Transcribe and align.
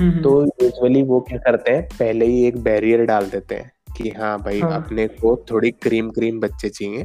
हम्म। 0.00 0.22
तो 0.22 0.32
यूजुअली 0.62 1.02
वो 1.02 1.20
क्या 1.28 1.38
करते 1.46 1.72
हैं 1.72 1.82
पहले 1.98 2.26
ही 2.26 2.44
एक 2.46 2.56
बैरियर 2.62 3.04
डाल 3.06 3.24
देते 3.30 3.54
हैं 3.54 3.72
कि 3.96 4.10
हाँ 4.18 4.38
भाई 4.42 4.60
हाँ. 4.60 4.82
अपने 4.82 5.06
को 5.08 5.36
थोड़ी 5.50 5.70
क्रीम 5.82 6.10
क्रीम 6.18 6.40
बच्चे 6.40 6.68
चाहिए 6.68 7.04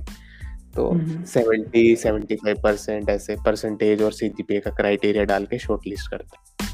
तो 0.76 0.92
सेवेंटी 1.28 1.96
सेवेंटी 1.96 2.36
फाइव 2.36 2.60
परसेंट 2.64 3.10
ऐसे 3.10 3.36
परसेंटेज 3.46 4.02
और 4.02 4.12
सीजीपीए 4.12 4.60
का 4.60 4.72
क्राइटेरिया 4.72 5.24
डाल 5.32 5.46
के 5.46 5.60
शॉर्ट 5.60 5.88
लिस्ट 5.88 6.10
करते 6.12 6.38
हैं 6.38 6.72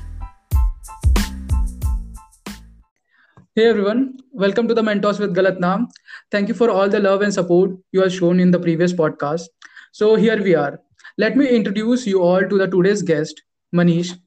Hey 3.58 3.64
everyone, 3.68 4.02
welcome 4.42 4.68
to 4.70 4.76
the 4.76 4.84
Mentors 4.84 5.18
with 5.20 5.32
Galat 5.36 5.58
Naam. 5.60 5.88
Thank 6.32 6.48
you 6.48 6.54
for 6.54 6.70
all 6.70 6.88
the 6.88 7.00
love 7.00 7.24
and 7.24 7.34
support 7.34 7.72
you 7.92 8.02
have 8.02 8.14
shown 8.14 8.40
in 8.40 8.52
the 8.52 8.60
previous 8.60 8.94
podcast. 8.94 9.50
So 9.92 10.16
here 10.16 10.38
we 10.42 10.54
are. 10.56 10.80
Let 11.18 11.36
me 11.36 11.48
introduce 11.50 12.06
you 12.08 12.22
all 12.22 12.48
to 12.52 12.58
the 12.58 12.68
today's 12.68 13.02
guest, 13.02 13.42
Manish. 13.74 14.18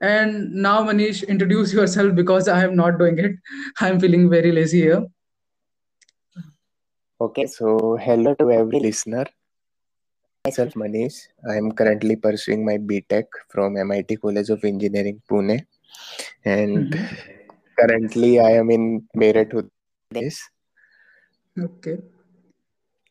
And 0.00 0.52
now, 0.52 0.82
Manish, 0.82 1.26
introduce 1.26 1.72
yourself 1.72 2.14
because 2.14 2.48
I 2.48 2.64
am 2.64 2.76
not 2.76 2.98
doing 2.98 3.18
it. 3.18 3.32
I 3.80 3.88
am 3.88 4.00
feeling 4.00 4.30
very 4.30 4.52
lazy 4.52 4.80
here. 4.82 5.04
Okay, 7.20 7.46
so 7.46 7.96
hello 8.00 8.34
to 8.34 8.50
every 8.50 8.80
listener. 8.80 9.26
Myself 10.44 10.74
Manish. 10.74 11.16
I 11.48 11.56
am 11.56 11.72
currently 11.72 12.16
pursuing 12.16 12.64
my 12.64 12.78
BTech 12.78 13.24
from 13.48 13.76
MIT 13.76 14.16
College 14.16 14.50
of 14.50 14.64
Engineering, 14.64 15.20
Pune. 15.28 15.64
And 16.44 16.92
mm-hmm. 16.92 17.50
currently 17.78 18.38
I 18.38 18.50
am 18.52 18.70
in 18.70 19.08
Meerut, 19.16 19.50
Pradesh. 20.12 20.38
Okay. 21.58 21.98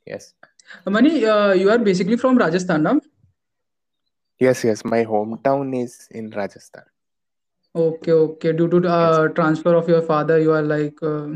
Yes. 0.06 0.34
Mani, 0.86 1.26
uh, 1.26 1.54
you 1.54 1.70
are 1.70 1.78
basically 1.78 2.18
from 2.18 2.38
Rajasthan, 2.38 2.84
no? 2.84 3.02
Yes, 4.40 4.64
yes. 4.64 4.84
My 4.84 5.06
hometown 5.06 5.82
is 5.82 6.08
in 6.12 6.30
Rajasthan. 6.30 6.84
Okay, 7.76 8.12
okay. 8.12 8.54
Due 8.54 8.70
to 8.70 8.78
uh, 8.88 9.24
yes. 9.24 9.34
transfer 9.36 9.76
of 9.76 9.88
your 9.88 10.02
father, 10.02 10.40
you 10.40 10.52
are 10.52 10.62
like. 10.62 10.98
Uh... 11.02 11.36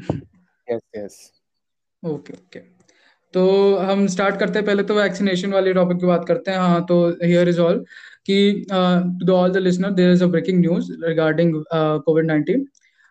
Yes, 0.68 0.82
yes. 0.94 1.16
Okay 2.06 2.34
okay 2.34 2.60
तो 3.34 3.42
हम 3.88 4.06
start 4.08 4.38
करते 4.40 4.60
हैं 4.60 4.66
पहले 4.66 4.84
तो 4.90 4.94
vaccination 4.96 5.54
वाले 5.54 5.73
topic 5.73 5.98
की 6.00 6.06
बात 6.08 6.26
करते 6.28 6.52
हैं 6.52 6.58
हाँ 6.60 6.86
तो 6.90 6.96
हियर 7.23 7.50
इज़ 7.50 7.60
ऑल 7.62 7.84
कि 8.26 8.66
to 8.72 9.34
all 9.34 9.52
the 9.54 9.58
listener 9.58 9.92
there 9.98 10.12
is 10.12 10.23
a 10.23 10.28
breaking 10.36 10.60
news 10.60 10.92
regarding 11.06 11.54
COVID 12.06 12.26
nineteen 12.26 12.66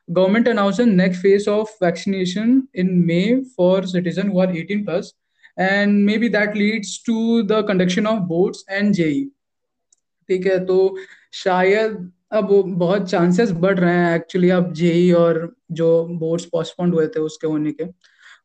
government 0.09 0.49
announced 0.49 0.79
the 0.79 0.87
next 0.87 1.21
phase 1.21 1.47
of 1.47 1.69
vaccination 1.81 2.53
in 2.75 3.07
May 3.07 3.45
for 3.57 3.87
citizens 3.87 4.33
who 4.33 4.39
are 4.41 4.51
18 4.51 4.85
plus, 4.85 5.13
and 5.59 6.05
maybe 6.05 6.29
that 6.29 6.55
leads 6.57 6.93
to 7.09 7.43
the 7.43 7.63
conduction 7.65 8.07
of 8.07 8.27
boards 8.29 8.65
and 8.69 8.95
JE. 8.95 9.29
ठीक 10.29 10.47
है 10.47 10.65
तो 10.67 10.97
शायद 11.33 12.13
अब 12.33 12.49
बहुत 12.79 13.11
chances 13.11 13.51
बढ़ 13.51 13.79
रहे 13.79 13.95
हैं 13.95 14.17
actually 14.17 14.51
अब 14.51 14.73
जेई 14.73 15.13
और 15.13 15.57
जो 15.73 16.05
बोर्ड्स 16.05 16.45
पोस्टपोन्ड 16.45 16.95
हुए 16.95 17.07
थे 17.07 17.21
उसके 17.21 17.47
होने 17.47 17.73
के 17.73 17.85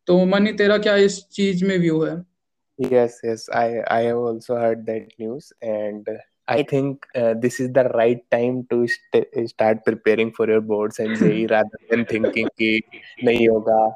तो 0.07 0.25
मनी 0.25 0.53
तेरा 0.53 0.77
क्या 0.77 0.95
इस 0.95 1.23
चीज़ 1.31 1.65
में 1.65 1.77
व्यू 1.77 2.03
है 2.03 2.33
yes 2.79 3.17
yes 3.23 3.41
i 3.57 3.65
i 3.95 4.01
have 4.03 4.19
also 4.27 4.55
heard 4.55 4.79
that 4.85 5.11
news 5.19 5.49
and 5.61 6.07
i 6.47 6.63
think 6.63 7.05
uh, 7.15 7.33
this 7.43 7.59
is 7.59 7.69
the 7.71 7.83
right 7.89 8.23
time 8.31 8.57
to 8.71 8.87
st- 8.87 9.49
start 9.51 9.83
preparing 9.85 10.31
for 10.31 10.47
your 10.49 10.61
boards 10.71 10.99
and 10.99 11.15
JEE 11.19 11.45
rather 11.51 11.81
than 11.91 12.05
thinking 12.05 12.49
कि 12.61 12.81
नहीं 13.23 13.47
होगा 13.49 13.93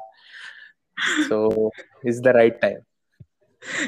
so 1.28 1.40
is 2.12 2.22
the 2.28 2.32
right 2.32 2.60
time 2.62 2.87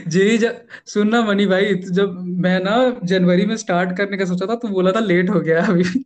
JEE 0.08 0.38
सुनना 0.86 1.22
मनी 1.22 1.46
भाई 1.46 1.74
जब 1.74 2.20
मैं 2.20 2.60
ना 2.60 3.00
जनवरी 3.04 3.46
में 3.46 3.56
start 3.56 3.96
करने 3.96 4.16
का 4.16 4.24
सोचा 4.24 4.46
था 4.46 4.54
तो 4.54 4.68
बोला 4.68 4.92
था 4.92 5.00
लेट 5.00 5.30
हो 5.30 5.40
गया 5.40 5.66
अभी। 5.66 5.84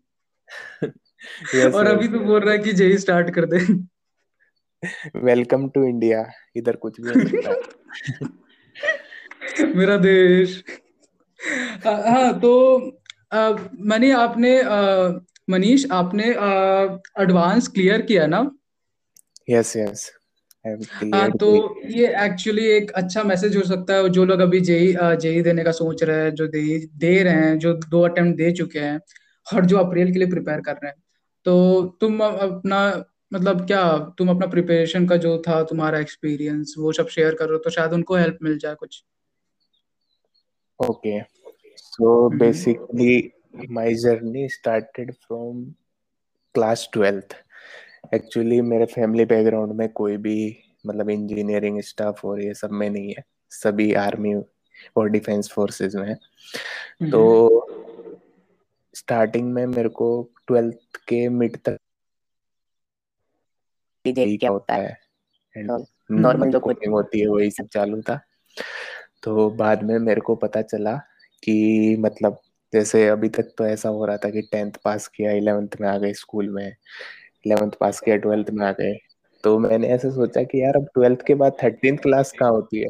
Yes, 1.55 1.75
और 1.75 1.85
yes. 1.85 1.95
अभी 1.95 2.09
तो 2.09 2.19
बोल 2.19 2.41
रहा 2.41 2.53
है 2.53 2.59
कि 2.59 2.73
जेई 2.73 2.99
स्टार्ट 2.99 3.31
कर 3.31 3.47
दे। 3.47 3.59
वेलकम 5.19 5.69
टू 5.69 5.85
इंडिया 5.85 6.31
इधर 6.57 6.77
कुछ 6.77 7.01
भी 7.01 7.09
हो 7.09 7.29
सकता 7.29 7.51
है। 7.51 7.57
मेरा 9.75 9.97
देश। 9.97 10.65
हाँ 11.87 12.41
तो 12.41 12.77
मनी 13.81 14.11
आपने 14.11 14.63
मनीष 15.51 15.87
आपने 15.93 16.25
एडवांस 17.23 17.69
क्लियर 17.69 18.03
किया 18.03 18.27
ना? 18.27 18.51
यस 19.49 19.77
यस 19.77 20.13
हाँ 20.67 21.31
तो 21.31 21.49
ये 21.87 22.07
एक्चुअली 22.25 22.67
एक 22.67 22.91
अच्छा 22.91 23.23
मैसेज 23.23 23.57
हो 23.57 23.63
सकता 23.63 23.95
है 23.95 24.09
जो 24.09 24.25
लोग 24.25 24.41
अभी 24.41 24.61
जेई 24.61 24.95
जेई 25.21 25.43
देने 25.43 25.65
का 25.65 25.73
सोच 25.73 26.03
रहे 26.03 26.23
हैं 26.23 26.35
जो 26.35 26.47
दे 26.47 26.79
दे 26.97 27.23
रहे 27.23 27.33
हैं 27.35 27.59
जो 27.59 27.73
दो 27.75 28.01
अटेम्प्ट 28.01 28.37
दे 28.37 28.51
चुके 28.53 28.79
हैं 28.79 29.01
और 29.47 29.65
जो 29.65 29.79
अप्रैल 29.79 30.13
के 30.13 30.19
लिए 30.19 30.31
प्रिपेयर 30.31 30.61
कर 30.61 30.73
रहे 30.73 30.87
हैं। 30.87 31.03
तो 31.47 31.83
तुम 32.01 32.21
अपना 32.21 33.05
मतलब 33.35 33.67
क्या 33.67 33.83
तुम 34.19 34.29
अपना 34.29 34.47
प्रिपरेशन 34.47 35.07
का 35.07 35.17
जो 35.17 35.37
था 35.39 35.63
तुम्हारा 35.63 35.99
एक्सपीरियंस 35.99 36.75
वो 36.79 36.93
सब 36.93 37.09
शेयर 37.09 37.35
करो 37.35 37.59
तो 37.59 37.71
शायद 37.71 37.93
उनको 37.93 38.17
हेल्प 38.17 38.39
मिल 38.43 38.59
जाए 38.59 38.75
कुछ। 38.75 39.05
Okay 40.81 41.21
so 41.77 42.29
basically 42.31 43.33
my 43.71 43.95
journey 43.95 44.49
started 44.49 45.13
from 45.13 45.65
class 46.55 46.89
twelfth 46.93 47.44
actually 48.15 48.61
मेरे 48.61 48.87
फैमिली 48.87 49.25
बैकग्राउंड 49.25 49.73
में 49.73 49.89
कोई 49.89 50.17
भी 50.17 50.57
मतलब 50.87 51.11
इंजीनियरिंग 51.11 51.81
स्टाफ 51.81 52.25
और 52.25 52.43
ये 52.43 52.55
सब 52.55 52.71
में 52.71 52.91
नहीं 52.91 53.15
है। 53.15 53.25
सभी 53.51 53.95
आर्मी 53.95 54.35
और 54.97 55.09
डिफेंस 55.09 55.51
फोर्सेस 55.51 55.95
में 55.95 56.09
है। 56.09 56.15
तो 57.11 57.23
स्टार्टिंग 58.95 59.53
में 59.53 59.67
मेरे 59.67 59.89
को 59.89 60.31
ट्वेल्थ 60.47 60.97
के 61.09 61.29
मिड 61.29 61.57
तक 61.57 61.79
क्या 64.07 64.51
होता 64.51 64.75
है। 64.75 64.99
नॉर्मल 66.11 66.51
जो 66.51 66.61
कोचिंग 66.61 66.93
होती 66.93 67.21
है 67.21 67.27
वही 67.27 67.51
सब 67.51 67.67
चालू 67.67 68.03
था। 68.03 68.21
तो 69.23 69.51
बाद 69.51 69.83
में 69.83 69.99
मेरे 69.99 70.21
को 70.21 70.35
पता 70.35 70.63
चला 70.63 70.97
कि 71.45 71.97
मतलब 72.01 72.41
जैसे 72.73 73.09
अभी 73.09 73.29
तक 73.29 73.55
तो 73.59 73.67
ऐसा 73.67 73.89
हो 73.89 74.05
रहा 74.05 74.17
था 74.17 74.31
कि 74.31 74.43
टेंथ 74.43 74.73
पास 74.85 75.09
किया 75.09 75.33
इलेवेंथ 75.33 75.69
में 75.81 75.89
आ 75.89 75.99
गए 75.99 76.13
स्कूल 76.13 76.49
में। 76.49 76.77
इलेवेंथ 77.47 77.71
पास 77.81 78.01
किया 78.01 78.17
ट्वेल्थ 78.17 78.51
में 78.51 78.67
आ 78.67 78.73
गए। 78.73 78.99
तो 79.45 79.59
मैंने 79.59 79.89
ऐसे 79.89 80.11
सोचा 80.11 80.43
कि 80.43 80.63
यार 80.63 80.77
अब 80.77 80.85
ट्वेल्थ 80.85 81.23
के 81.27 81.35
बाद 81.35 81.57
थर्टीन 81.63 81.97
क्लास 81.97 82.33
कहाँ 82.33 82.51
होती 82.51 82.79
है? 82.79 82.89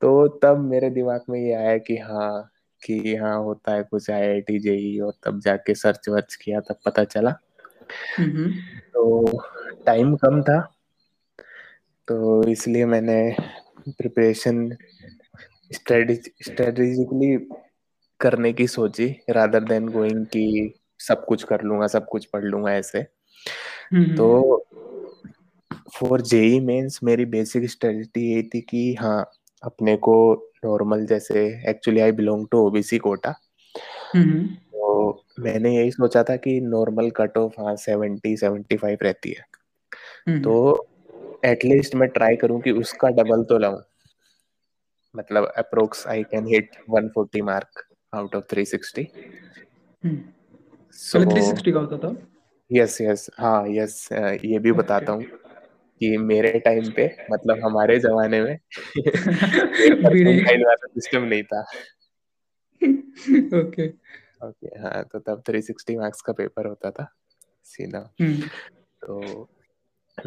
तो 0.00 0.28
तब 0.28 0.58
मेरे 0.58 0.90
दिमाग 0.90 1.20
में 1.30 1.40
ये 1.40 1.52
आया 1.52 1.78
कि 1.78 1.96
हाँ 1.96 2.50
कि 2.84 3.16
हाँ 3.16 3.38
होता 3.38 3.72
है 3.72 3.82
कुछ 3.82 4.10
आई 4.10 4.22
आई 4.22 4.40
टी 4.40 4.58
जेई 4.58 4.98
और 4.98 5.12
तब 5.24 5.40
जाके 5.40 5.74
सर्च 5.74 6.08
वर्च 6.08 6.34
किया 6.34 6.60
तब 6.60 6.76
पता 6.86 7.04
चला। 7.04 7.30
तो 8.92 9.38
टाइम 9.86 10.16
कम 10.16 10.42
था। 10.42 10.74
तो 12.08 12.48
इसलिए 12.48 12.86
मैंने 12.86 13.36
प्रिपरेशन 13.88 14.76
स्ट्रेटेजिकली 15.72 17.48
करने 18.20 18.52
की 18.52 18.66
सोची 18.66 19.20
रादर 19.30 19.64
देन 19.64 19.88
गोइंग 19.88 20.26
कि 20.26 20.74
सब 21.08 21.24
कुछ 21.24 21.42
कर 21.42 21.62
लूँगा 21.62 21.86
सब 21.86 22.06
कुछ 22.08 22.24
पढ़ 22.24 22.44
लूँगा 22.44 22.72
ऐसे। 22.72 23.02
तो 24.16 24.56
फॉर 25.96 26.20
जेई 26.20 26.60
मेंस 26.60 27.00
मेरी 27.04 27.24
बेसिक 27.24 27.70
स्ट्रेटजी 27.70 28.32
यही 28.32 28.42
थी 28.42 28.60
कि 28.60 28.94
हाँ 28.94 29.30
अपने 29.62 29.96
को 29.96 30.34
नॉर्मल 30.64 31.06
जैसे 31.06 31.62
actually 31.70 32.00
I 32.00 32.12
belong 32.12 32.46
to 32.52 32.58
OBC 32.58 32.98
quota. 32.98 33.32
तो 34.72 35.24
मैंने 35.40 35.76
यही 35.76 35.90
सोचा 35.90 36.22
था 36.22 36.36
कि 36.36 36.60
नॉर्मल 36.60 37.10
कट 37.10 37.38
ऑफ़ 37.38 37.60
हाँ 37.60 37.76
सेवेंटी 37.76 38.36
सेवेंटी 38.36 38.76
फाइव 38.76 38.98
रहती 39.02 39.30
है। 39.30 39.44
तो 40.42 40.86
एटलीस्ट 41.44 41.94
मैं 41.94 42.08
ट्राई 42.08 42.36
करूँ 42.36 42.60
कि 42.60 42.70
उसका 42.70 43.08
डबल 43.08 43.44
तो 43.44 43.58
लाऊं। 43.58 43.80
मतलब 45.16 45.52
approx 45.56 46.06
I 46.06 46.22
can 46.22 46.46
hit 46.46 46.70
140 46.90 47.40
mark 47.40 47.82
out 48.14 48.34
of 48.34 48.44
360 48.44 49.06
so, 50.94 51.24
360 51.24 51.72
का 51.72 51.80
होता 51.80 51.98
था? 51.98 52.16
यस 52.72 53.00
यस 53.00 53.30
हाँ 53.38 53.64
यस 53.68 54.08
ये 54.44 54.58
भी 54.58 54.72
बताता 54.72 55.12
हूँ 55.12 55.24
कि 56.00 56.16
मेरे 56.16 56.58
टाइम 56.58 56.90
पे 56.90 57.16
मतलब 57.32 57.64
हमारे 57.64 57.98
जमाने 57.98 58.40
में 58.40 58.58
वाला 60.64 60.74
सिस्टम 60.74 61.22
नहीं 61.22 61.42
था। 61.42 61.60
ओके 63.58 63.88
ओके 64.46 64.66
हाँ 64.66 65.04
तो 65.12 65.18
तब 65.18 65.42
360 65.42 65.96
मार्क्स 65.96 66.20
का 66.20 66.32
पेपर 66.32 66.66
होता 66.66 66.90
था 66.90 67.14
सीधा 67.64 68.14
हम्म। 68.20 68.36
तो 69.02 69.48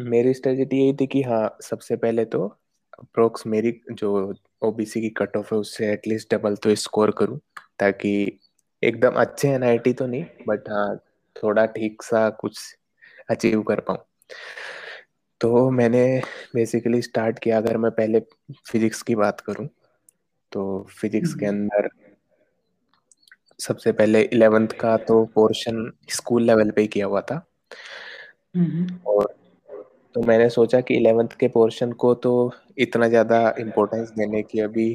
मेरी 0.00 0.34
स्ट्रेटेजी 0.34 0.76
यही 0.76 0.92
थी 0.92 1.06
कि 1.06 1.22
हाँ 1.22 1.58
सबसे 1.62 1.96
पहले 1.96 2.24
तो 2.24 2.58
अप्रोक्स 2.98 3.46
मेरी 3.46 3.80
जो 3.92 4.34
ओबीसी 4.62 5.00
की 5.00 5.08
कट 5.08 5.36
ऑफ़ 5.36 5.54
है 5.54 5.60
उससे 5.60 5.92
एटलीस्ट 5.92 6.34
डबल 6.34 6.56
तो 6.56 6.74
स्कोर 6.74 7.10
करूँ 7.10 7.40
ताकि 7.78 8.40
एकदम 8.84 9.14
अच्छे 9.14 9.48
एनआईटी 9.48 9.92
तो 9.92 10.06
नहीं 10.06 10.24
बट 10.48 10.68
हाँ 10.68 10.96
थोड़ा 11.36 11.64
ठीक 11.66 12.02
सा 12.02 12.28
कुछ 12.30 12.58
अचीव 13.30 13.62
कर 13.62 13.80
पाऊँ। 13.80 13.98
तो 15.40 15.70
मैंने 15.70 16.06
बेसिकली 16.54 17.00
स्टार्ट 17.02 17.38
किया 17.38 17.56
अगर 17.56 17.76
मैं 17.76 17.90
पहले 17.90 18.20
फिजिक्स 18.66 19.02
की 19.02 19.14
बात 19.14 19.40
करूँ 19.40 19.68
तो 20.52 20.86
फिजिक्स 20.90 21.34
के 21.34 21.46
हम्म। 21.46 21.58
अंदर 21.58 21.88
सबसे 23.60 23.92
पहले 23.92 24.22
इलेवेंथ 24.22 24.68
का 24.68 24.96
तो 24.96 25.24
पोर्शन 25.24 25.90
स्कूल 26.10 26.42
लेवल 26.42 26.70
पे 26.70 26.82
ही 26.82 26.88
किया 26.88 27.06
हुआ 27.06 27.20
था। 27.20 27.36
और 29.06 29.34
तो 30.14 30.22
मैंने 30.22 30.48
सोचा 30.50 30.80
कि 30.80 30.94
इलेवेंथ 30.94 31.28
के 31.40 31.48
पोर्शन 31.48 31.92
को 31.92 32.14
तो 32.14 32.52
इतना 32.78 33.08
ज़्यादा 33.08 33.38
इम्पोर्टेंस 33.58 34.10
देने 34.10 34.42
की 34.42 34.60
अभी 34.60 34.88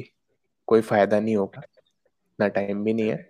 कोई 0.68 0.80
फ़ायदा 0.80 1.20
नहीं 1.20 1.36
होगा 1.36 1.62
ना 2.38 2.48
टाइम 2.48 2.84
भी 2.84 2.94
नहीं 2.94 3.08
है। 3.08 3.28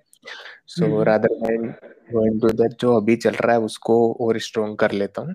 So 0.66 1.02
rather 1.02 1.28
than 1.28 1.66
going 2.12 2.40
to 2.40 2.48
that 2.48 2.72
जो 2.80 2.96
अभी 2.96 3.16
चल 3.16 3.30
रहा 3.30 3.52
है 3.52 3.60
उसको 3.60 4.12
और 4.20 4.38
स्ट्रॉन्ग 4.38 4.78
कर 4.78 4.92
लेता 4.92 5.22
हूँ। 5.22 5.34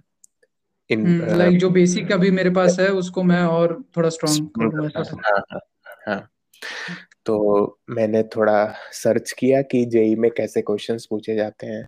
इन 0.89 1.27
लाइक 1.37 1.57
जो 1.57 1.69
बेसिक 1.69 2.11
अभी 2.11 2.31
मेरे 2.31 2.49
पास 2.49 2.79
है 2.79 2.89
उसको 2.89 3.23
मैं 3.23 3.43
और 3.43 3.83
थोड़ा 3.97 4.09
स्ट्रॉन्ग 4.09 4.91
हाँ। 4.97 5.41
हाँ। 5.51 5.59
हाँ 6.07 6.29
तो 7.25 7.79
मैंने 7.89 8.23
थोड़ा 8.23 8.75
सर्च 8.91 9.31
किया 9.31 9.61
कि 9.61 9.85
जेई 9.85 10.15
में 10.15 10.31
कैसे 10.31 10.61
क्वेश्चंस 10.61 11.05
पूछे 11.05 11.35
जाते 11.35 11.67
हैं। 11.67 11.87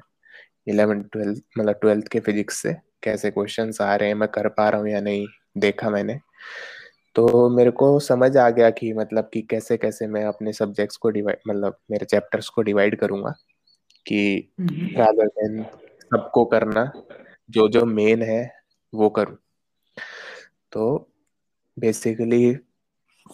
इलेवेंथ 0.68 1.04
ट्वेल्थ 1.04 1.44
मतलब 1.60 1.76
ट्वेल्थ 1.82 2.08
के 2.08 2.20
फिजिक्स 2.20 2.62
से 2.62 2.76
कैसे 3.04 3.32
क्वेश्चंस 3.32 3.82
आ 3.82 3.96
रहे 3.96 4.08
हैं 4.10 4.16
मैं 4.16 4.30
कर 4.30 4.48
पा 4.48 4.70
रहा 4.70 4.82
हूँ 4.82 4.90
या 4.90 5.02
नहीं 5.02 5.28
देखा 5.58 5.90
मैंने। 5.90 6.20
तो 7.18 7.50
मेरे 7.50 7.72
को 7.72 8.00
समझ 8.00 8.38
आ 8.38 8.50
गया 8.50 8.69
कि 8.69 8.94
मतलब 8.94 9.30
कि 9.34 9.42
कैसे 9.42 9.78
कैसे 9.78 10.08
मैं 10.08 10.24
अपने 10.25 10.54
सब्जेक्ट्स 10.54 10.98
को 10.98 11.10
डिवाइड 11.10 11.40
मतलब 11.48 11.78
मेरे 11.92 12.06
चैप्टर्स 12.06 12.50
को 12.50 12.62
डिवाइड 12.62 13.00
करूँगा 13.00 13.31
कि 14.06 14.52
रादर 14.98 15.28
देन 15.28 15.64
सबको 16.14 16.46
करना 16.46 16.92
जो 17.50 17.68
जो 17.69 17.86
मेन 17.86 18.22
है 18.22 18.54
वो 18.94 19.10
करूँ। 19.10 19.38
तो 20.72 21.12
बेसिकली 21.80 22.56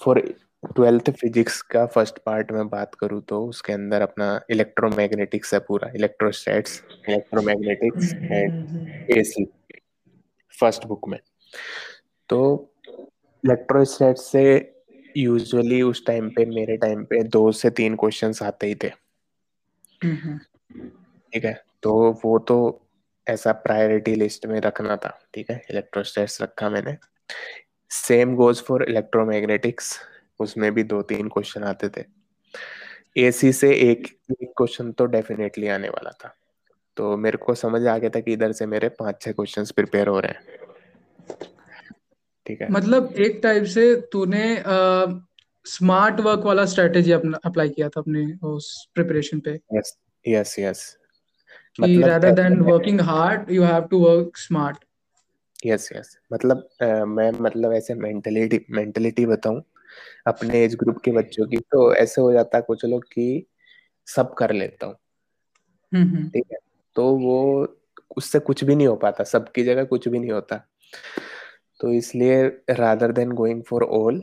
फॉर 0.02 0.20
ट्वेल्थ 0.76 1.10
फिजिक्स 1.12 1.62
का 1.62 1.86
फ़र्स्ट 1.86 2.20
पार्ट 2.20 2.52
में 2.52 2.70
बात 2.70 2.96
करूँ 2.96 3.22
तो 3.22 3.46
उसके 3.48 3.74
अंदर 3.74 4.02
अपना 4.02 4.42
इलेक्ट्रोमैग्नेटिक्स 4.50 5.54
है 5.54 5.60
पूरा 5.60 5.92
electrostats 5.96 6.82
electromagnetics 7.10 8.16
and 8.32 8.52
AC 9.10 9.46
first 10.60 10.86
book 10.86 11.08
में। 11.10 11.20
तो 12.30 12.70
इलेक्ट्रोस्टैट्स 13.44 14.32
से 14.32 14.44
यूजुअली 15.18 15.82
उस 15.82 16.06
टाइम 16.06 16.30
पे 16.30 16.46
मेरे 16.46 16.78
टाइम 16.78 17.04
पे 17.06 17.24
दो 17.24 17.52
से 17.52 17.70
तीन 17.70 17.96
क्वेश्चंस 17.96 18.42
आते 18.44 18.68
ही 18.68 18.76
थे। 18.76 18.90
ठीक 21.34 21.46
है? 21.46 21.54
तो 21.84 22.12
वो 22.26 22.38
तो 22.40 22.58
ऐसा 23.28 23.52
प्रायोरिटी 23.52 24.16
लिस्ट 24.16 24.46
में 24.46 24.60
रखना 24.62 24.96
था 24.96 25.20
ठीक 25.34 25.52
है? 25.52 25.62
इलेक्ट्रोस्टैट्स 25.70 26.42
रखा 26.42 26.70
मैंने। 26.70 26.98
सेम 27.92 28.36
गोज 28.36 28.62
फॉर 28.62 28.84
इलेक्ट्रोमैग्नेटिक्स 28.84 29.98
उसमें 30.40 30.72
भी 30.74 30.84
दो 30.84 31.02
तीन 31.02 31.28
क्वेश्चन 31.28 31.64
आते 31.64 31.90
थे। 31.90 32.04
एसी 33.18 33.52
से 33.54 33.74
एक 33.74 34.08
एक 34.32 34.54
क्वेश्चन 34.58 34.92
तो 34.92 35.06
डेफिनेटली 35.06 35.68
आने 35.68 35.90
वाला 35.90 36.12
था। 36.24 36.36
तो 36.98 37.16
मेरे 37.18 37.38
को 37.38 37.56
समझ 37.56 37.86
आ 37.88 37.98
गया 37.98 38.10
था 38.10 38.20
कि 38.20 38.34
इधर 38.34 38.52
से 38.52 38.66
मेरे 38.66 38.90
पाँच 38.90 39.22
छह 39.22 39.32
क्वेश्चंस 39.32 39.72
प्रिपेयर 39.72 40.08
हो 40.08 40.20
रहे 40.20 40.32
हैं। 40.32 40.63
ठीक 42.46 42.62
है। 42.62 42.68
मतलब 42.72 43.14
एक 43.18 43.40
टाइप 43.44 43.64
से 43.64 43.96
तूने 44.12 44.64
स्मार्ट 45.66 46.20
वर्क 46.20 46.40
वाला 46.40 46.66
स्ट्रेटेजी 46.66 47.12
अपना 47.12 47.38
अप्लाई 47.46 47.70
किया 47.70 47.90
था 47.90 48.00
अपने 48.02 48.48
उस 48.48 48.90
प्रिपरेशन 48.94 49.40
पे? 49.40 49.60
यस 49.74 49.98
यस 50.28 50.56
यस 50.60 50.98
कि 51.76 51.98
rather 51.98 52.32
than 52.36 52.58
working 52.62 53.00
hard 53.02 53.52
you 53.52 53.62
have 53.64 53.86
to 53.92 54.02
work 54.02 54.42
smart. 54.42 54.76
Yes 55.66 55.90
yes 55.96 56.18
मतलब 56.34 56.68
uh, 56.84 57.04
मैं 57.08 57.32
मतलब 57.32 57.74
ऐसे 57.74 57.94
मेंटलिटी 57.94 58.66
मेंटलिटी 58.72 59.26
बताऊँ 59.26 59.62
अपने 60.28 60.64
एज 60.64 60.76
ग्रुप 60.76 60.98
के 61.06 61.12
बच्चों 61.12 61.46
की 61.48 61.58
तो 61.58 61.94
ऐसे 61.96 62.22
हो 62.22 62.32
जाता 62.34 62.58
है 62.58 62.64
कुछ 62.68 62.86
लोग 62.86 63.04
कि 63.04 63.46
सब 64.08 64.34
कर 64.34 64.52
लेता 64.52 64.86
हूँ। 64.88 64.96
ठीक 66.30 66.44
है? 66.52 66.58
तो 66.96 67.06
वो 67.18 67.38
उससे 68.18 68.40
कुछ 68.40 68.64
भी 68.64 68.76
नहीं 68.76 68.88
हो 68.88 68.96
पाता 68.96 69.24
सबकी 69.24 69.64
जगह 69.64 69.84
कुछ 69.84 70.08
भी 70.08 70.20
नहीं 70.20 70.32
होता। 70.32 70.56
तो 71.84 71.92
इसलिए 71.92 72.44
rather 72.72 73.12
than 73.12 73.32
going 73.32 73.62
for 73.64 73.84
all 73.84 74.22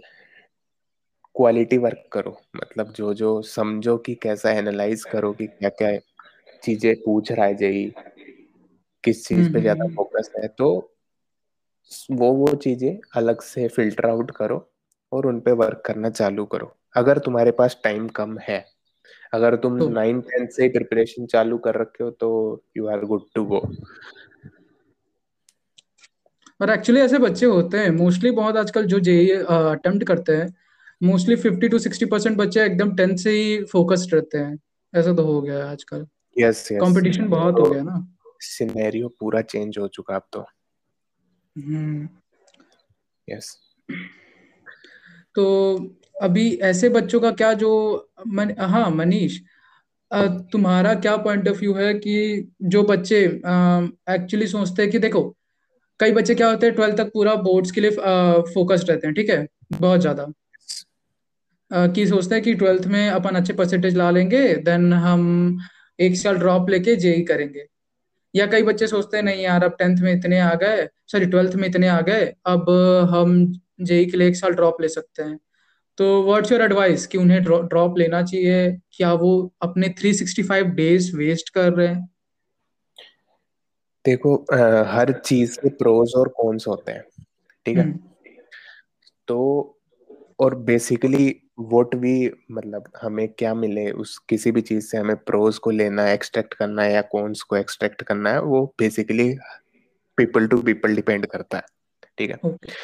quality 1.34 1.78
work 1.78 2.04
करो। 2.12 2.30
मतलब 2.56 2.92
जो 2.92 3.12
जो 3.14 3.40
समझो 3.42 3.96
कि 3.98 4.14
कैसा 4.22 4.50
एनालाइज 4.50 5.04
करो 5.04 5.32
कि 5.32 5.46
क्या 5.46 5.68
क्या 5.70 5.90
चीज़ें 6.62 6.94
पूछ 6.96 7.32
रहा 7.32 7.46
है 7.46 7.54
जेई 7.54 7.84
किस 9.04 9.26
चीज़ 9.26 9.52
पे 9.52 9.60
ज़्यादा 9.60 9.88
फोकस 9.96 10.30
है 10.38 10.48
तो 10.48 10.68
वो 12.10 12.32
वो 12.32 12.54
चीज़ें 12.56 12.98
अलग 13.16 13.40
से 13.42 13.68
फ़िल्टर 13.68 14.08
आउट 14.08 14.30
करो 14.30 14.58
और 15.12 15.26
उन 15.26 15.40
पे 15.40 15.52
वर्क 15.54 15.82
करना 15.86 16.10
चालू 16.10 16.44
करो। 16.44 16.74
अगर 16.96 17.18
तुम्हारे 17.18 17.50
पास 17.52 17.80
टाइम 17.84 18.08
कम 18.16 18.38
है 18.38 18.64
अगर 19.34 19.56
तुम 19.56 19.76
नाइन 19.92 20.20
टेंथ 20.22 20.48
से 20.48 20.68
प्रिपरेशन 20.68 21.26
चालू 21.26 21.58
कर 21.58 21.80
रखे 21.80 22.04
हो 22.04 22.10
तो 22.10 22.30
you 22.76 22.86
are 22.88 23.04
good 23.04 23.22
to 23.34 23.44
go 23.44 23.60
और 26.60 26.70
एक्चुअली 26.70 27.00
ऐसे 27.00 27.18
बच्चे 27.18 27.46
होते 27.46 27.78
हैं 27.78 27.90
मोस्टली 27.90 28.30
बहुत 28.30 28.56
आजकल 28.56 28.86
जो 28.86 29.00
जे 29.00 29.14
अटेम्प्ट 29.30 30.04
करते 30.06 30.36
हैं 30.36 30.54
mostly 31.02 31.36
fifty 31.36 31.68
to 31.68 31.78
sixty 31.78 32.06
percent 32.06 32.36
बच्चे 32.36 32.64
एकदम 32.64 32.94
टेंथ 32.96 33.16
से 33.16 33.30
ही 33.30 33.64
फोकस्ड 33.64 34.14
रहते 34.14 34.38
हैं। 34.38 34.58
ऐसा 34.94 35.12
तो 35.14 35.22
हो 35.22 35.40
गया 35.42 35.56
है 35.56 35.62
आजकल। 35.62 36.06
यस 36.38 36.68
यस 36.72 36.80
कंपटीशन 36.80 37.28
बहुत 37.28 37.58
हो 37.58 37.70
गया 37.70 37.82
ना। 37.82 38.06
सिनेरियो 38.40 39.08
पूरा 39.20 39.40
चेंज 39.42 39.78
हो 39.78 39.88
चुका 39.88 40.16
अब 40.16 40.26
तो। 40.32 40.40
हम्म। 41.56 42.08
यस 43.28 43.56
तो 45.34 45.44
अभी 46.22 46.50
ऐसे 46.62 46.88
बच्चों 46.88 47.20
का 47.20 47.30
क्या 47.30 47.52
जो 47.52 47.72
मन, 48.26 48.54
हाँ 48.58 48.90
मनीष 48.90 49.40
तुम्हारा 50.52 50.94
क्या 50.94 51.16
पॉइंट 51.16 51.48
ऑफ़ 51.48 51.58
व्यू 51.58 51.74
है 51.74 51.92
कि 51.94 52.48
जो 52.62 52.82
बच्चे 52.82 53.24
एक्चुअली 53.24 54.46
सोचते 54.46 54.82
हैं 54.82 54.90
कि 54.90 54.98
देखो 54.98 55.36
कई 56.00 56.12
बच्चे 56.12 56.34
क्या 56.34 56.48
होते 56.50 56.66
हैं 56.66 56.74
ट्वेल्थ 56.74 56.96
तक 56.96 57.10
पूरा 57.14 57.34
बोर्ड्स 57.44 57.70
के 57.70 57.80
लिए 57.80 57.90
फोकस्ड 58.54 58.90
रहते 58.90 59.06
हैं, 59.06 59.14
ठीक 59.14 59.30
है? 59.30 59.46
बहुत 59.72 60.00
ज़्यादा। 60.00 60.26
कि 61.70 62.06
सोचते 62.06 62.34
हैं 62.34 62.44
कि 62.44 62.54
ट्वेल्थ 62.54 62.86
में 62.86 63.08
अपन 63.08 63.36
अच्छे 63.36 63.52
परसेंटेज 63.52 63.96
ला 63.96 64.10
लेंगे 64.10 64.46
देन 64.64 64.92
हम 64.94 65.58
एक 65.98 66.16
साल 66.16 66.38
ड्रॉप 66.38 66.70
लेके 66.70 66.96
जेई 66.96 67.22
करेंगे। 67.24 67.64
या 68.34 68.46
कई 68.46 68.62
बच्चे 68.62 68.86
सोचते 68.86 69.16
हैं, 69.16 69.24
नहीं 69.24 69.42
यार, 69.42 69.64
अब 69.64 69.76
टेंथ 69.78 69.96
में 70.02 70.12
इतने 70.12 70.38
आ 70.40 70.54
गए 70.54 70.88
सॉरी 71.12 71.26
ट्वेल्थ 71.26 71.54
में 71.56 71.68
इतने 71.68 71.88
आ 71.88 72.00
गए, 72.00 72.24
अब 72.46 72.70
हम 73.12 73.52
जेई 73.82 74.04
के 74.06 74.16
लिए 74.16 74.28
एक 74.28 74.36
साल 74.36 74.52
ड्रॉप 74.54 74.80
ले 74.82 74.88
सकते 74.88 75.22
हैं। 75.22 75.38
तो 75.98 76.22
व्हाट्स 76.24 76.52
योर 76.52 76.62
एडवाइस 76.62 77.06
कि 77.06 77.18
उन्हें 77.18 77.42
ड्रॉप 77.44 77.98
लेना 77.98 78.22
चाहिए? 78.22 78.70
क्या 78.92 79.12
वो 79.14 79.32
अपने 79.62 79.88
365 80.00 80.74
डेज़ 80.76 81.16
वेस्ट 81.16 81.48
कर 81.54 81.72
रहे 81.72 81.88
हैं? 81.88 82.08
देखो 84.04 84.36
आ, 84.44 84.82
हर 84.88 85.12
चीज़ 85.20 85.58
के 85.60 85.68
प्रोज 85.76 86.12
और 86.16 86.28
कॉन्स 86.36 86.66
होते 86.68 86.92
हैं 86.92 87.04
ठीक 87.66 87.76
है 87.76 87.82
हम्म। 87.82 87.98
तो 89.28 89.38
और 90.40 90.54
बेसिकली 90.64 91.34
वोट 91.62 91.94
भी 91.94 92.14
मतलब 92.50 92.84
हमें 93.02 93.28
क्या 93.28 93.54
मिले 93.54 93.90
उस 93.94 94.16
किसी 94.28 94.50
भी 94.50 94.60
चीज़ 94.62 94.86
से 94.86 94.98
हमें 94.98 95.16
प्रोज 95.24 95.58
को 95.58 95.70
लेना 95.70 96.02
है 96.02 96.14
एक्सट्रैक्ट 96.14 96.54
करना 96.54 96.82
है 96.82 96.92
या 96.92 97.02
कॉन्स 97.10 97.42
को 97.42 97.56
एक्सट्रैक्ट 97.56 98.02
करना 98.02 98.32
है 98.32 98.40
वो 98.42 98.64
basically 98.78 99.32
people 100.18 100.46
to 100.46 100.62
people 100.62 100.96
depend 100.96 101.26
करता 101.26 101.58
है 101.58 101.64
ठीक 102.18 102.30
है 102.30 102.36
okay. 102.44 102.74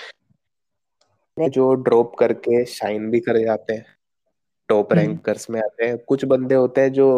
जो 1.36 1.72
ड्रॉप 1.74 2.14
करके 2.18 2.64
शाइन 2.64 3.10
भी 3.10 3.20
कर 3.20 3.38
जाते 3.38 3.72
हैं 3.72 3.84
टॉप 4.68 4.92
रैंकर्स 4.92 5.48
में 5.50 5.60
आते 5.60 5.86
हैं 5.86 5.98
कुछ 6.04 6.24
बंदे 6.24 6.54
होते 6.54 6.80
हैं 6.80 6.92
जो 6.92 7.08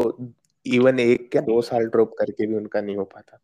इवन 0.67 0.99
एक 1.00 1.37
या 1.37 1.43
दो 1.43 1.61
साल 1.62 1.87
ड्रॉप 1.87 2.14
करके 2.19 2.47
भी 2.47 2.55
उनका 2.55 2.81
नहीं 2.81 2.97
हो 2.97 3.05
पाता 3.05 3.38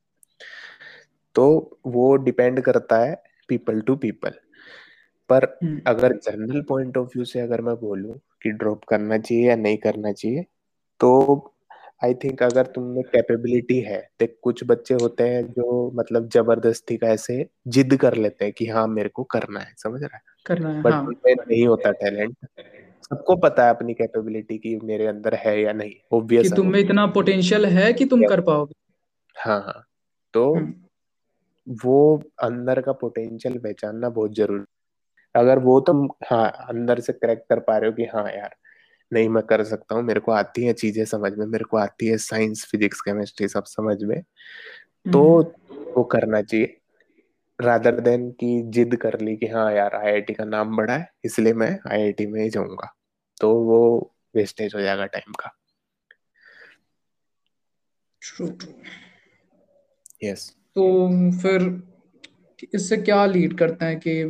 तो 1.34 1.78
वो 1.86 2.14
डिपेंड 2.16 2.60
करता 2.60 2.98
है 2.98 3.22
पीपल 3.48 3.80
टू 3.80 3.96
पीपल 3.96 4.34
पर 5.30 5.44
हम्म। 5.64 5.80
अगर 5.86 6.12
जनरल 6.16 6.62
पॉइंट 6.62 6.96
ऑफ़ 6.96 7.08
व्यू 7.08 7.24
से 7.24 7.40
अगर 7.40 7.60
मैं 7.60 7.74
बोलूँ 7.76 8.14
कि 8.42 8.50
ड्रॉप 8.50 8.84
करना 8.84 9.18
चाहिए 9.18 9.48
या 9.48 9.56
नहीं 9.56 9.76
करना 9.76 10.12
चाहिए 10.12 10.44
तो 11.00 11.10
आई 12.04 12.14
थिंक 12.14 12.42
अगर 12.42 12.66
तुमने 12.66 13.02
कैपेबिलिटी 13.02 13.78
है 13.80 13.98
देख 14.20 14.36
कुछ 14.42 14.62
बच्चे 14.64 14.94
होते 14.94 15.28
हैं 15.28 15.42
जो 15.52 15.90
मतलब 15.94 16.28
ज़बरदस्ती 16.28 16.96
का 16.96 17.08
ऐसे 17.08 17.46
जिद 17.68 17.96
कर 17.96 18.14
लेते 18.14 18.44
हैं 18.44 18.54
कि 18.58 18.66
हाँ 18.66 18.86
मेरे 18.88 19.08
को 19.08 19.24
करना 19.24 19.60
है 19.60 19.74
समझ 19.78 20.02
रहा 20.02 20.16
है? 20.16 20.22
करना 20.46 20.68
है 20.68 20.82
बट 20.82 20.92
हाँ. 20.92 21.06
नहीं 21.26 21.66
होता 21.66 21.90
टैलेंट 21.90 22.36
सबको 23.04 23.36
पता 23.36 23.64
है 23.64 23.70
अपनी 23.70 23.94
कैपेबिलिटी 23.94 24.58
की 24.58 24.76
मेरे 24.76 25.06
अंदर 25.06 25.34
है 25.34 25.60
या 25.60 25.72
नहीं 25.72 25.94
ऑब्वियस 26.12 26.48
कि 26.48 26.56
तुम 26.56 26.70
में 26.72 26.78
इतना 26.80 27.06
पोटेंशियल 27.06 27.66
है 27.66 27.92
कि 27.92 28.04
तुम 28.04 28.22
कर 28.24 28.40
पाओगे। 28.40 28.74
हाँ 29.36 29.60
हाँ। 29.60 29.82
तो 30.34 30.54
हम्म। 30.54 30.72
वो 31.66 32.22
अंदर 32.42 32.80
का 32.80 32.92
पोटेंशियल 32.92 33.58
पहचानना 33.58 34.08
बहुत 34.08 34.34
ज़रूरी 34.34 34.64
अगर 35.34 35.58
वो 35.58 35.78
तुम 35.80 36.08
हाँ 36.30 36.46
अंदर 36.68 37.00
से 37.00 37.12
करेक्ट 37.12 37.48
कर 37.48 37.60
पा 37.60 37.76
रहे 37.78 37.90
हो 37.90 37.96
कि 37.96 38.04
हाँ 38.04 38.24
यार 38.32 38.54
नहीं 39.12 39.28
मैं 39.28 39.42
कर 39.42 39.64
सकता 39.64 39.94
हूँ 39.94 40.02
मेरे 40.02 40.20
को 40.20 40.32
आती 40.32 40.64
है 40.64 40.72
चीज़ें 40.72 41.04
समझ 41.04 41.32
में 41.32 41.44
मेरे 41.46 41.64
को 41.64 41.76
आती 41.76 42.06
है 42.06 42.16
साइंस 42.18 42.64
फिजिक्स 42.70 43.00
केमिस्ट्री 43.00 43.48
सब 43.48 43.64
समझ 43.64 44.02
में 44.02 44.20
तो 45.12 45.22
हम्म। 45.40 45.92
वो 45.96 46.04
करना 46.04 46.40
चाहिए। 46.42 46.80
रादर 47.58 48.00
देन 48.00 48.30
की 48.30 48.60
जिद 48.70 48.96
कर 48.96 49.20
ली 49.20 49.36
कि 49.36 49.46
हाँ 49.46 49.70
यार 49.72 49.94
आईआईटी 49.96 50.34
का 50.34 50.44
नाम 50.44 50.76
बड़ा 50.76 50.94
है 50.94 51.08
इसलिए 51.24 51.52
मैं 51.54 51.70
आईआईटी 51.92 52.26
में 52.26 52.40
ही 52.42 52.48
जाऊँगा 52.50 52.94
तो 53.40 53.54
वो 53.64 53.78
वेस्टेज 54.34 54.74
हो 54.74 54.80
जाएगा 54.80 55.06
टाइम 55.06 55.32
का। 55.32 55.50
ट्रू 58.22 58.48
ट्रू 58.48 58.72
यस 60.24 60.54
तो 60.76 60.84
फिर 61.42 61.62
इससे 62.74 62.96
क्या 62.98 63.24
लीड 63.26 63.56
करता 63.58 63.86
है 63.86 63.96
कि 63.96 64.20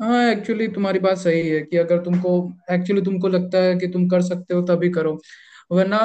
हाँ 0.00 0.24
एक्चुअली 0.30 0.66
तुम्हारी 0.68 0.98
बात 0.98 1.18
सही 1.18 1.48
है 1.48 1.60
कि 1.62 1.76
अगर 1.76 1.98
तुमको 2.04 2.32
एक्चुअली 2.72 3.02
तुमको 3.02 3.28
लगता 3.28 3.58
है 3.58 3.76
कि 3.78 3.86
तुम 3.88 4.08
कर 4.08 4.22
सकते 4.22 4.54
हो, 4.54 4.62
तभी 4.62 4.90
करो। 4.90 5.18
वरना 5.72 6.00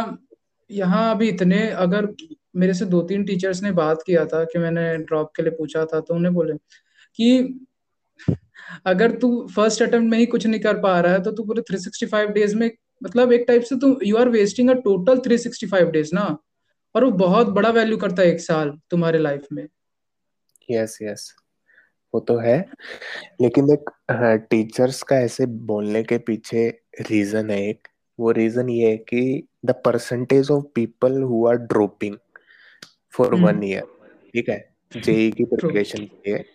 यहाँ 0.69 1.09
अभी 1.15 1.29
इतने, 1.29 1.59
अगर 1.69 2.07
मेरे 2.57 2.73
से 2.73 2.85
दो 2.85 3.01
तीन 3.03 3.23
टीचर्स 3.25 3.61
ने 3.63 3.71
बात 3.73 4.03
किया 4.07 4.25
था 4.25 4.43
कि 4.45 4.59
मैंने 4.59 4.95
ड्रॉप 4.99 5.31
के 5.35 5.43
लिए 5.43 5.51
पूछा 5.51 5.85
था 5.85 5.99
तो 6.01 6.15
उन्हें 6.15 6.33
बोले 6.35 6.53
कि, 7.19 7.67
अगर 8.87 9.11
तू 9.19 9.29
फ़र्स्ट 9.55 9.81
अटेम्प्ट 9.83 10.11
में 10.11 10.17
ही 10.19 10.25
कुछ 10.27 10.47
नहीं 10.47 10.61
कर 10.61 10.79
पा 10.81 10.99
रहा 11.01 11.13
है 11.13 11.23
तो 11.23 11.31
तू 11.31 11.43
पूरे 11.45 11.61
365 11.63 12.31
डेज़ 12.33 12.55
में 12.57 12.69
मतलब 13.01 13.33
एक 13.33 13.45
टाइप 13.47 13.63
से 13.63 13.75
तू 13.77 13.97
you 14.05 14.17
are 14.17 14.29
wasting 14.29 14.69
a 14.69 14.73
total 14.85 15.19
365 15.19 15.91
days 15.91 16.11
ना। 16.15 16.25
और 16.95 17.03
वो 17.03 17.11
बहुत 17.11 17.47
बड़ा 17.47 17.69
वैल्यू 17.69 17.97
करता 17.97 18.21
है 18.21 18.27
एक 18.27 18.39
साल 18.39 18.79
तुम्हारे 18.89 19.19
लाइफ 19.19 19.47
में। 19.51 19.67
यस 20.71 20.97
यस 21.01 21.35
वो 22.13 22.19
तो 22.19 22.37
है। 22.37 22.65
लेकिन 23.41 23.69
एक 23.73 23.89
टीचर्स 24.49 25.03
का 25.03 25.15
ऐसे 25.15 25.45
बोलने 25.45 26.03
के 26.03 26.17
पीछे 26.17 26.81
रीजन 27.01 27.49
है 27.49 27.69
एक। 27.69 27.87
वो 28.19 28.31
रीजन 28.31 28.69
ये 28.69 28.89
है 28.89 28.97
कि 28.97 29.47
the 29.65 29.71
percentage 29.71 30.51
of 30.51 30.65
people 30.75 31.21
who 31.21 31.47
are 31.47 31.55
dropping 31.55 32.17
for 33.11 33.35
one 33.35 33.63
year 33.63 33.83
ठीक 34.33 34.49
है? 34.49 34.75
जेई 34.97 35.31
की 35.31 35.43
प्रिपरेशन 35.53 36.05
के 36.05 36.33
लिए। 36.33 36.45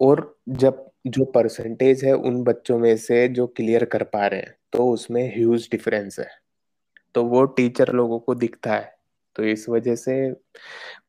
और 0.00 0.38
जब 0.48 0.90
जो 1.06 1.24
परसेंटेज 1.24 2.04
है 2.04 2.12
उन 2.12 2.42
बच्चों 2.42 2.78
में 2.78 2.96
से 2.96 3.28
जो 3.28 3.46
क्लियर 3.46 3.84
कर 3.84 4.02
पा 4.02 4.26
रहे 4.26 4.40
हैं 4.40 4.54
तो 4.72 4.90
उसमें 4.90 5.36
ह्यूज 5.36 5.68
डिफरेंस 5.70 6.18
है। 6.18 6.47
तो 7.14 7.24
वो 7.24 7.44
टीचर 7.44 7.92
लोगों 7.92 8.18
को 8.18 8.34
दिखता 8.34 8.72
है। 8.72 8.98
तो 9.36 9.44
इस 9.44 9.68
वजह 9.68 9.94
से 9.94 10.30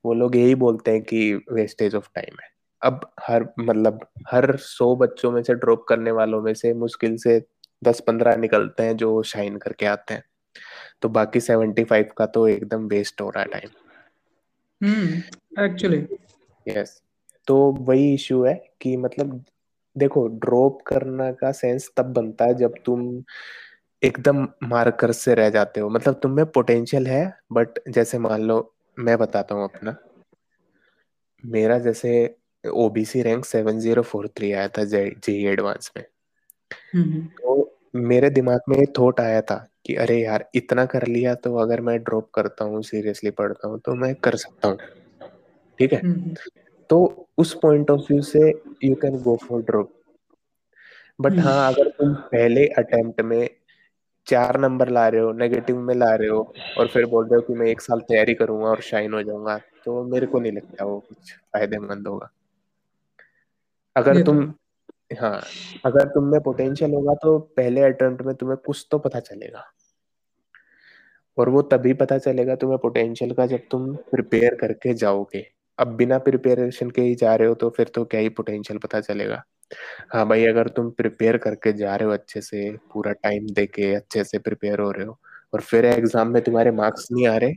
वो 0.05 0.13
लोग 0.13 0.35
यही 0.35 0.55
बोलते 0.55 0.91
हैं 0.91 1.01
कि 1.01 1.33
वेस्टेज 1.51 1.95
ऑफ़ 1.95 2.09
टाइम 2.15 2.37
है। 2.43 2.49
अब 2.81 3.11
हर 3.19 3.47
मतलब 3.59 4.07
हर 4.27 4.55
सौ 4.57 4.95
बच्चों 4.95 5.31
में 5.31 5.43
से 5.43 5.53
ड्रॉप 5.53 5.85
करने 5.89 6.11
वालों 6.11 6.41
में 6.41 6.53
से 6.53 6.73
मुश्किल 6.73 7.17
से 7.17 7.45
दस 7.83 7.99
पंद्रह 7.99 8.35
निकलते 8.35 8.83
हैं 8.83 8.97
जो 8.97 9.23
शाइन 9.23 9.57
करके 9.57 9.85
आते 9.85 10.13
हैं। 10.13 10.23
तो 11.01 11.09
बाकी 11.09 11.39
सेवेंटी 11.39 11.83
फाइव 11.83 12.09
का 12.17 12.25
तो 12.25 12.47
एकदम 12.47 12.87
वेस्ट 12.87 13.21
हो 13.21 13.29
रहा 13.29 13.43
है 13.43 13.49
टाइम 13.49 13.69
हम्म 14.83 15.63
एक्चुअली 15.63 16.07
यस 16.67 17.01
तो 17.47 17.71
वही 17.71 18.13
इश्यू 18.13 18.43
है 18.43 18.73
कि 18.81 18.97
मतलब 18.97 19.45
देखो 19.97 20.27
ड्रॉप 20.27 20.81
करना 20.81 21.31
का 21.31 21.51
सेंस 21.51 21.91
तब 21.97 22.05
बनता 22.05 22.45
है 22.45 22.53
जब 22.53 22.73
तुम 22.85 23.23
एकदम 24.03 24.47
मार्कर 24.63 25.11
से 25.11 25.33
रह 25.35 25.49
जाते 25.49 25.79
हो। 25.79 25.89
मतलब 25.89 26.13
तुम 26.13 26.31
में 26.31 26.45
पोटेंशियल 26.45 27.07
है 27.07 27.37
बट 27.51 27.79
जैसे 27.89 28.17
मान 28.19 28.41
लो 28.41 28.73
मैं 28.97 29.17
बताता 29.17 29.55
हूँ 29.55 29.63
अपना। 29.63 29.95
मेरा 31.45 31.79
जैसे 31.79 32.35
OBC 32.63 33.21
rank 33.21 33.45
seven 33.45 33.79
zero 33.79 34.01
four 34.01 34.27
three 34.27 34.51
आया 34.51 34.67
था 34.67 34.83
जे 34.83 35.17
एडवांस 35.27 35.91
में। 35.97 36.05
तो 37.37 37.79
मेरे 37.95 38.29
दिमाग 38.29 38.59
में 38.69 38.85
थॉट 38.99 39.19
आया 39.19 39.41
था 39.41 39.67
कि 39.85 39.95
अरे 39.95 40.21
यार 40.21 40.49
इतना 40.55 40.85
कर 40.85 41.07
लिया 41.07 41.35
तो 41.35 41.55
अगर 41.55 41.81
मैं 41.81 42.03
ड्रॉप 42.03 42.29
करता 42.33 42.65
हूँ 42.65 42.81
सीरियसली 42.83 43.31
पढ़ता 43.31 43.67
हूँ 43.67 43.79
तो 43.79 43.95
मैं 43.95 44.15
कर 44.15 44.35
सकता 44.35 44.67
हूँ। 44.67 44.77
ठीक 45.79 45.93
है? 45.93 46.01
तो 46.89 47.27
उस 47.37 47.53
पॉइंट 47.53 47.91
ऑफ़ 47.91 48.01
व्यू 48.01 48.21
से 48.21 48.49
you 48.83 48.95
can 48.95 49.17
go 49.21 49.35
for 49.35 49.61
drop 49.61 49.93
but 51.21 51.39
हाँ 51.39 51.73
अगर 51.73 51.89
तुम 51.89 52.13
पहले 52.13 52.67
अटेम्प्ट 52.67 53.21
में 53.21 53.49
चार 54.29 54.59
नंबर 54.59 54.89
ला 54.89 55.07
रहे 55.07 55.21
हो 55.21 55.31
नेगेटिव 55.33 55.79
में 55.79 55.93
ला 55.95 56.13
रहे 56.15 56.27
हो 56.27 56.41
और 56.77 56.87
फिर 56.87 57.05
बोल 57.05 57.27
रहे 57.27 57.35
हो 57.35 57.41
कि 57.41 57.53
मैं 57.53 57.67
एक 57.67 57.81
साल 57.81 57.99
तैयारी 57.99 58.33
करूँगा 58.33 58.67
और 58.67 58.81
शाइन 58.81 59.13
हो 59.13 59.23
जाऊँगा। 59.23 59.57
तो 59.85 60.03
मेरे 60.03 60.25
को 60.25 60.39
नहीं 60.39 60.51
लगता 60.51 60.85
वो 60.85 60.99
कुछ 60.99 61.33
फ़ायदेमंद 61.33 62.07
होगा। 62.07 62.29
अगर 63.95 64.21
तुम 64.23 64.45
तो 64.45 65.15
हाँ। 65.15 65.41
अगर 65.85 66.07
तुम 66.07 66.23
में 66.23 66.39
पोटेंशियल 66.41 66.93
होगा 66.93 67.13
तो 67.13 67.37
पहले 67.57 67.81
अटेम्प्ट 67.81 68.21
में 68.21 68.33
तुम्हें 68.35 68.57
कुछ 68.65 68.85
तो 68.91 68.97
पता 68.99 69.19
चलेगा। 69.19 69.63
और 71.37 71.49
वो 71.49 71.61
तभी 71.61 71.93
पता 71.93 72.17
चलेगा 72.17 72.55
तुम्हें 72.55 72.77
पोटेंशियल 72.79 73.33
का 73.33 73.45
जब 73.45 73.59
तुम 73.71 73.93
प्रिपेयर 74.11 74.55
करके 74.55 74.93
जाओगे। 74.93 75.45
अब 75.79 75.87
बिना 75.87 76.17
प्रिपेरेशन 76.17 76.89
के 76.89 77.01
ही 77.01 77.15
जा 77.15 77.35
रहे 77.35 77.47
हो 77.47 77.55
तो 77.55 77.69
फिर 77.69 77.87
तो 77.87 78.03
क्या 78.05 78.19
ही 78.21 78.29
पोटेंशियल 78.29 78.79
पता 78.79 78.99
चलेगा। 79.01 79.43
हाँ 80.13 80.27
भाई 80.27 80.45
अगर 80.45 80.67
तुम 80.67 80.89
प्रिपेयर 80.91 81.37
करके 81.37 81.73
जा 81.73 81.95
रहे 81.95 82.07
हो 82.07 82.13
अच्छे 82.13 82.41
से 82.41 82.69
पूरा 82.93 83.11
टाइम 83.13 83.47
दे 83.47 83.65
के 83.65 83.93
अच्छे 83.95 84.23
से 84.23 84.39
प्रिपेयर 84.39 84.79
हो 84.79 84.91
रहे 84.91 85.05
हो 85.05 85.17
और 85.53 85.61
फिर 85.61 85.85
एग्ज़ाम 85.85 86.27
में 86.27 86.41
तुम्हारे 86.43 86.71
मार्क्स 86.71 87.07
नहीं 87.11 87.27
आ 87.27 87.35
रहे 87.37 87.53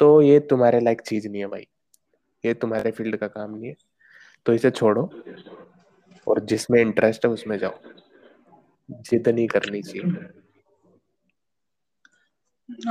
तो 0.00 0.20
ये 0.22 0.38
तुम्हारे 0.40 0.80
लायक 0.80 1.00
चीज़ 1.00 1.28
नहीं 1.28 1.40
है 1.40 1.46
भाई। 1.46 1.66
ये 2.44 2.54
तुम्हारे 2.54 2.90
फ़ील्ड 2.90 3.16
का 3.16 3.26
काम 3.26 3.54
नहीं 3.54 3.68
है। 3.68 3.74
तो 4.46 4.52
इसे 4.52 4.70
छोड़ो 4.70 5.02
और 6.26 6.40
जिसमें 6.44 6.80
इंटरेस्ट 6.80 7.26
है 7.26 7.30
उसमें 7.30 7.56
जाओ। 7.58 7.78
जिद 9.02 9.28
नहीं 9.28 9.46
करनी 9.46 9.82
चाहिए। 9.82 10.28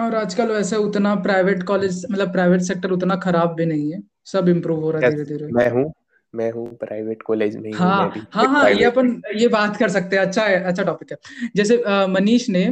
और 0.01 0.15
आजकल 0.15 0.51
वैसे 0.51 0.75
उतना 0.75 1.15
प्राइवेट 1.15 1.63
कॉलेज 1.63 2.05
मतलब 2.11 2.31
प्राइवेट 2.31 2.61
सेक्टर 2.61 2.91
उतना 2.91 3.15
खराब 3.15 3.53
भी 3.55 3.65
नहीं 3.65 3.91
है। 3.93 4.01
सब 4.25 4.49
इम्प्रूव 4.49 4.79
हो 4.79 4.91
रहा 4.91 5.01
है 5.01 5.09
धीरे 5.09 5.25
धीरे 5.25 5.47
मैं 5.53 5.69
हूँ। 5.69 5.91
मैं 6.33 6.51
हूँ 6.51 6.67
प्राइवेट 6.77 7.21
कॉलेज 7.21 7.55
में 7.55 7.71
हाँ 7.73 8.07
मैं 8.07 8.21
हाँ 8.31 8.45
हाँ 8.47 8.69
ये 8.69 8.83
अपन 8.83 9.21
ये 9.35 9.47
बात 9.47 9.77
कर 9.77 9.89
सकते 9.89 10.15
हैं 10.15 10.25
अच्छा 10.25 10.43
है 10.45 10.63
अच्छा 10.63 10.83
टॉपिक 10.83 11.11
है। 11.11 11.17
जैसे 11.55 11.77
मनीष 12.07 12.49
ने 12.49 12.63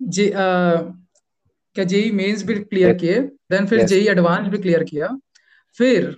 जे 0.00 0.28
आ, 0.30 0.36
क्या 1.76 1.84
जेई 1.84 2.10
मेंस 2.10 2.42
भी 2.42 2.54
क्लियर 2.54 2.92
किए 2.94 3.20
देन 3.20 3.66
फिर 3.66 3.86
जेई 3.86 4.06
एडवांस 4.08 4.48
भी 4.48 4.58
क्लियर 4.58 4.84
किया। 4.84 5.08
फिर 5.78 6.16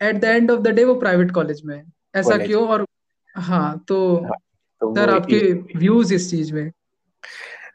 at 0.00 0.16
the 0.16 0.24
end 0.24 0.50
of 0.50 0.60
the 0.60 0.68
day 0.68 0.84
वो 0.84 0.94
प्राइवेट 0.94 1.30
कॉलेज 1.30 1.62
में 1.64 1.82
ऐसा 2.16 2.36
क्यों? 2.38 2.68
और 2.68 2.84
हाँ 3.36 3.84
तो, 3.88 4.16
हाँ, 4.16 4.36
तो 4.80 4.94
सर 4.94 5.10
आपके 5.10 5.52
व्यूज़ 5.78 6.14
इस 6.14 6.30
चीज़ 6.30 6.52
में? 6.54 6.70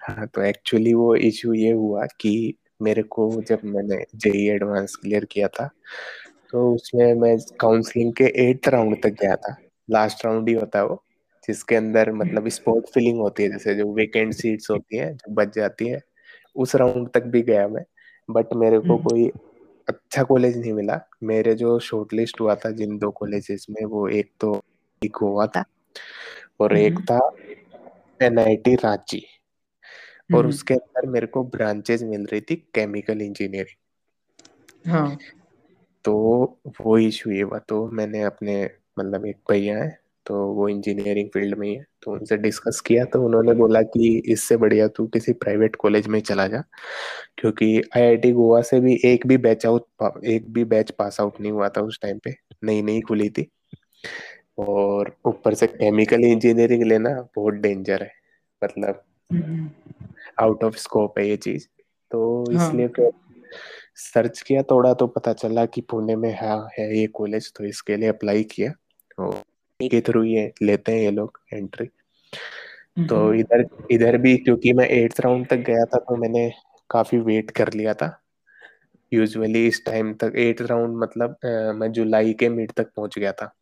हाँ 0.07 0.27
तो 0.27 0.41
एक्चुअली 0.41 0.93
वो 0.93 1.15
इशू 1.15 1.53
ये 1.53 1.71
हुआ 1.71 2.05
कि 2.19 2.57
मेरे 2.81 3.03
को 3.03 3.29
जब 3.41 3.59
मैंने 3.65 4.03
जेई 4.15 4.47
एडवांस 4.49 4.95
क्लियर 4.95 5.25
किया 5.25 5.47
था 5.47 5.69
तो 6.53 6.73
उसमें 6.73 7.13
मैं 7.15 7.37
काउंसलिंग 7.59 8.11
के 8.13 8.23
एट 8.41 8.67
राउंड 8.67 9.01
तक 9.03 9.13
गया 9.21 9.35
था 9.35 9.55
लास्ट 9.89 10.25
राउंड 10.25 10.49
ही 10.49 10.53
होता 10.55 10.79
है 10.79 10.85
वो 10.85 11.03
जिसके 11.47 11.75
अंदर 11.75 12.11
मतलब 12.13 12.47
स्पोर्ट 12.49 12.89
फिलिंग 12.89 13.19
होती 13.19 13.43
है 13.43 13.49
जैसे 13.49 13.75
जो 13.75 13.91
वीकेंड 13.93 14.33
सीट्स 14.33 14.69
होती 14.71 14.97
हैं 14.97 15.11
जो 15.15 15.33
बच 15.33 15.55
जाती 15.55 15.87
है 15.87 15.99
उस 16.55 16.75
राउंड 16.75 17.09
तक 17.09 17.23
भी 17.27 17.41
गया 17.41 17.67
मैं 17.67 17.83
बट 18.29 18.53
मेरे 18.55 18.79
को 18.79 18.95
हम्म। 18.95 19.09
कोई 19.09 19.27
अच्छा 19.87 20.23
कॉलेज 20.23 20.57
नहीं 20.57 20.73
मिला 20.73 20.99
मेरे 21.23 21.55
जो 21.55 21.77
शॉर्ट 21.81 22.13
लिस्ट 22.13 22.41
हुआ 22.41 22.55
था 22.55 22.71
जिन 22.73 22.97
दो 22.97 23.11
कॉलेजेस 23.13 23.65
में 23.69 23.83
वो 23.87 24.07
एक 24.11 24.31
तो 24.39 24.55
एक 25.01 25.17
हुआ 25.21 25.47
था 25.47 25.65
और 26.59 26.77
एक 26.77 26.93
हम्म। 26.93 27.05
था 27.05 28.25
एनआईटी 28.25 28.75
रांची 28.77 29.25
और 30.33 30.39
हम्म। 30.39 30.49
उसके 30.49 30.73
अंदर 30.73 31.09
मेरे 31.09 31.27
को 31.27 31.43
ब्रांचेज 31.51 32.03
मिल 32.05 32.25
रही 32.25 32.41
थी 32.41 32.55
केमिकल 32.75 33.21
इंजीनियरिंग 33.21 34.91
हाँ 34.91 35.17
तो 36.05 36.13
वो 36.81 36.97
इशू 36.97 37.31
ये 37.31 37.41
हुआ 37.41 37.59
तो 37.59 37.85
मैंने 37.91 38.21
अपने 38.23 38.63
मतलब 38.99 39.25
एक 39.25 39.37
भैया 39.51 39.77
है 39.77 39.89
तो 40.25 40.35
वो 40.53 40.67
इंजीनियरिंग 40.69 41.29
फ़ील्ड 41.29 41.57
में 41.57 41.67
ही 41.67 41.73
है 41.75 41.85
तो 42.03 42.11
उनसे 42.11 42.37
डिस्कस 42.37 42.79
किया 42.81 43.05
तो 43.05 43.23
उन्होंने 43.25 43.53
बोला 43.53 43.81
कि 43.87 44.09
इससे 44.25 44.57
बढ़िया 44.57 44.87
तू 44.87 45.05
किसी 45.07 45.33
प्राइवेट 45.33 45.75
कॉलेज 45.75 46.07
में 46.07 46.19
चला 46.21 46.47
जा 46.47 46.63
क्योंकि 47.37 47.67
आईआईटी 47.97 48.31
गोवा 48.31 48.61
से 48.61 48.79
भी 48.79 48.99
एक 49.05 49.27
भी 49.27 49.37
बैच 49.37 49.65
आउट 49.65 50.23
एक 50.25 50.49
भी 50.53 50.63
बैच 50.65 50.91
पास 50.91 51.19
आउट 51.21 51.41
नहीं 51.41 51.51
हुआ 51.51 51.69
था 51.69 51.81
उस 51.81 51.99
टाइम 52.01 52.19
पे 52.19 52.35
नई 52.63 52.81
नई 52.81 53.01
खुली 53.01 53.29
थी 53.29 53.47
और 54.59 55.15
ऊपर 55.25 55.53
से 55.53 55.67
केमिकल 55.67 56.23
इंजीनियरिंग 56.25 56.83
लेना 56.83 57.09
बहुत 57.35 57.53
डेंजर 57.53 58.03
है 58.03 58.11
मतलब 58.61 59.03
आउट 60.39 60.63
ऑफ़ 60.63 60.75
स्कोप 60.77 61.19
है 61.19 61.27
ये 61.29 61.37
चीज़ 61.37 61.67
तो 62.11 62.21
हाँ। 62.51 62.67
इसलिए 62.67 62.87
तो 62.89 63.11
सर्च 63.97 64.41
किया 64.41 64.61
थोड़ा 64.63 64.93
तो 64.93 65.07
पता 65.07 65.33
चला 65.33 65.65
कि 65.65 65.81
पुणे 65.81 66.15
में 66.15 66.33
हाँ 66.35 66.67
है 66.79 66.97
ये 66.97 67.07
कॉलेज 67.07 67.51
तो 67.53 67.65
इसके 67.65 67.97
लिए 67.97 68.09
अप्लाई 68.09 68.43
किया 68.43 68.71
और 69.19 69.41
के 69.79 70.01
थ्रू 70.01 70.23
ये 70.23 70.51
लेते 70.61 70.91
हैं 70.91 70.99
ये 70.99 71.11
लोग 71.11 71.39
एंट्री 71.53 71.85
तो। 73.09 73.33
इधर 73.33 73.65
इधर 73.91 74.17
भी 74.17 74.35
क्योंकि 74.37 74.73
मैं 74.73 74.87
एट्थ 74.89 75.21
राउंड 75.21 75.47
तक 75.47 75.57
गया 75.57 75.85
था 75.85 75.97
तो 75.97 76.15
मैंने 76.15 76.51
काफ़ी 76.89 77.17
वेट 77.17 77.51
कर 77.51 77.73
लिया 77.73 77.93
था. 77.93 78.19
यूजुअली 79.11 79.65
इस 79.67 79.85
टाइम 79.85 80.13
तक 80.13 80.33
एट 80.35 80.61
राउंड 80.61 80.97
मतलब 80.97 81.35
आ, 81.45 81.71
मैं 81.73 81.91
जुलाई 81.91 82.33
के 82.33 82.49
मिड 82.49 82.71
तक 82.71 82.91
पहुँच 82.95 83.17
गया 83.19 83.31
था. 83.31 83.53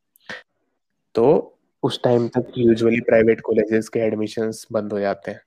तो 1.16 1.58
उस 1.84 2.02
टाइम 2.04 2.28
तक 2.28 2.52
यूजुअली 2.58 3.00
प्राइवेट 3.02 3.42
कॉलेजेस 3.42 3.90
के 3.90 4.00
एडमिशंस 4.00 4.68
बंद 4.72 4.94
हो 4.94 5.00
जाते 5.00 5.32
हैं. 5.32 5.42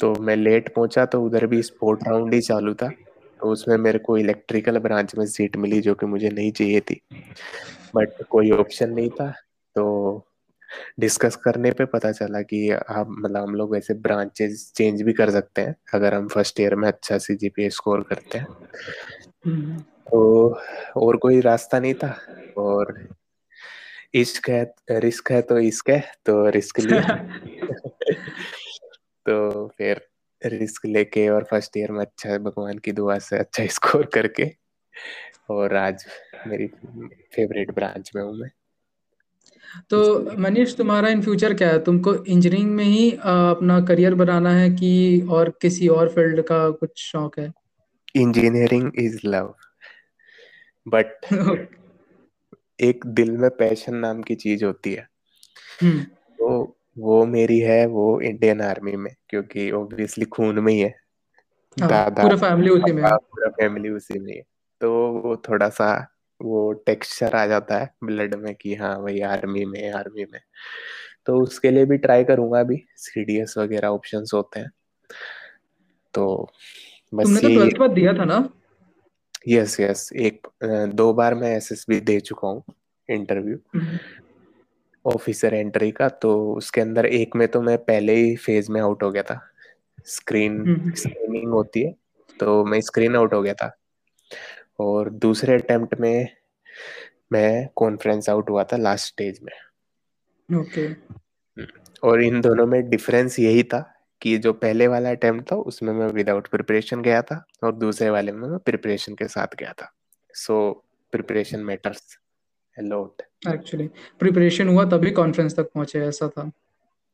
तो 0.00 0.14
मैं 0.14 0.36
लेट 0.36 0.74
पहुँचा 0.74 1.04
तो 1.06 1.22
उधर 1.22 1.46
भी 1.46 1.62
स्पोर्ट 1.62 2.08
राउंड 2.08 2.34
ही 2.34 2.40
चालू 2.40 2.74
था. 2.74 2.88
तो 2.88 3.09
उसमें 3.42 3.76
मेरे 3.76 3.98
को 3.98 4.18
इलेक्ट्रिकल 4.18 4.78
ब्रांच 4.78 5.14
में 5.14 5.26
सीट 5.26 5.56
मिली 5.56 5.80
जो 5.80 5.94
कि 5.94 6.06
मुझे 6.06 6.28
नहीं 6.28 6.52
चाहिए 6.52 6.80
थी। 6.80 7.00
बट 7.96 8.22
कोई 8.22 8.50
ऑप्शन 8.50 8.90
नहीं 8.90 9.10
था 9.10 9.30
तो 9.76 10.26
डिस्कस 11.00 11.36
करने 11.36 11.70
पे 11.70 11.84
पता 11.84 12.12
चला 12.12 12.42
कि 12.42 12.70
हम 12.70 13.16
मतलब 13.18 13.42
हम 13.42 13.54
लोग 13.54 13.72
वैसे 13.72 13.94
ब्रांचेस 13.94 14.72
चेंज 14.76 15.02
भी 15.02 15.12
कर 15.12 15.30
सकते 15.30 15.62
हैं 15.62 15.76
अगर 15.94 16.14
हम 16.14 16.28
फ़र्स्ट 16.28 16.60
ईयर 16.60 16.74
में 16.74 16.88
अच्छा 16.88 17.18
सी 17.18 17.34
जीपीए 17.34 17.70
स्कोर 17.70 18.02
करते 18.02 18.38
हैं। 18.38 18.46
हम्म। 19.46 19.78
तो 19.78 20.60
और 20.96 21.16
कोई 21.16 21.40
रास्ता 21.40 21.78
नहीं 21.80 21.94
था 21.94 22.18
और 22.58 23.08
इश्क 24.14 24.50
है 24.50 24.74
रिस्क 24.90 25.32
है 25.32 25.42
तो 25.42 25.58
इश्क 25.58 25.90
है 25.90 26.12
तो 26.26 26.48
रिस्क 26.48 26.80
लिया 26.80 27.16
तो 29.26 29.68
फिर 29.68 30.09
रिस्क 30.46 30.86
लेके 30.86 31.28
और 31.28 31.44
फ़र्स्ट 31.44 31.76
ईयर 31.76 31.92
में 31.92 32.00
अच्छा 32.00 32.38
भगवान 32.38 32.78
की 32.78 32.92
दुआ 32.92 33.18
से 33.18 33.38
अच्छा 33.38 33.66
स्कोर 33.70 34.06
करके 34.06 34.52
और 35.50 35.76
आज 35.76 36.04
मेरी 36.46 36.66
फेवरेट 37.34 37.74
ब्रांच 37.74 38.10
में 38.16 38.22
हूँ 38.22 38.36
मैं। 38.36 38.50
तो 39.90 40.30
मनीष 40.36 40.76
तुम्हारा 40.76 41.08
इन 41.08 41.22
फ्यूचर 41.22 41.54
क्या 41.54 41.68
है? 41.68 41.84
तुमको 41.84 42.14
इंजीनियरिंग 42.14 42.70
में 42.70 42.84
ही 42.84 43.12
अपना 43.12 43.80
करियर 43.80 44.14
बनाना 44.14 44.50
है 44.50 44.70
कि 44.70 45.20
और 45.30 45.58
किसी 45.62 45.88
और 45.88 46.08
फ़ील्ड 46.08 46.40
का 46.42 46.70
कुछ 46.70 46.90
शौक 46.96 47.38
है? 47.38 47.52
इंजीनियरिंग 48.16 48.92
इज़ 48.98 49.20
लव 49.24 49.54
बट 50.88 51.06
एक 52.80 53.06
दिल 53.06 53.30
में 53.30 53.50
पैशन 53.50 53.94
नाम 53.94 54.22
की 54.22 54.34
चीज़ 54.34 54.64
होती 54.64 54.92
है। 54.92 55.08
हम्म। 55.82 56.00
तो 56.38 56.76
वो 57.00 57.24
मेरी 57.26 57.58
है 57.60 57.84
वो 57.86 58.20
इंडियन 58.20 58.60
आर्मी 58.60 58.96
में 58.96 59.12
क्योंकि 59.28 59.70
ऑब्वियसली 59.70 60.24
खून 60.24 60.58
में 60.58 60.72
ही 60.72 60.78
है। 60.80 60.94
हाँ, 61.76 61.88
दादा 61.88 62.22
पूरा 62.22 62.36
फैमिली 62.36 62.70
उसी 62.70 62.92
में 62.92 63.04
पूरा 63.04 63.50
फैमिली 63.50 63.90
उसी 63.90 64.18
में 64.18 64.32
है 64.32 64.42
तो 64.80 64.90
वो 65.12 65.36
थोड़ा 65.48 65.68
सा 65.68 65.90
वो 66.40 66.72
टेक्सचर 66.86 67.34
आ 67.36 67.46
जाता 67.46 67.78
है 67.78 67.90
ब्लड 68.04 68.34
में 68.34 68.54
कि 68.54 68.74
हाँ 68.74 68.94
भाई 69.02 69.20
आर्मी 69.20 69.64
में 69.64 69.90
आर्मी 69.92 70.24
में। 70.24 70.40
तो 71.26 71.40
उसके 71.42 71.70
लिए 71.70 71.84
भी 71.84 71.96
ट्राई 71.98 72.24
करूँगा 72.24 72.60
अभी 72.60 72.76
सीडीएस 72.96 73.54
वगैरह 73.58 73.88
ऑप्शंस 73.88 74.30
होते 74.34 74.60
हैं। 74.60 74.70
तो 76.14 76.48
बस 77.14 77.24
तुमने 77.24 77.40
तो 77.40 77.48
ट्वेल्थ 77.48 77.76
बाद 77.76 77.90
दिया 77.90 78.12
था 78.12 78.24
ना? 78.24 78.48
यस 79.48 79.80
यस 79.80 80.08
एक 80.12 80.46
दो 80.94 81.12
बार 81.12 81.34
मैं 81.34 81.56
एसएसबी 81.56 82.00
दे 82.00 82.18
चुका 82.20 82.48
हूँ 82.48 82.62
इंटरव्यू 83.08 83.56
ऑफिसर 85.04 85.54
एंट्री 85.54 85.90
का 85.90 86.08
तो 86.08 86.32
उसके 86.54 86.80
अंदर 86.80 87.06
एक 87.06 87.36
में 87.36 87.46
तो 87.48 87.60
मैं 87.62 87.76
पहले 87.78 88.14
ही 88.14 88.34
फ़ेज़ 88.36 88.70
में 88.72 88.80
आउट 88.80 89.02
हो 89.02 89.10
गया 89.10 89.22
था। 89.22 89.40
स्क्रीन 90.06 90.92
स्क्रीनिंग 90.96 91.50
होती 91.52 91.82
है 91.82 91.94
तो 92.40 92.64
मैं 92.64 92.80
स्क्रीन 92.80 93.16
आउट 93.16 93.34
हो 93.34 93.42
गया 93.42 93.54
था। 93.54 93.76
और 94.80 95.10
दूसरे 95.10 95.54
अटेम्प्ट 95.54 95.94
में 96.00 96.28
मैं 97.32 97.68
कॉन्फ्रेंस 97.76 98.28
आउट 98.30 98.50
हुआ 98.50 98.64
था 98.64 98.76
लास्ट 98.76 99.06
स्टेज 99.06 99.40
में। 99.42 99.52
ओके 100.60 100.88
और 102.02 102.22
इन 102.22 102.40
दोनों 102.40 102.66
में 102.66 102.88
डिफरेंस 102.90 103.38
यही 103.38 103.62
था 103.62 103.80
कि 104.22 104.36
जो 104.38 104.52
पहले 104.52 104.86
वाला 104.86 105.10
अटेम्प्ट 105.10 105.50
था 105.52 105.56
उसमें 105.56 105.92
मैं 105.92 106.06
विदाउट 106.08 106.48
प्रिपरेशन 106.48 107.02
गया 107.02 107.22
था 107.22 107.44
और 107.64 107.74
दूसरे 107.74 108.10
वाले 108.10 108.32
में 108.32 108.48
मैं 108.48 108.58
प्रिपरेशन 108.58 109.14
के 109.14 109.28
साथ 109.28 109.54
गया 109.58 109.72
था। 109.72 109.92
So 110.34 110.70
preparation 111.12 111.60
matters 111.60 112.18
lot 112.76 113.22
actually 113.48 113.86
preparation 114.18 114.68
हुआ 114.68 114.84
तभी 114.84 115.10
कॉन्फ्रेंस 115.10 115.56
तक 115.56 115.64
पहुँचे 115.64 116.00
ऐसा 116.00 116.28
था। 116.28 116.50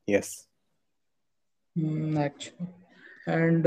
यस 0.08 0.48
एक्चुअली 1.78 2.66
एंड 3.28 3.64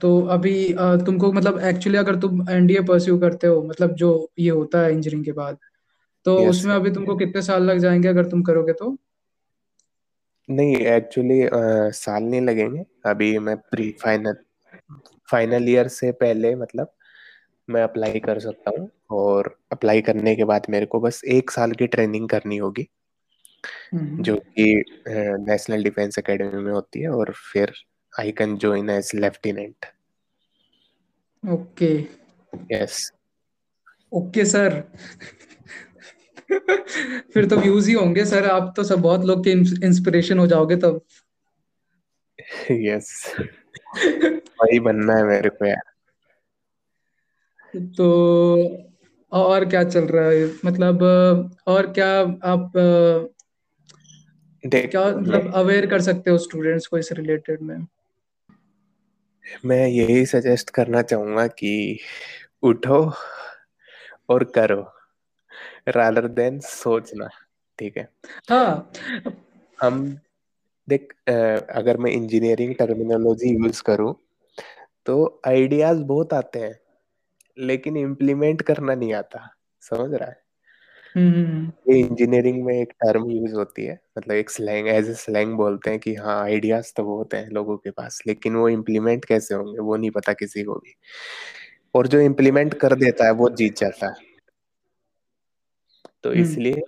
तो 0.00 0.20
अभी 0.26 0.74
uh, 0.74 1.04
तुमको 1.06 1.32
मतलब 1.32 1.58
एक्चुअली 1.58 1.98
अगर 1.98 2.16
तुम 2.16 2.50
एनडीए 2.50 2.80
परस्यू 2.80 3.18
करते 3.18 3.46
हो 3.46 3.62
मतलब 3.62 3.94
जो 3.94 4.30
ये 4.38 4.50
होता 4.50 4.80
है 4.80 4.92
इंजीनियरिंग 4.92 5.24
के 5.24 5.32
बाद 5.32 5.58
तो 6.24 6.38
yes. 6.38 6.50
उसमें 6.50 6.74
अभी 6.74 6.90
तुमको 6.90 7.16
कितने 7.16 7.42
साल 7.42 7.62
लग 7.62 7.78
जाएँगे 7.78 8.08
अगर 8.08 8.26
तुम 8.26 8.42
करोगे 8.42 8.72
तो? 8.72 8.96
नहीं 10.50 10.76
एक्चुअली 10.76 11.42
uh, 11.42 11.92
साल 11.94 12.22
नहीं 12.22 12.40
लगेंगे। 12.40 12.84
अभी 13.06 13.38
मैं 13.38 13.56
प्री 13.56 13.90
फाइनल 14.02 14.36
फाइनल 15.30 15.68
ईयर 15.68 15.88
से 15.88 16.12
पहले 16.12 16.54
मतलब 16.54 16.92
मैं 17.68 17.82
अप्लाई 17.82 18.20
कर 18.20 18.38
सकता 18.38 18.70
हूँ 18.78 18.88
और 19.10 19.56
अप्लाई 19.72 20.00
करने 20.02 20.34
के 20.36 20.44
बाद 20.44 20.66
मेरे 20.70 20.86
को 20.86 21.00
बस 21.00 21.20
एक 21.28 21.50
साल 21.50 21.72
की 21.72 21.86
ट्रेनिंग 21.86 22.28
करनी 22.28 22.56
होगी 22.56 22.86
हम्म। 23.94 24.22
जो 24.22 24.36
कि 24.36 24.84
नेशनल 25.40 25.82
डिफेंस 25.84 26.18
एकेडमी 26.18 26.62
में 26.62 26.72
होती 26.72 27.00
है 27.00 27.10
और 27.10 27.32
फिर 27.52 27.72
I 28.12 28.32
can 28.32 28.56
join 28.56 28.88
as 28.90 29.12
lieutenant. 29.14 29.86
Okay 31.42 31.88
yes 32.72 33.10
okay 34.12 34.44
sir 34.44 34.80
फिर 37.34 37.46
तो 37.46 37.56
व्यूज़ 37.56 37.88
ही 37.88 37.94
होंगे 37.94 38.24
सर 38.24 38.48
आप 38.50 38.72
तो 38.76 38.84
सब 38.84 39.00
बहुत 39.00 39.24
लोग 39.24 39.44
के 39.44 39.50
इंस्पिरेशन 39.86 40.38
हो 40.38 40.46
जाओगे 40.46 40.76
तब। 40.76 41.00
यस 42.70 43.10
वही 43.98 44.80
बनना 44.80 45.16
है 45.16 45.24
मेरे 45.24 45.48
को 45.48 45.66
यार। 45.66 45.95
तो 47.76 48.06
और 49.32 49.64
क्या 49.64 49.82
चल 49.84 50.04
रहा 50.04 50.24
है? 50.24 50.44
मतलब 50.64 51.02
और 51.66 51.86
क्या 51.92 52.08
आप 52.44 52.72
क्या 54.64 55.04
मतलब 55.08 55.52
अवेयर 55.54 55.86
कर 55.86 56.00
सकते 56.00 56.30
हो 56.30 56.38
स्टूडेंट्स 56.38 56.86
को 56.86 56.98
इस 56.98 57.12
रिलेटेड 57.12 57.60
में? 57.62 57.86
मैं 59.64 59.86
यही 59.88 60.26
सजेस्ट 60.26 60.70
करना 60.70 61.02
चाहूँगा 61.02 61.46
कि 61.46 61.98
उठो 62.62 63.00
और 64.28 64.44
करो 64.44 64.80
रादर 65.88 66.26
देन 66.28 66.58
सोचना 66.60 67.28
ठीक 67.78 67.96
है? 67.96 68.08
हाँ। 68.50 68.92
हम 69.78 70.18
देख 70.88 71.12
अगर 71.28 71.96
मैं 71.96 72.10
इंजीनियरिंग 72.10 72.74
टर्मिनोलॉजी 72.74 73.54
यूज़ 73.54 73.82
करूँ 73.82 74.14
तो 75.06 75.40
आइडियाज़ 75.46 76.02
बहुत 76.04 76.32
आते 76.32 76.58
हैं। 76.58 76.78
लेकिन 77.58 77.96
इम्प्लीमेंट 77.96 78.62
करना 78.62 78.94
नहीं 78.94 79.14
आता। 79.14 79.48
समझ 79.82 80.14
रहा 80.14 80.28
है? 80.28 80.36
हम्म। 81.14 81.92
ये 81.92 81.98
इंजीनियरिंग 82.00 82.64
में 82.64 82.74
एक 82.74 82.92
टर्म 82.92 83.30
यूज़ 83.30 83.54
होती 83.54 83.84
है 83.84 84.00
मतलब 84.18 84.34
एक 84.34 84.50
स्लैंग 84.50 84.88
एज 84.88 85.08
ए 85.08 85.14
स्लैंग 85.14 85.54
बोलते 85.54 85.90
हैं 85.90 85.98
कि 85.98 86.14
हाँ 86.14 86.42
आइडियाज़ 86.42 86.92
तो 86.96 87.04
बहुत 87.04 87.34
हैं 87.34 87.48
लोगों 87.50 87.76
के 87.76 87.90
पास 87.90 88.22
लेकिन 88.26 88.56
वो 88.56 88.68
इम्प्लीमेंट 88.68 89.24
कैसे 89.24 89.54
होंगे 89.54 89.78
वो 89.80 89.96
नहीं 89.96 90.10
पता 90.10 90.32
किसी 90.32 90.62
को 90.62 90.74
भी। 90.74 90.94
और 91.94 92.06
जो 92.06 92.20
इम्प्लीमेंट 92.20 92.74
कर 92.74 92.94
देता 92.94 93.24
है 93.24 93.30
वो 93.32 93.48
जीत 93.50 93.76
जाता 93.78 94.06
है। 94.06 94.14
तो 96.24 96.30
हम्म। 96.30 96.42
इसलिए 96.42 96.82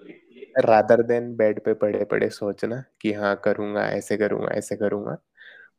रादर 0.58 1.02
देन 1.02 1.36
बेड 1.36 1.60
पे 1.64 1.74
पड़े 1.74 2.04
पड़े 2.04 2.30
सोचना 2.30 2.84
कि 3.00 3.12
हाँ 3.12 3.40
करूँगा 3.44 3.88
ऐसे 3.88 4.16
करूँगा 4.16 4.48
ऐसे 4.48 4.76
करूँगा 4.76 5.16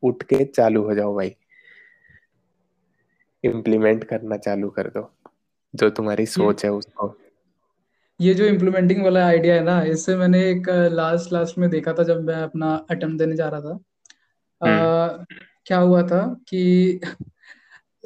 उठ 0.03 0.23
के 0.23 0.45
चालू 0.45 0.83
हो 0.83 0.95
जाओ 0.95 1.15
भाई। 1.15 1.35
इम्प्लीमेंट 3.43 4.03
करना 4.03 4.37
चालू 4.37 4.69
कर 4.69 4.87
दो 4.87 5.11
जो 5.75 5.89
तुम्हारी 5.89 6.25
सोच 6.25 6.65
है 6.65 6.71
उसको। 6.71 7.17
ये 8.21 8.33
जो 8.33 8.45
इम्प्लीमेंटिंग 8.45 9.03
वाला 9.03 9.25
आइडिया 9.27 9.55
है 9.55 9.63
ना 9.63 9.83
इससे 9.83 10.15
मैंने 10.15 10.49
एक 10.49 10.69
लास्ट 10.91 11.33
लास्ट 11.33 11.57
में 11.57 11.69
देखा 11.69 11.93
था 11.93 12.03
जब 12.03 12.23
मैं 12.23 12.35
अपना 12.35 12.85
अटेम्प्ट 12.89 13.17
देने 13.17 13.35
जा 13.35 13.49
रहा 13.49 13.61
था। 13.61 13.79
आ, 14.61 15.07
हम्म। 15.07 15.25
क्या 15.65 15.77
हुआ 15.77 16.01
था 16.03 16.43
कि 16.49 16.99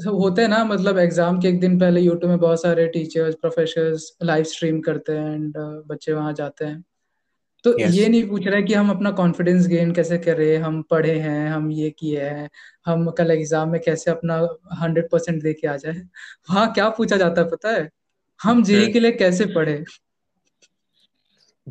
होते 0.07 0.41
हैं 0.41 0.49
ना 0.49 0.65
मतलब 0.65 0.97
एग्ज़ाम 0.97 1.39
के 1.41 1.47
एक 1.47 1.59
दिन 1.59 1.79
पहले 1.79 2.01
यूट्यूब 2.01 2.31
में 2.31 2.39
बहुत 2.39 2.61
सारे 2.61 2.87
टीचर्स 2.87 3.35
प्रोफेसर्स 3.35 4.17
लाइव 4.23 4.43
स्ट्रीम 4.43 4.81
करते 4.81 5.11
हैं 5.11 5.33
एंड 5.35 5.53
बच्चे 5.87 6.13
वहाँ 6.13 6.33
जाते 6.33 6.65
हैं। 6.65 6.83
तो 7.65 7.71
yes. 7.79 7.91
ये 7.93 8.07
नहीं 8.09 8.27
पूछ 8.29 8.47
रहे 8.47 8.61
कि 8.63 8.73
हम 8.73 8.89
अपना 8.89 9.11
कॉन्फिडेंस 9.11 9.67
गेन 9.67 9.91
कैसे 9.93 10.17
करें 10.17 10.57
हम 10.57 10.81
पढ़े 10.81 11.13
हैं 11.19 11.49
हम 11.49 11.69
ये 11.71 11.89
किए 11.89 12.21
हैं 12.21 12.49
हम 12.85 13.09
कल 13.09 13.31
एग्ज़ाम 13.31 13.69
में 13.69 13.79
कैसे 13.81 14.11
अपना 14.11 14.35
हंड्रेड 14.81 15.09
परसेंट 15.09 15.41
दे 15.43 15.53
के 15.53 15.67
आ 15.67 15.75
जाए? 15.77 15.93
वहाँ 16.49 16.71
क्या 16.73 16.89
पूछा 16.89 17.17
जाता 17.17 17.41
है 17.41 17.49
पता 17.49 17.71
है? 17.71 17.89
हम 18.39 18.63
जेई 18.63 18.91
के 18.93 18.99
लिए 18.99 19.11
कैसे 19.11 19.45
पढ़े? 19.45 19.83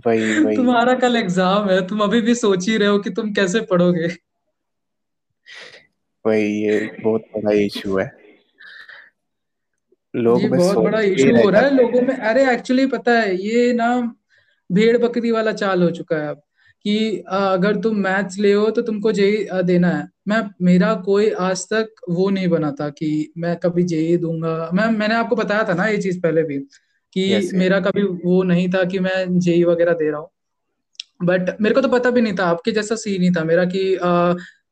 वही 0.07 0.41
वही। 0.41 0.57
तुम्हारा 0.57 0.95
कल 0.95 1.17
एग्ज़ाम 1.17 1.69
है 1.71 1.87
तुम 1.87 2.01
अभी 2.01 2.21
भी 2.21 2.35
सोच 2.35 2.69
ही 2.69 2.77
रहे 2.77 2.89
हो 2.89 2.99
कि 2.99 3.11
तुम 3.11 3.33
कैसे 3.33 3.61
पढ़ोगे? 3.71 4.09
वही 6.25 6.49
ये 6.65 6.81
बहुत 7.01 7.25
बड़ा 7.37 7.53
इशू 7.53 7.99
है। 7.99 8.11
लोग 10.15 10.43
ये 10.43 10.49
बहुत 10.49 10.79
बड़ा 10.79 11.01
इशू 11.01 11.37
हो 11.37 11.49
रहा 11.51 11.63
है 11.63 11.75
लोगों 11.77 12.01
में। 12.01 12.17
अरे 12.17 12.51
एक्चुअली 12.53 12.87
पता 12.87 13.13
है 13.13 13.37
ये 13.37 13.73
ना 13.73 13.93
भेड़ 14.73 14.97
बकरी 14.99 15.31
वाला 15.31 15.53
चाल 15.55 15.83
हो 15.83 15.91
चुका 15.91 16.17
है 16.17 16.29
अब 16.29 16.41
कि 16.85 17.25
अगर 17.31 17.77
तुम 17.81 17.97
मैथ्स 17.99 18.39
ले 18.39 18.53
हो 18.53 18.71
तो 18.71 18.83
तुमको 18.83 19.13
जेई 19.13 19.47
देना 19.65 19.89
है। 19.89 20.09
मैं 20.29 20.41
मेरा 20.63 20.95
कोई 21.05 21.31
आज 21.41 21.65
तक 21.73 22.01
वो 22.11 22.29
नहीं 22.31 22.49
बना 22.49 22.71
था 22.81 22.89
कि 22.91 23.33
मैं 23.39 23.57
कभी 23.57 23.83
जेई 23.85 24.17
दूँगा। 24.17 24.71
मैं 24.75 24.87
मैंने 24.91 25.15
आपको 25.15 25.37
बताया 25.37 25.65
था 25.65 25.75
ना 25.75 25.87
ये 25.87 25.99
चीज़ 25.99 26.21
पहले 26.21 26.43
भी 26.43 26.59
कि 27.13 27.29
yes, 27.33 27.53
मेरा 27.55 27.81
कभी 27.81 28.03
वो 28.03 28.43
नहीं 28.43 28.69
था 28.71 28.85
कि 28.85 28.99
मैं 28.99 29.39
जेई 29.39 29.65
वगैरह 29.65 29.93
दे 29.93 30.11
रहा 30.11 30.21
हूँ। 30.21 30.29
बट 31.23 31.57
मेरे 31.61 31.75
को 31.75 31.81
तो 31.81 31.89
पता 31.89 32.11
भी 32.11 32.21
नहीं 32.21 32.35
था 32.39 32.47
आपके 32.47 32.73
जैसा 32.73 32.95
सी 32.97 33.19
नहीं 33.19 33.33
था 33.33 33.45
मेरा 33.45 33.65
कि 33.75 33.99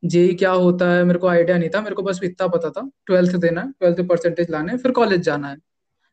जेई 0.04 0.34
क्या 0.34 0.50
होता 0.52 0.90
है 0.92 1.02
मेरे 1.04 1.18
को 1.18 1.28
आइडिया 1.28 1.56
नहीं 1.58 1.70
था 1.70 1.80
मेरे 1.80 1.94
को 1.94 2.02
बस 2.02 2.20
इतना 2.24 2.46
पता 2.48 2.70
था। 2.70 2.88
ट्वेल्थ 3.06 3.36
देना 3.38 3.72
ट्वेल्थ 3.80 4.00
परसेंटेज 4.08 4.50
लाने 4.50 4.76
फिर 4.76 4.92
कॉलेज 4.92 5.20
जाना 5.22 5.48
है। 5.48 5.56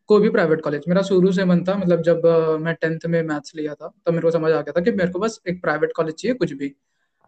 कोई 0.08 0.22
भी 0.22 0.30
प्राइवेट 0.30 0.62
कॉलेज 0.62 0.84
मेरा 0.88 1.02
शुरू 1.02 1.32
से 1.32 1.46
मन 1.46 1.64
था 1.64 1.76
मतलब 1.76 2.02
जब 2.02 2.26
मैं 2.62 2.74
टेंथ 2.76 3.00
में 3.06 3.22
मैथ्स 3.24 3.56
लिया 3.56 3.74
था 3.74 3.88
तब 4.06 4.12
मेरे 4.14 4.22
को 4.22 4.32
समझ 4.32 4.52
आ 4.52 4.62
गया 4.62 4.72
था 4.72 4.82
कि 4.82 4.92
मेरे 4.92 5.12
को 5.12 5.20
बस 5.20 5.40
एक 5.50 5.62
प्राइवेट 5.62 5.92
कॉलेज 5.96 6.16
चाहिए 6.16 6.36
कुछ 6.36 6.54
भी। 6.54 6.76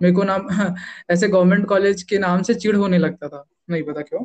मेरे 0.02 0.16
को 0.16 0.24
नाम 0.24 0.48
ऐसे 1.10 1.28
गवर्नमेंट 1.28 1.66
कॉलेज 1.66 2.04
के 2.04 2.18
नाम 2.18 2.42
से 2.42 2.54
चिड़ 2.54 2.76
होने 2.76 2.98
लगता 2.98 3.28
था 3.28 3.46
नहीं 3.70 3.84
पता 3.84 4.02
क्यों। 4.02 4.24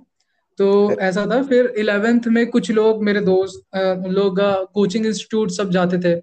तो 0.58 0.96
ऐसा 1.00 1.26
था 1.26 1.42
फिर 1.42 1.66
इलेवेंथ 1.78 2.20
में 2.26 2.46
कुछ 2.50 2.70
लोग 2.70 3.02
मेरे 3.04 3.20
दोस्त 3.20 3.62
लोग 4.08 4.40
कोचिंग 4.74 5.06
इंस्टीट्यूट 5.06 5.50
सब 5.50 5.70
जाते 5.70 5.98
थे 5.98 6.22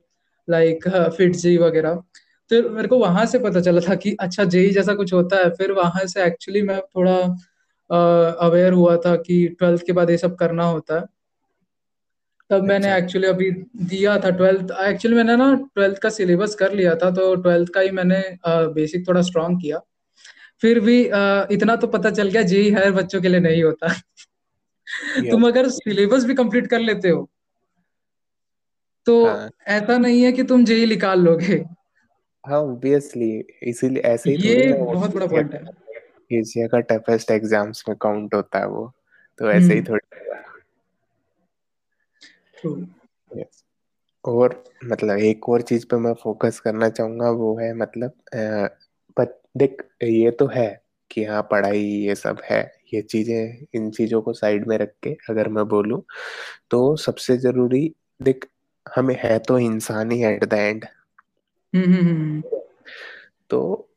लाइक 0.50 0.88
फिटजी 1.18 1.58
वगैरह। 1.58 1.96
फिर 2.50 2.70
मेरे 2.70 2.88
को 2.88 2.98
वहाँ 2.98 3.26
से 3.26 3.40
पता 3.40 3.62
चला 3.62 3.82
था 3.90 3.96
कि 3.96 4.16
अच्छा 4.20 4.44
जेई 4.44 4.70
जैसा 4.70 4.94
कुछ 4.96 5.14
होता 5.14 5.38
है। 5.38 5.50
फिर 5.50 5.72
वहाँ 5.72 6.06
से 6.06 6.24
एक्चुअली 6.24 6.62
मैं 6.62 6.82
थोड़ा 6.82 7.18
अवेयर 8.48 8.74
हुआ 8.74 8.98
था 8.98 9.16
कि 9.16 9.48
ट्वेल्थ 9.60 9.86
के 9.86 9.94
बाद 9.94 10.10
ये 10.10 10.18
सब 10.18 10.36
करना 10.36 10.64
होता 10.64 11.00
है। 11.00 11.06
तब 12.52 12.64
मैंने 12.64 12.96
एक्चुअली 12.96 13.28
अच्छा। 13.28 13.36
अभी 13.36 13.52
दिया 13.88 14.18
था 14.20 14.30
ट्वेल्थ 14.32 14.72
एक्चुअली 14.84 15.18
मैंने 15.18 15.36
ना 15.36 15.54
ट्वेल्थ 15.76 15.98
का 15.98 16.10
सिलेबस 16.12 16.56
कर 16.56 16.74
लिया 16.74 16.96
था 16.96 17.12
तो 17.12 17.34
ट्वेल्थ 17.38 17.70
का 17.74 17.82
ही 17.82 17.92
मैंने 17.94 18.22
बेसिक 18.48 19.08
थोड़ा 19.08 19.22
स्ट्रॉन्ग 19.24 19.62
किया। 19.62 19.80
फिर 20.62 20.80
भी 20.80 21.00
इतना 21.52 21.76
तो 21.76 21.88
पता 21.90 22.10
चल 22.12 22.30
गया 22.30 22.42
जेई 22.46 22.72
हर 22.72 22.92
बच्चों 22.94 23.22
के 23.22 23.28
लिए 23.28 23.40
नहीं 23.40 23.64
होता। 23.64 23.94
तुम 25.30 25.48
अगर 25.48 25.70
सिलेबस 25.72 26.26
भी 26.26 26.34
कंप्लीट 26.36 26.68
कर 26.68 26.80
लेते 26.82 27.10
हो 27.10 27.30
तो 29.08 29.26
हाँ. 29.26 29.50
ऐसा 29.70 29.98
नहीं 29.98 30.22
है 30.24 30.32
कि 30.32 30.44
तुम 30.46 30.66
जेई 30.66 30.86
निकाल 30.86 31.22
लोगे। 31.22 31.56
हाँ 32.44 32.60
ऑब्वियसली 32.60 33.32
इसीलिए 33.64 34.02
ऐसे 34.04 34.32
ही 34.32 34.50
ये 34.50 34.74
बहुत 34.74 35.16
बड़ा 35.16 35.26
पॉइंट 35.28 35.54
है। 35.54 35.62
एशिया 36.32 36.68
का 36.68 36.80
टफेस्ट 36.90 37.32
एग्ज़ाम्स 37.32 37.84
में 37.90 37.96
काउंट 38.02 38.36
होता 38.36 38.60
है 38.60 38.68
वो। 38.68 38.92
तो 39.40 39.50
ऐसे 39.52 39.66
ही 39.66 39.80
हम्म। 39.80 39.90
थोड़ी 39.90 40.11
और 44.26 44.64
मतलब 44.86 45.18
एक 45.18 45.50
और 45.50 45.62
चीज़ 45.62 45.86
पे 45.86 45.98
मैं 45.98 46.14
फोकस 46.14 46.60
करना 46.60 46.90
चाहूँगा 46.90 47.30
वो 47.30 47.58
है 47.60 47.74
मतलब 47.74 48.14
पर 49.18 49.42
देख 49.58 49.82
ये 50.04 50.32
तो 50.32 50.48
है 50.48 50.82
कि 51.12 51.26
हाँ 51.26 51.42
पढ़ाई 51.42 51.82
ये 51.82 52.16
सब 52.16 52.38
है 52.44 52.76
ये 52.94 53.02
चीज़ें 53.02 53.66
इन 53.74 53.92
चीज़ों 53.92 54.22
को 54.22 54.34
साइड 54.34 54.68
में 54.68 54.78
रख 54.78 54.94
के 55.04 55.18
अगर 55.30 55.48
मैं 55.50 55.66
बोलूँ 55.66 56.02
तो 56.70 56.96
सबसे 56.96 57.38
ज़रूरी 57.38 57.96
देख 58.22 58.46
हमें 58.96 59.16
है 59.20 59.40
तो 59.40 59.60
इंसान 59.60 60.12
ही 60.12 60.24
एट 60.24 60.44
द 60.44 60.54
एंड 60.54 60.86
तो 63.50 63.90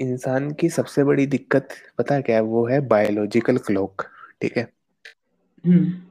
इंसान 0.00 0.50
की 0.52 0.68
सबसे 0.68 1.04
बड़ी 1.04 1.26
दिक्कत 1.26 1.68
पता 1.98 2.20
क्या 2.20 2.36
है? 2.36 2.42
वो 2.42 2.66
है 2.66 2.80
बायोलॉजिकल 2.80 3.58
क्लॉक 3.58 4.02
ठीक 4.42 4.56
है? 4.56 4.68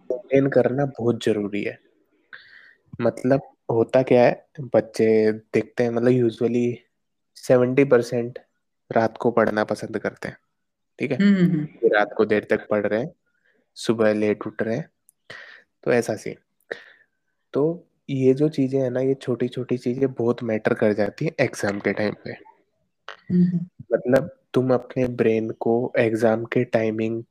मेंटेन 0.09 0.47
करना 0.49 0.85
बहुत 0.99 1.23
ज़रूरी 1.25 1.63
है। 1.63 1.77
मतलब 3.01 3.41
होता 3.71 4.01
क्या 4.03 4.23
है 4.23 4.67
बच्चे 4.73 5.31
देखते 5.31 5.83
हैं 5.83 5.91
मतलब 5.91 6.11
यूजुअली 6.11 6.79
सेवेंटी 7.37 7.83
परसेंट 7.85 8.39
रात 8.91 9.17
को 9.17 9.31
पढ़ना 9.31 9.63
पसंद 9.63 9.97
करते 9.97 10.27
हैं 10.27 10.37
ठीक 10.99 11.11
है? 11.11 11.17
रात 11.89 12.13
को 12.17 12.25
देर 12.25 12.47
तक 12.49 12.67
पढ़ 12.69 12.85
रहे 12.87 12.99
हैं 12.99 13.11
सुबह 13.77 14.13
लेट 14.13 14.47
उठ 14.47 14.61
रहे 14.61 14.75
हैं 14.75 14.89
तो 15.83 15.91
ऐसा 15.91 16.15
सीन 16.15 16.35
तो 17.53 17.63
ये 18.09 18.33
जो 18.33 18.49
चीज़ें 18.49 18.79
है 18.81 18.89
ना 18.89 18.99
ये 18.99 19.13
छोटी 19.13 19.47
छोटी 19.47 19.77
चीज़ें 19.77 20.11
बहुत 20.13 20.43
मैटर 20.43 20.73
कर 20.73 20.93
जाती 20.93 21.25
है 21.25 21.31
एग्ज़ाम 21.39 21.79
के 21.79 21.93
टाइम 21.93 22.13
पे। 22.25 22.33
मतलब 23.93 24.29
तुम 24.53 24.73
अपने 24.73 25.07
ब्रेन 25.13 25.49
को 25.59 25.93
एग्ज़ाम 25.97 26.43
के 26.45 26.63
टाइमिंग 26.63 27.23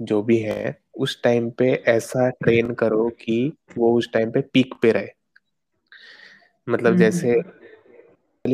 जो 0.00 0.22
भी 0.22 0.38
है 0.38 0.76
उस 0.94 1.22
टाइम 1.22 1.50
पे 1.50 1.72
ऐसा 1.88 2.30
ट्रेन 2.30 2.74
करो 2.74 3.08
कि 3.08 3.52
वो 3.78 3.98
उस 3.98 4.12
टाइम 4.12 4.30
पे 4.30 4.40
पीक 4.40 4.74
पे 4.82 4.92
रहे। 4.92 5.08
मतलब 6.68 6.96
जैसे 6.96 7.42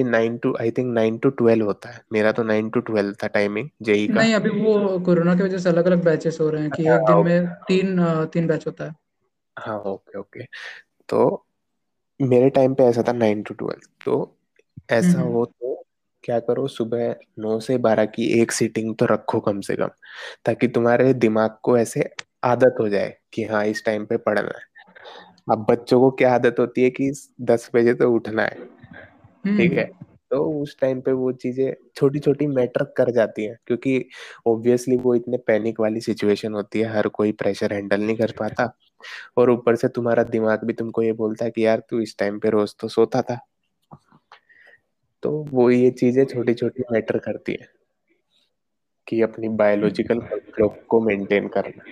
nine 0.05 0.38
to 0.38 0.57
I 0.61 0.70
think 0.70 0.94
nine 0.94 1.18
to 1.18 1.31
twelve 1.31 1.66
होता 1.66 1.88
है। 1.88 2.03
मेरा 2.12 2.33
तो 2.33 2.42
नाइन 2.42 2.70
टू 2.70 2.81
ट्वेल्व 2.81 3.14
था 3.22 3.27
टाइमिंग 3.27 3.68
जेई 3.83 4.09
का। 4.09 4.14
नहीं 4.14 4.35
अभी 4.35 4.51
वो 4.51 4.98
कोरोना 4.98 5.35
की 5.35 5.42
वजह 5.42 5.59
से 5.59 5.68
अलग 5.68 5.87
अलग 5.87 6.05
बैचेस 6.05 6.38
हो 6.40 6.51
रहे 6.51 6.62
हैं 6.62 6.70
कि 6.70 6.87
हाँ, 6.87 6.96
एक 6.96 7.03
दिन 7.05 7.24
में 7.24 7.46
तीन 7.68 8.05
तीन 8.24 8.46
बैच 8.46 8.66
होता 8.66 8.85
है। 8.85 8.94
हाँ 9.59 9.79
ओके 9.81 10.18
ओके 10.18 10.44
तो 11.09 11.46
मेरे 12.22 12.51
टाइम 12.51 12.74
पे 12.74 12.85
ऐसा 12.85 13.03
था 13.09 13.12
नाइन 13.12 13.42
टू 13.42 13.55
ट्वेल्व 13.55 13.88
तो 14.05 14.37
ऐसा 14.90 15.20
हो 15.20 15.44
तो 15.44 15.87
क्या 16.24 16.40
करो 16.40 16.66
सुबह 16.68 17.16
नौ 17.38 17.61
से 17.61 17.79
बारह 17.79 18.07
की 18.07 18.40
एक 18.40 18.53
सीटिंग 18.53 18.94
तो 18.96 19.07
रखो 19.07 19.40
कम 19.40 19.61
से 19.61 19.77
कम 19.77 19.88
ताकि 20.44 20.68
तुम्हारे 20.68 21.14
दिमाग 21.14 21.59
को 21.62 21.79
ऐसे 21.79 22.11
आदत 22.42 22.77
हो 22.81 22.88
जाए 22.88 23.16
कि 23.33 23.44
हाँ 23.44 23.64
इस 23.66 23.85
टाइम 23.85 24.05
पे 24.07 24.16
पढ़ना 24.16 24.59
है। 24.59 24.66
अब 25.51 25.66
बच्चों 25.70 26.01
को 26.01 26.11
क्या 26.11 26.35
आदत 26.35 26.57
होती 26.59 26.83
है 26.83 26.90
कि 26.90 27.11
दस 27.40 27.70
बजे 27.74 27.94
तो 27.94 28.12
उठना 28.12 28.42
है 28.42 28.66
ठीक 29.57 29.72
है? 29.72 29.85
हम्म। 29.85 30.05
तो 30.31 30.62
उस 30.62 30.77
टाइम 30.81 31.01
पे 31.01 31.12
वो 31.12 31.33
चीज़ें 31.33 31.74
छोटी 31.96 32.18
छोटी 32.18 32.46
मैटर 32.46 32.85
कर 32.96 33.11
जाती 33.11 33.44
हैं 33.44 33.57
क्योंकि 33.66 34.05
ऑब्वियसली 34.46 34.96
वो 34.96 35.14
इतने 35.14 35.37
पैनिक 35.37 35.81
वाली 35.81 36.01
सिचुएशन 36.01 36.55
होती 36.55 36.81
है 36.81 36.88
हर 36.88 37.09
कोई 37.09 37.33
प्रेशर 37.33 37.72
हैंडल 37.72 38.01
नहीं 38.01 38.16
कर 38.16 38.33
पाता। 38.38 38.77
और 39.37 39.51
ऊपर 39.51 39.77
से 39.77 39.88
तुम्हारा 39.88 40.22
दिमाग 40.22 40.64
भी 40.64 40.72
तुमको 40.72 41.03
ये 41.03 41.12
बोलता 41.12 41.44
है 41.44 41.51
कि 41.51 41.66
यार 41.66 41.83
तू 41.90 42.01
इस 42.01 42.16
टाइम 42.18 42.38
पे 42.38 42.51
रोज 42.51 42.74
तो 42.81 42.88
सोता 42.88 43.22
था। 43.22 43.38
तो 45.22 45.31
वो 45.51 45.70
ये 45.70 45.90
चीज़ें 45.90 46.24
छोटी 46.24 46.55
छोटी 46.55 46.83
मैटर 46.92 47.18
करती 47.18 47.53
है 47.53 47.68
कि 49.07 49.22
अपनी 49.22 49.48
बायोलॉजिकल 49.48 50.20
क्लॉक 50.55 50.79
को 50.88 51.01
मेंटेन 51.01 51.48
करना। 51.48 51.85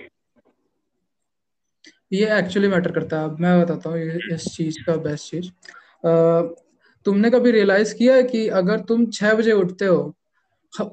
ये 2.11 2.27
एक्चुअली 2.39 2.69
मैटर 2.69 2.93
करता 2.93 3.21
है। 3.21 3.29
मैं 3.41 3.61
बताता 3.63 3.91
हूँ 3.91 3.99
इस 4.35 4.45
चीज़ 4.57 4.77
का 4.87 4.97
बेस्ट 5.05 5.31
चीज़। 5.31 5.51
तुमने 7.07 7.31
कभी 7.31 7.51
रियलाइज़ 7.51 7.95
किया 7.95 8.15
है 8.15 8.23
कि 8.25 8.47
अगर 8.61 8.81
तुम 8.85 9.07
छह 9.11 9.35
बजे 9.35 9.53
उठते 9.55 9.85
हो 9.87 10.15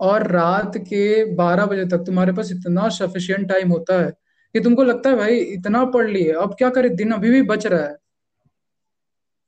और 0.02 0.28
रात 0.28 0.78
के 0.80 1.24
बारह 1.36 1.66
बजे 1.66 1.86
तक 1.88 2.04
तुम्हारे 2.06 2.34
पास 2.34 2.52
इतना 2.52 2.88
सफिशियंट 2.92 3.48
टाइम 3.50 3.70
होता 3.72 4.00
है 4.02 4.12
कि 4.56 4.60
तुमको 4.60 4.84
लगता 4.84 5.10
है 5.10 5.16
भाई 5.16 5.38
इतना 5.38 5.84
पढ़ 5.88 6.10
लिए 6.10 6.32
अब 6.34 6.56
क्या 6.58 6.70
करे? 6.70 6.90
दिन 6.92 7.12
अभी 7.12 7.30
भी 7.32 7.42
बच 7.44 7.66
रहा 7.68 7.84
है। 7.84 7.96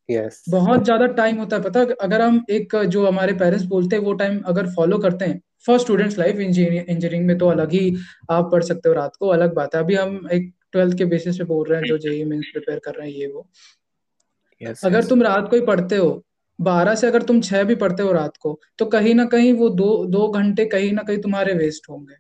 Yes. 0.10 0.36
बहुत 0.50 0.84
ज़्यादा 0.84 1.06
टाइम 1.14 1.38
होता 1.38 1.56
है। 1.56 1.62
पता 1.64 1.82
अगर 2.04 2.22
हम 2.22 2.44
एक 2.52 2.76
जो 2.88 3.06
हमारे 3.08 3.34
पेरेंट्स 3.36 3.66
बोलते 3.68 3.96
हैं 3.96 4.04
वो 4.04 4.14
टाइम 4.16 4.40
अगर 4.48 4.68
फॉलो 4.76 4.98
करते 5.00 5.26
हैं 5.26 5.42
फॉर 5.66 5.80
स्टूडेंट्स 5.80 6.18
लाइफ 6.20 6.40
इंजीनियरिंग 6.40 7.26
में 7.28 7.38
तो 7.38 7.48
अलग 7.50 7.72
ही 7.72 7.96
आप 8.32 8.50
पढ़ 8.52 8.64
सकते 8.64 8.90
हो 8.90 8.96
रात 8.96 9.16
को 9.20 9.28
अलग 9.30 9.54
बात 9.56 9.76
है। 9.76 9.82
अभी 9.82 9.96
हम 9.96 10.20
एक 10.34 10.52
ट्वेल्थ 10.76 10.98
के 10.98 11.06
बेसिस 11.08 11.38
पे 11.38 11.44
बोल 11.46 11.68
रहे 11.68 11.80
हैं 11.80 11.88
जो 11.88 11.98
जेई 12.00 12.24
मीन्स 12.26 12.52
प्रिपेयर 12.54 12.80
कर 12.86 12.94
रहे 12.94 13.10
हैं 13.10 13.16
ये 13.16 13.28
वो। 13.28 13.48
Yes, 14.62 14.86
अगर 14.86 15.02
yes. 15.02 15.10
तुम 15.10 15.22
रात 15.24 15.50
को 15.50 15.56
ही 15.56 15.62
पढ़ते 15.64 15.96
हो 15.98 16.24
बारह 16.60 16.96
से 16.96 17.08
अगर 17.08 17.22
तुम 17.24 17.40
छह 17.42 17.64
भी 17.64 17.76
पढ़ते 17.78 18.04
हो 18.04 18.12
रात 18.14 18.38
को 18.38 18.60
तो 18.80 18.86
कहीं 18.88 19.14
ना 19.16 19.26
कहीं 19.28 19.52
वो 19.54 19.70
दो 19.72 20.06
दो 20.08 20.28
घंटे 20.30 20.66
कहीं 20.68 20.92
ना 20.94 21.02
कहीं 21.04 21.18
तुम्हारे 21.22 21.54
वेस्ट 21.56 21.90
होंगे। 21.90 22.16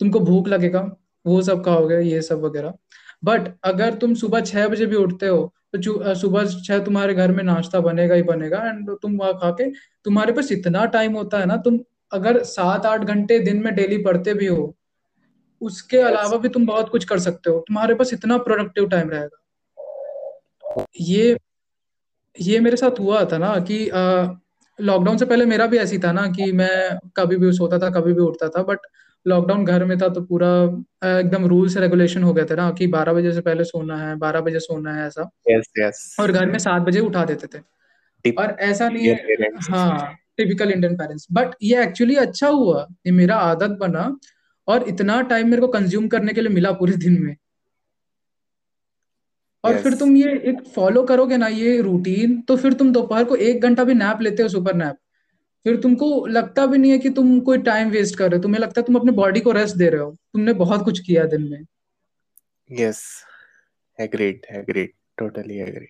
तुमको 0.00 0.20
भूख 0.20 0.48
लगेगा 0.48 0.80
वो 1.24 1.40
सब 1.42 1.64
खाओगे 1.64 2.00
ये 2.02 2.22
सब 2.22 2.40
वगैरह। 2.42 2.72
बट 3.24 3.48
अगर 3.64 3.94
तुम 3.94 4.14
सुबह 4.14 4.40
छह 4.42 4.68
बजे 4.68 4.86
भी 4.86 4.96
उठते 4.96 5.26
हो 5.26 5.52
तो 5.74 6.14
सुबह 6.14 6.46
छह 6.64 6.78
तुम्हारे 6.84 7.14
घर 7.14 7.32
में 7.32 7.42
नाश्ता 7.44 7.80
बनेगा 7.80 8.14
ही 8.14 8.22
बनेगा 8.24 8.58
एंड 8.68 8.90
तुम 9.02 9.16
वहाँ 9.16 9.32
खा 9.34 9.50
के 9.50 9.70
तुम्हारे 10.04 10.32
पास 10.32 10.52
इतना 10.52 10.84
टाइम 10.94 11.16
होता 11.16 11.38
है 11.38 11.46
ना 11.46 11.56
तुम 11.64 11.78
अगर 12.12 12.42
सात 12.44 12.86
आठ 12.86 13.04
घंटे 13.06 13.38
दिन 13.40 13.62
में 13.64 13.74
डेली 13.74 13.98
पढ़ते 14.04 14.34
भी 14.34 14.46
हो 14.46 14.64
उसके 15.60 15.98
अलावा 15.98 16.36
भी 16.36 16.48
तुम 16.48 16.66
बहुत 16.66 16.88
कुछ 16.88 17.04
कर 17.04 17.18
सकते 17.18 17.50
हो। 17.50 17.58
तुम्हारे 17.58 17.94
पास 17.94 18.12
इतना 18.12 18.38
प्रोडक्टिव 18.38 18.88
टाइम 18.88 19.10
रहेगा। 19.10 20.84
ये 21.00 21.36
ये 22.36 22.60
मेरे 22.60 22.76
साथ 22.76 23.00
हुआ 23.00 23.24
था 23.24 23.38
ना 23.38 23.54
कि 23.70 23.84
लॉकडाउन 24.78 25.16
से 25.16 25.26
पहले 25.26 25.44
मेरा 25.44 25.66
भी 25.66 25.78
ऐसी 25.78 25.98
था 25.98 26.12
ना 26.12 26.26
कि 26.26 26.50
मैं 26.52 26.98
कभी 27.16 27.36
भी 27.36 27.52
सोता 27.52 27.78
था 27.78 27.90
कभी 27.90 28.12
भी 28.12 28.20
उठता 28.20 28.48
था 28.48 28.62
बट 28.62 28.86
लॉकडाउन 29.26 29.64
घर 29.64 29.84
में 29.84 29.96
था 29.98 30.08
तो 30.08 30.20
पूरा 30.20 30.48
एकदम 31.08 31.46
रूल्स 31.46 31.76
रेगुलेशन 31.76 32.22
हो 32.22 32.32
गए 32.34 32.44
थे 32.44 32.54
ना 32.54 32.70
कि 32.70 32.86
बारह 32.86 33.12
बजे 33.12 33.32
से 33.32 33.40
पहले 33.40 33.64
सोना 33.64 33.96
है 33.96 34.14
बारह 34.16 34.40
बजे 34.40 34.60
सोना 34.60 34.94
है 34.94 35.06
ऐसा। 35.06 35.30
Yes, 35.50 35.66
yes. 35.80 35.96
और 36.20 36.32
घर 36.32 36.46
में 36.46 36.58
सात 36.58 36.82
बजे 36.82 37.00
उठा 37.00 37.24
देते 37.24 37.46
थे। 37.46 37.60
Tip, 38.24 38.38
और 38.38 38.56
ऐसा 38.60 38.88
नहीं 38.88 39.08
है 39.08 39.50
हाँ 39.70 40.14
टिपिकल 40.36 40.70
इंडियन 40.70 40.96
पेरेंट्स 40.96 41.26
बट 41.32 41.54
ये 41.62 41.82
एक्चुअली 41.82 42.14
अच्छा 42.16 42.48
हुआ। 42.48 42.86
ये 43.06 43.12
मेरा 43.12 43.36
आदत 43.36 43.76
बना 43.80 44.04
और 44.70 44.88
इतना 44.88 45.20
टाइम 45.24 45.48
मेरे 45.48 45.60
को 45.60 45.68
कंज्यूम 45.68 46.08
करने 46.08 46.32
के 46.32 46.40
लिए 46.40 46.50
मिला 46.50 46.72
पूरे 46.72 46.96
दिन 46.96 47.22
में। 47.22 47.36
और 49.64 49.72
yes. 49.72 49.82
फिर 49.82 49.94
तुम 49.94 50.16
ये 50.16 50.32
एक 50.50 50.62
फॉलो 50.74 51.02
करोगे 51.02 51.36
ना 51.36 51.46
ये 51.48 51.80
रूटीन 51.80 52.40
तो 52.40 52.56
फिर 52.56 52.72
तुम 52.72 52.92
दोपहर 52.92 53.24
को 53.24 53.36
एक 53.36 53.62
घंटा 53.62 53.84
भी 53.84 53.94
नैप 53.94 54.20
लेते 54.22 54.42
हो 54.42 54.48
सुपर 54.48 54.74
नैप 54.74 54.96
फिर 55.66 55.76
तुमको 55.76 56.26
लगता 56.28 56.66
भी 56.66 56.78
नहीं 56.78 56.90
है 56.92 56.98
कि 56.98 57.10
तुम 57.10 57.38
कोई 57.40 57.58
टाइम 57.62 57.90
वेस्ट 57.90 58.16
कर 58.18 58.30
रहे 58.30 58.36
हो। 58.36 58.42
तुम्हें 58.42 58.60
लगता 58.60 58.80
है 58.80 58.86
तुम 58.86 58.96
अपने 58.96 59.12
बॉडी 59.12 59.40
को 59.40 59.52
रेस्ट 59.52 59.76
दे 59.76 59.88
रहे 59.88 60.00
हो। 60.00 60.10
तुमने 60.10 60.52
बहुत 60.54 60.84
कुछ 60.84 61.00
किया 61.00 61.24
दिन 61.26 61.42
में। 61.50 61.66
Yes 62.70 63.02
agreed 63.98 64.46
agreed 64.52 64.92
totally 65.18 65.58
agreed 65.58 65.88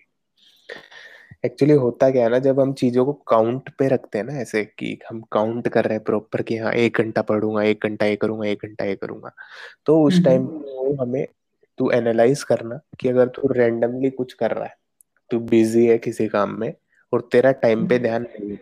actually 1.45 1.73
होता 1.73 2.09
क्या 2.11 2.23
है 2.23 2.29
ना 2.29 2.39
जब 2.39 2.59
हम 2.59 2.73
चीज़ों 2.73 3.05
को 3.05 3.13
काउंट 3.13 3.69
पे 3.69 3.87
रखते 3.87 4.17
हैं 4.17 4.25
ना 4.25 4.33
ऐसे 4.33 4.65
कि 4.65 4.99
हम 5.09 5.21
काउंट 5.21 5.67
कर 5.67 5.85
रहे 5.85 5.93
हैं 5.93 6.03
प्रॉपर 6.03 6.41
कि 6.41 6.57
हाँ 6.57 6.73
एक 6.73 6.97
घंटा 6.97 7.21
पढ़ूँगा 7.21 7.63
एक 7.63 7.79
घंटा 7.83 8.05
ये 8.05 8.15
करूँगा 8.15 8.47
एक 8.47 8.59
घंटा 8.65 8.85
ये 8.85 8.95
करूँगा 8.95 9.31
तो 9.85 10.03
उस 10.03 10.23
टाइम 10.23 10.47
हमें 11.01 11.27
तू 11.77 11.91
एनालाइज 11.91 12.43
करना 12.43 12.79
कि 12.99 13.09
अगर 13.09 13.27
तू 13.27 13.47
रेंडमली 13.53 14.09
कुछ 14.09 14.33
कर 14.33 14.51
रहा 14.51 14.65
है 14.65 14.77
तू 15.29 15.39
बिज़ी 15.39 15.85
है 15.85 15.97
किसी 15.97 16.27
काम 16.27 16.59
में 16.59 16.73
और 17.13 17.29
तेरा 17.31 17.51
टाइम 17.51 17.87
पे 17.87 17.99
ध्यान 17.99 18.21
नहीं 18.21 18.57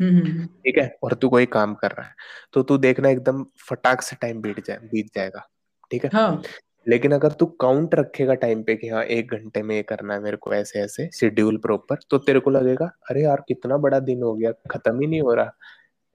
हम्म 0.00 0.46
ठीक 0.46 0.78
है? 0.78 0.98
और 1.02 1.14
तू 1.14 1.28
कोई 1.28 1.46
काम 1.46 1.74
कर 1.74 1.90
रहा 1.90 2.06
है 2.06 2.14
तो 2.52 2.62
तू 2.62 2.78
देखना 2.78 3.08
एकदम 3.08 3.44
फटाक 3.68 4.02
से 4.02 4.16
टाइम 4.20 4.40
बीत 4.40 4.66
जाए 4.66 4.78
बीत 4.78 5.06
जाएगा 5.14 5.48
ठीक 5.90 6.04
है? 6.04 6.10
हाँ। 6.14 6.42
लेकिन 6.88 7.12
अगर 7.12 7.32
तू 7.32 7.46
काउंट 7.46 7.94
रखेगा 7.94 8.34
टाइम 8.34 8.62
पे 8.62 8.76
कि 8.76 8.88
हाँ 8.88 9.04
एक 9.04 9.30
घंटे 9.30 9.62
में 9.62 9.76
ये 9.76 9.82
करना 9.82 10.14
है 10.14 10.20
मेरे 10.20 10.36
को 10.36 10.54
ऐसे 10.54 10.80
ऐसे 10.80 11.10
शेड्यूल 11.14 11.56
प्रॉपर 11.56 11.96
तो 12.10 12.18
तेरे 12.18 12.40
को 12.40 12.50
लगेगा 12.50 12.90
अरे 13.10 13.22
यार 13.22 13.44
कितना 13.48 13.76
बड़ा 13.76 13.98
दिन 13.98 14.22
हो 14.22 14.34
गया 14.34 14.52
खत्म 14.70 15.00
ही 15.00 15.06
नहीं 15.06 15.20
हो 15.20 15.34
रहा। 15.34 15.50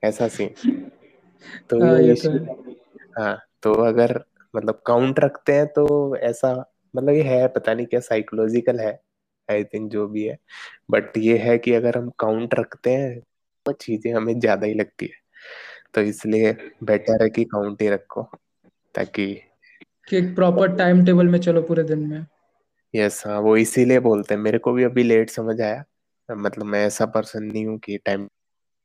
ऐसा 0.03 0.27
सीन 0.27 0.49
तो 1.69 1.83
हाँ 1.83 1.99
ये 1.99 2.07
ये 2.07 2.15
तो 2.15 2.55
हाँ। 3.21 3.39
तो 3.63 3.73
अगर 3.73 4.23
मतलब 4.55 4.81
काउंट 4.87 5.19
रखते 5.19 5.53
हैं 5.53 5.67
तो 5.67 6.15
ऐसा 6.17 6.53
मतलब 6.95 7.09
ये 7.09 7.23
है 7.23 7.47
पता 7.47 7.73
नहीं 7.73 7.85
क्या 7.85 7.99
साइकोलॉजिकल 7.99 8.79
है 8.79 8.99
आई 9.49 9.63
थिंक 9.63 9.91
जो 9.91 10.07
भी 10.07 10.23
है। 10.23 10.37
बट 10.91 11.17
ये 11.17 11.37
है 11.37 11.57
कि 11.57 11.73
अगर 11.73 11.97
हम 11.97 12.09
काउंट 12.19 12.53
रखते 12.53 12.89
हैं 12.89 13.19
तो 13.65 13.71
चीज़ें 13.71 14.13
हमें 14.13 14.39
ज़्यादा 14.39 14.67
ही 14.67 14.73
लगती 14.73 15.05
है। 15.05 15.19
तो 15.93 16.01
इसलिए 16.01 16.53
बेटर 16.83 17.23
है 17.23 17.29
कि 17.29 17.43
काउंट 17.43 17.81
ही 17.81 17.89
रखो 17.89 18.23
ताकि 18.95 19.41
कि 20.07 20.17
एक 20.17 20.35
प्रॉपर 20.35 20.75
टाइम 20.75 21.05
टेबल 21.05 21.27
में 21.27 21.39
चलो 21.39 21.61
पूरे 21.61 21.83
दिन 21.83 21.99
में। 21.99 22.25
यस 22.95 23.23
हाँ 23.27 23.39
वो 23.39 23.57
इसीलिए 23.57 23.99
बोलते 23.99 24.33
हैं। 24.33 24.41
मेरे 24.41 24.57
को 24.57 24.73
भी 24.73 24.83
अभी 24.83 25.03
लेट 25.03 25.29
समझ 25.29 25.61
आया। 25.61 25.83
मतलब 26.29 26.65
मैं 26.65 26.85
ऐसा 26.85 27.05
पर्सन 27.05 27.43
नहीं 27.43 27.65
हूँ 27.65 27.77
कि 27.79 27.97
टाइम 27.97 28.25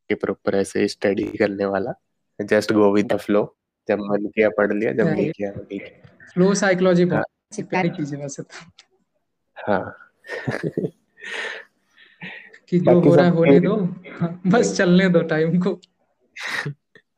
के 0.09 0.15
प्रॉपर 0.15 0.55
ऐसे 0.55 0.89
स्टडी 0.89 1.25
करने 1.25 1.65
वाला। 1.65 1.93
Just 2.41 2.73
go 2.73 2.93
with 2.95 3.13
the 3.13 3.17
flow 3.17 3.57
जब 3.89 3.99
मन 3.99 4.27
किया 4.27 4.49
पढ़ 4.49 4.73
लिया 4.73 4.93
जब 4.93 5.07
नहीं 5.07 5.31
किया 5.31 5.51
नहीं 5.51 5.79
किया। 5.79 6.17
फ्लो 6.35 6.55
साइकोलॉजी 6.55 7.05
बहुत 7.05 7.61
प्यारी 7.61 7.91
चीज़ 7.91 8.15
है 8.15 8.23
वैसे 8.23 8.43
तो। 8.43 8.67
हाँ। 9.57 9.97
कि 12.69 12.79
जो 12.79 13.01
हो 13.01 13.15
रहा 13.15 13.25
है 13.27 13.33
होने 13.33 13.61
दो। 13.61 13.77
हाँ, 14.21 14.41
बस 14.47 14.77
चलने 14.77 15.09
दो 15.09 15.21
टाइम 15.21 15.61
को। 15.61 15.81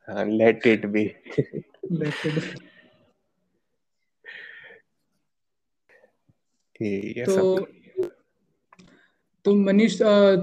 हाँ 0.08 0.24
let 0.24 0.66
it 0.66 0.86
be 0.86 1.04
let 1.92 2.26
it 2.26 2.58
ये 6.82 7.24
तो 7.24 7.66
तुम 9.44 9.62
मनीष 9.66 9.96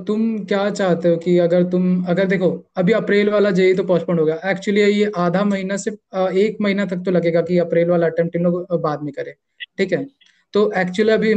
तुम 0.07 0.21
क्या 0.45 0.69
चाहते 0.69 1.09
हो 1.09 1.17
कि 1.17 1.37
अगर 1.39 1.63
तुम 1.63 2.03
अगर 2.05 2.25
देखो 2.25 2.49
अभी 2.77 2.93
अप्रैल 2.93 3.29
वाला 3.29 3.51
जेई 3.51 3.73
तो 3.73 3.83
पोस्टपोन 3.83 4.19
हो 4.19 4.25
गया। 4.25 4.39
एक्चुअली 4.51 4.81
ये 4.81 5.11
आधा 5.17 5.43
महीना 5.43 5.77
से 5.77 5.91
एक 6.43 6.57
महीना 6.61 6.85
तक 6.85 7.03
तो 7.05 7.11
लगेगा 7.11 7.41
कि 7.41 7.57
अप्रैल 7.57 7.89
वाला 7.89 8.07
अटेम्प्ट 8.07 8.35
इन 8.35 8.43
लोग 8.43 8.81
बाद 8.81 9.03
में 9.03 9.11
करें। 9.13 9.33
ठीक 9.77 9.93
है? 9.93 10.05
तो 10.53 10.71
एक्चुअली 10.77 11.11
अभी 11.11 11.31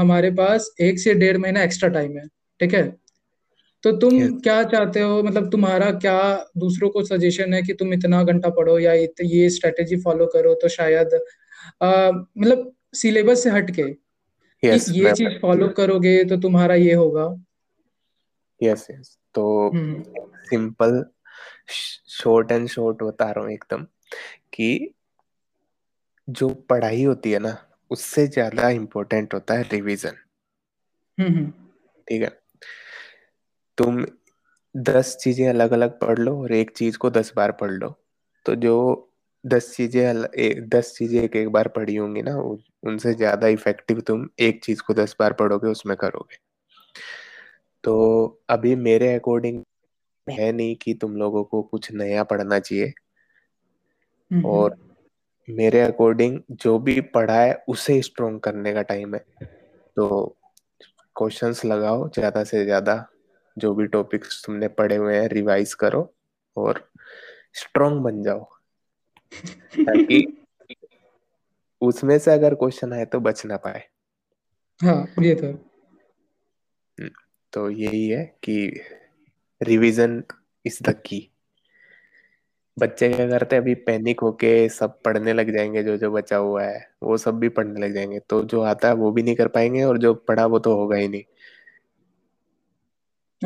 हमारे 0.00 0.30
पास 0.30 0.70
एक 0.80 0.98
से 0.98 1.14
डेढ़ 1.14 1.36
महीना 1.36 1.62
एक्स्ट्रा 1.62 1.88
टाइम 1.88 2.16
है। 2.18 2.26
ठीक 2.60 2.74
है? 2.74 2.82
तो 3.84 3.92
तुम 3.92 4.18
Yes. 4.18 4.42
क्या 4.42 4.62
चाहते 4.64 5.00
हो? 5.00 5.22
मतलब 5.22 5.50
तुम्हारा 5.50 5.90
क्या 5.90 6.20
दूसरों 6.58 6.88
को 6.90 7.02
सजेशन 7.04 7.54
है 7.54 7.62
कि 7.62 7.72
तुम 7.74 7.92
इतना 7.92 8.22
घंटा 8.24 8.48
पढ़ो 8.50 8.78
या 8.78 8.92
ये 8.92 9.48
स्ट्रेटेजी 9.50 9.96
फॉलो 9.96 10.26
करो 10.26 10.54
तो 10.54 10.68
शायद 10.68 11.14
अ, 11.80 12.10
मतलब 12.38 12.72
सिलेबस 12.94 13.42
से 13.42 13.50
हट 13.50 13.70
के 13.70 13.82
कि 13.82 14.07
यस 14.62 14.88
ये 14.90 15.12
चीज़ 15.12 15.38
फॉलो 15.40 15.68
करोगे 15.68 16.24
तो 16.24 16.36
तुम्हारा 16.36 16.74
ये 16.74 16.94
होगा। 16.94 17.24
यस 18.60 18.86
यस 18.90 19.16
तो 19.34 19.70
सिंपल 20.44 21.04
शॉर्ट 22.10 22.52
एंड 22.52 22.68
शॉर्ट 22.68 23.02
बता 23.02 23.30
रहा 23.30 23.44
हूँ 23.44 23.52
एकदम 23.52 23.84
कि 24.52 24.94
जो 26.28 26.48
पढ़ाई 26.70 27.04
होती 27.04 27.32
है 27.32 27.38
ना 27.38 27.56
उससे 27.90 28.26
ज़्यादा 28.26 28.68
इम्पोर्टेंट 28.70 29.34
होता 29.34 29.54
है 29.54 29.62
रिवीजन 29.62 30.16
हम्म 31.18 31.28
हम्म, 31.28 31.50
ठीक 32.08 32.22
है? 32.22 32.28
तुम 33.78 34.04
दस 34.74 35.16
चीज़ें 35.16 35.48
अलग 35.48 35.72
अलग 35.72 35.98
पढ़ 36.00 36.18
लो 36.18 36.36
और 36.42 36.52
एक 36.52 36.70
चीज़ 36.76 36.98
को 36.98 37.10
दस 37.10 37.32
बार 37.36 37.52
पढ़ 37.52 37.70
लो। 37.70 37.88
तो 38.46 38.54
जो 38.54 39.07
दस 39.44 39.72
चीज़ें 39.76 40.24
ए, 40.36 40.54
दस 40.68 40.94
चीज़ें 40.98 41.22
एक 41.22 41.36
एक 41.36 41.48
बार 41.48 41.68
पढ़ी 41.68 41.94
होंगी 41.96 42.22
ना 42.22 42.36
उनसे 42.36 43.12
ज़्यादा 43.14 43.48
इफ़ेक्टिव 43.48 44.00
तुम 44.00 44.28
एक 44.40 44.64
चीज़ 44.64 44.82
को 44.82 44.94
दस 44.94 45.16
बार 45.20 45.32
पढ़ोगे 45.32 45.68
उसमें 45.68 45.96
करोगे। 45.96 46.36
तो 47.84 48.40
अभी 48.50 48.74
मेरे 48.76 49.14
अकॉर्डिंग 49.14 49.62
है 50.26 50.50
नहीं 50.52 50.74
कि 50.76 50.94
तुम 50.94 51.16
लोगों 51.16 51.44
को 51.44 51.62
कुछ 51.62 51.90
नया 51.92 52.24
पढ़ना 52.24 52.58
चाहिए। 52.58 52.92
हम्म, 54.30 54.44
और 54.44 54.76
मेरे 55.48 55.80
अकॉर्डिंग 55.80 56.40
जो 56.52 56.78
भी 56.78 57.00
पढ़ा 57.14 57.40
है 57.40 57.54
उसे 57.68 58.00
स्ट्रोंग 58.02 58.40
करने 58.40 58.72
का 58.74 58.82
टाइम 58.82 59.14
है। 59.14 59.20
तो 59.96 60.36
क्वेश्चंस 61.16 61.64
लगाओ 61.64 62.08
ज़्यादा 62.08 62.44
से 62.44 62.64
ज़्यादा 62.64 63.04
जो 63.56 63.74
भी 63.74 63.86
टॉपिक्स 63.86 64.42
तुमने 64.46 64.68
पढ़े 64.70 64.96
हुए 64.96 65.16
हैं 65.16 65.28
रिवाइज 65.28 65.74
करो 65.74 66.02
और 66.56 66.88
स्ट्रोंग 67.54 68.00
बन 68.00 68.22
जाओ। 68.22 68.46
ताकि 69.78 70.44
उसमें 71.80 72.18
से 72.18 72.30
अगर 72.30 72.54
क्वेश्चन 72.54 72.92
आए 72.92 73.04
तो 73.04 73.20
बच 73.20 73.46
ना 73.46 73.56
पाए। 73.56 73.82
हाँ 74.82 75.14
ये 75.22 75.34
तो 75.34 75.46
हम्म, 75.46 77.10
तो 77.52 77.70
यही 77.70 78.08
है 78.08 78.36
कि 78.42 78.80
रिवीजन 79.62 80.24
इज़ 80.66 80.78
द 80.82 81.02
की 81.06 81.30
बच्चे 82.78 83.08
क्या 83.08 83.28
करते 83.28 83.56
हैं 83.56 83.62
अभी 83.62 83.74
पैनिक 83.74 84.20
होके 84.20 84.68
सब 84.68 85.02
पढ़ने 85.02 85.32
लग 85.32 85.52
जाएँगे 85.56 85.82
जो 85.82 85.96
जो 85.96 86.10
बचा 86.10 86.36
हुआ 86.36 86.62
है 86.62 86.90
वो 87.02 87.16
सब 87.16 87.38
भी 87.38 87.48
पढ़ने 87.48 87.80
लग 87.80 87.94
जाएँगे। 87.94 88.18
तो 88.18 88.42
जो 88.44 88.60
आता 88.60 88.88
है 88.88 88.94
वो 88.94 89.10
भी 89.12 89.22
नहीं 89.22 89.36
कर 89.36 89.48
पाएँगे 89.48 89.82
और 89.82 89.98
जो 89.98 90.14
पढ़ा 90.14 90.46
वो 90.46 90.58
तो 90.58 90.74
होगा 90.74 90.96
ही 90.96 91.08
नहीं। 91.08 91.22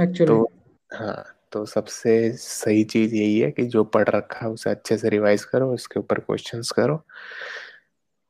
एक्चुअली 0.02 0.26
तो 0.26 0.52
हाँ 0.92 1.41
तो 1.52 1.64
सबसे 1.66 2.32
सही 2.32 2.84
चीज़ 2.84 3.14
यही 3.14 3.38
है 3.40 3.50
कि 3.50 3.64
जो 3.64 3.84
पढ़ 3.84 4.08
रखा 4.08 4.44
है 4.46 4.50
उसे 4.52 4.70
अच्छे 4.70 4.96
से 4.98 5.08
रिवाइज 5.08 5.44
करो 5.44 5.72
उसके 5.74 6.00
ऊपर 6.00 6.18
क्वेश्चंस 6.20 6.70
करो। 6.70 7.02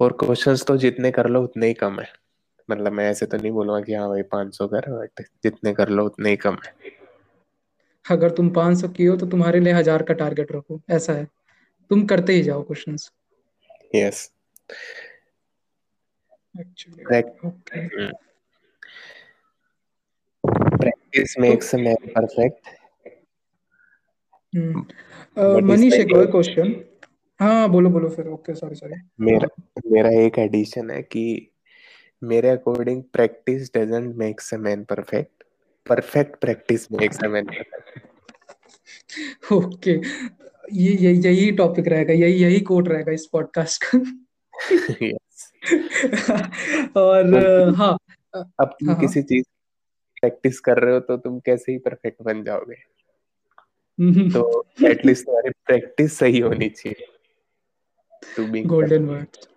और 0.00 0.12
क्वेश्चंस 0.20 0.64
तो 0.66 0.76
जितने 0.76 1.10
कर 1.10 1.28
लो 1.28 1.42
उतने 1.42 1.66
ही 1.66 1.74
कम 1.74 2.00
है। 2.00 2.06
मतलब 2.68 2.92
मैं 2.92 3.08
ऐसे 3.10 3.26
तो 3.26 3.36
नहीं 3.36 3.50
बोलूँगा 3.52 3.80
कि 3.80 3.94
हाँ 3.94 4.08
भाई 4.08 4.22
500 4.22 4.66
कर 4.68 4.90
बट 4.90 5.24
जितने 5.44 5.72
कर 5.74 5.88
लो 5.88 6.04
उतने 6.06 6.30
ही 6.30 6.36
कम 6.36 6.56
है। 6.66 6.74
अगर 8.04 8.30
तुम 8.30 8.50
500 8.50 8.88
की 8.88 9.04
हो 9.04 9.16
तो 9.16 9.26
तुम्हारे 9.26 9.60
लिए 9.60 9.72
हज़ार 9.72 10.02
का 10.02 10.14
टारगेट 10.14 10.52
रखो 10.52 10.80
ऐसा 10.90 11.12
है। 11.12 11.24
तुम 11.90 12.04
करते 12.06 12.32
ही 12.32 12.42
जाओ 12.42 12.62
question 12.62 12.96
yes 13.94 14.30
practice 20.74 21.38
makes 21.38 21.74
a 21.74 21.78
man 21.78 22.08
perfect 22.08 22.68
hmm. 24.52 25.64
Manish 25.66 25.94
एक 25.94 26.12
और 26.16 26.26
क्वेश्चन 26.30 26.74
हाँ 27.40 27.68
बोलो 27.70 27.90
बोलो 27.90 28.08
फिर। 28.08 28.26
ओके 28.28 28.54
सॉरी 28.54 28.74
सॉरी 28.74 28.94
मेरा 29.20 29.48
मेरा 29.92 30.10
एक 30.20 30.38
एडिशन 30.38 30.90
है 30.90 31.02
कि 31.02 31.48
मेरे 32.22 32.48
according 32.48 33.02
practice 33.12 33.70
doesn't 33.76 34.14
makes 34.16 34.54
a 34.54 34.56
man 34.58 34.84
perfect 34.84 35.44
perfect 35.86 36.40
practice 36.40 36.92
makes 36.92 37.18
a 37.24 37.28
man 37.28 37.44
perfect 37.46 39.52
okay 39.52 39.90
ये 40.72 40.92
यही 40.92 41.20
यही 41.20 41.50
टॉपिक 41.52 41.88
रहेगा 41.88 42.12
यही 42.14 42.42
यही 42.42 42.60
कोट 42.60 42.88
रहेगा 42.88 43.12
इस 43.12 43.26
पॉडकास्ट 43.32 43.84
का। 43.84 43.98
यस 45.02 45.52
और 46.96 47.34
अ, 47.34 47.70
हाँ। 47.76 47.96
अ, 48.34 48.38
अब 48.60 48.68
तुम 48.80 48.88
हाँ 48.88 48.94
हाँ। 48.94 49.00
किसी 49.00 49.22
चीज़ 49.22 49.44
प्रैक्टिस 50.20 50.60
कर 50.60 50.78
रहे 50.78 50.94
हो 50.94 51.00
तो 51.00 51.16
तुम 51.16 51.38
कैसे 51.40 51.72
ही 51.72 51.78
परफेक्ट 51.78 52.22
बन 52.22 52.42
जाओगे? 52.44 52.74
तो 53.98 54.42
एटलीस्ट 54.84 55.26
तुम्हारी 55.26 55.50
प्रैक्टिस 55.66 56.18
सही 56.18 56.40
होनी 56.40 56.68
चाहिए। 56.68 57.06
To 58.36 58.46
be 58.52 58.62
golden 58.64 59.04
words 59.06 59.48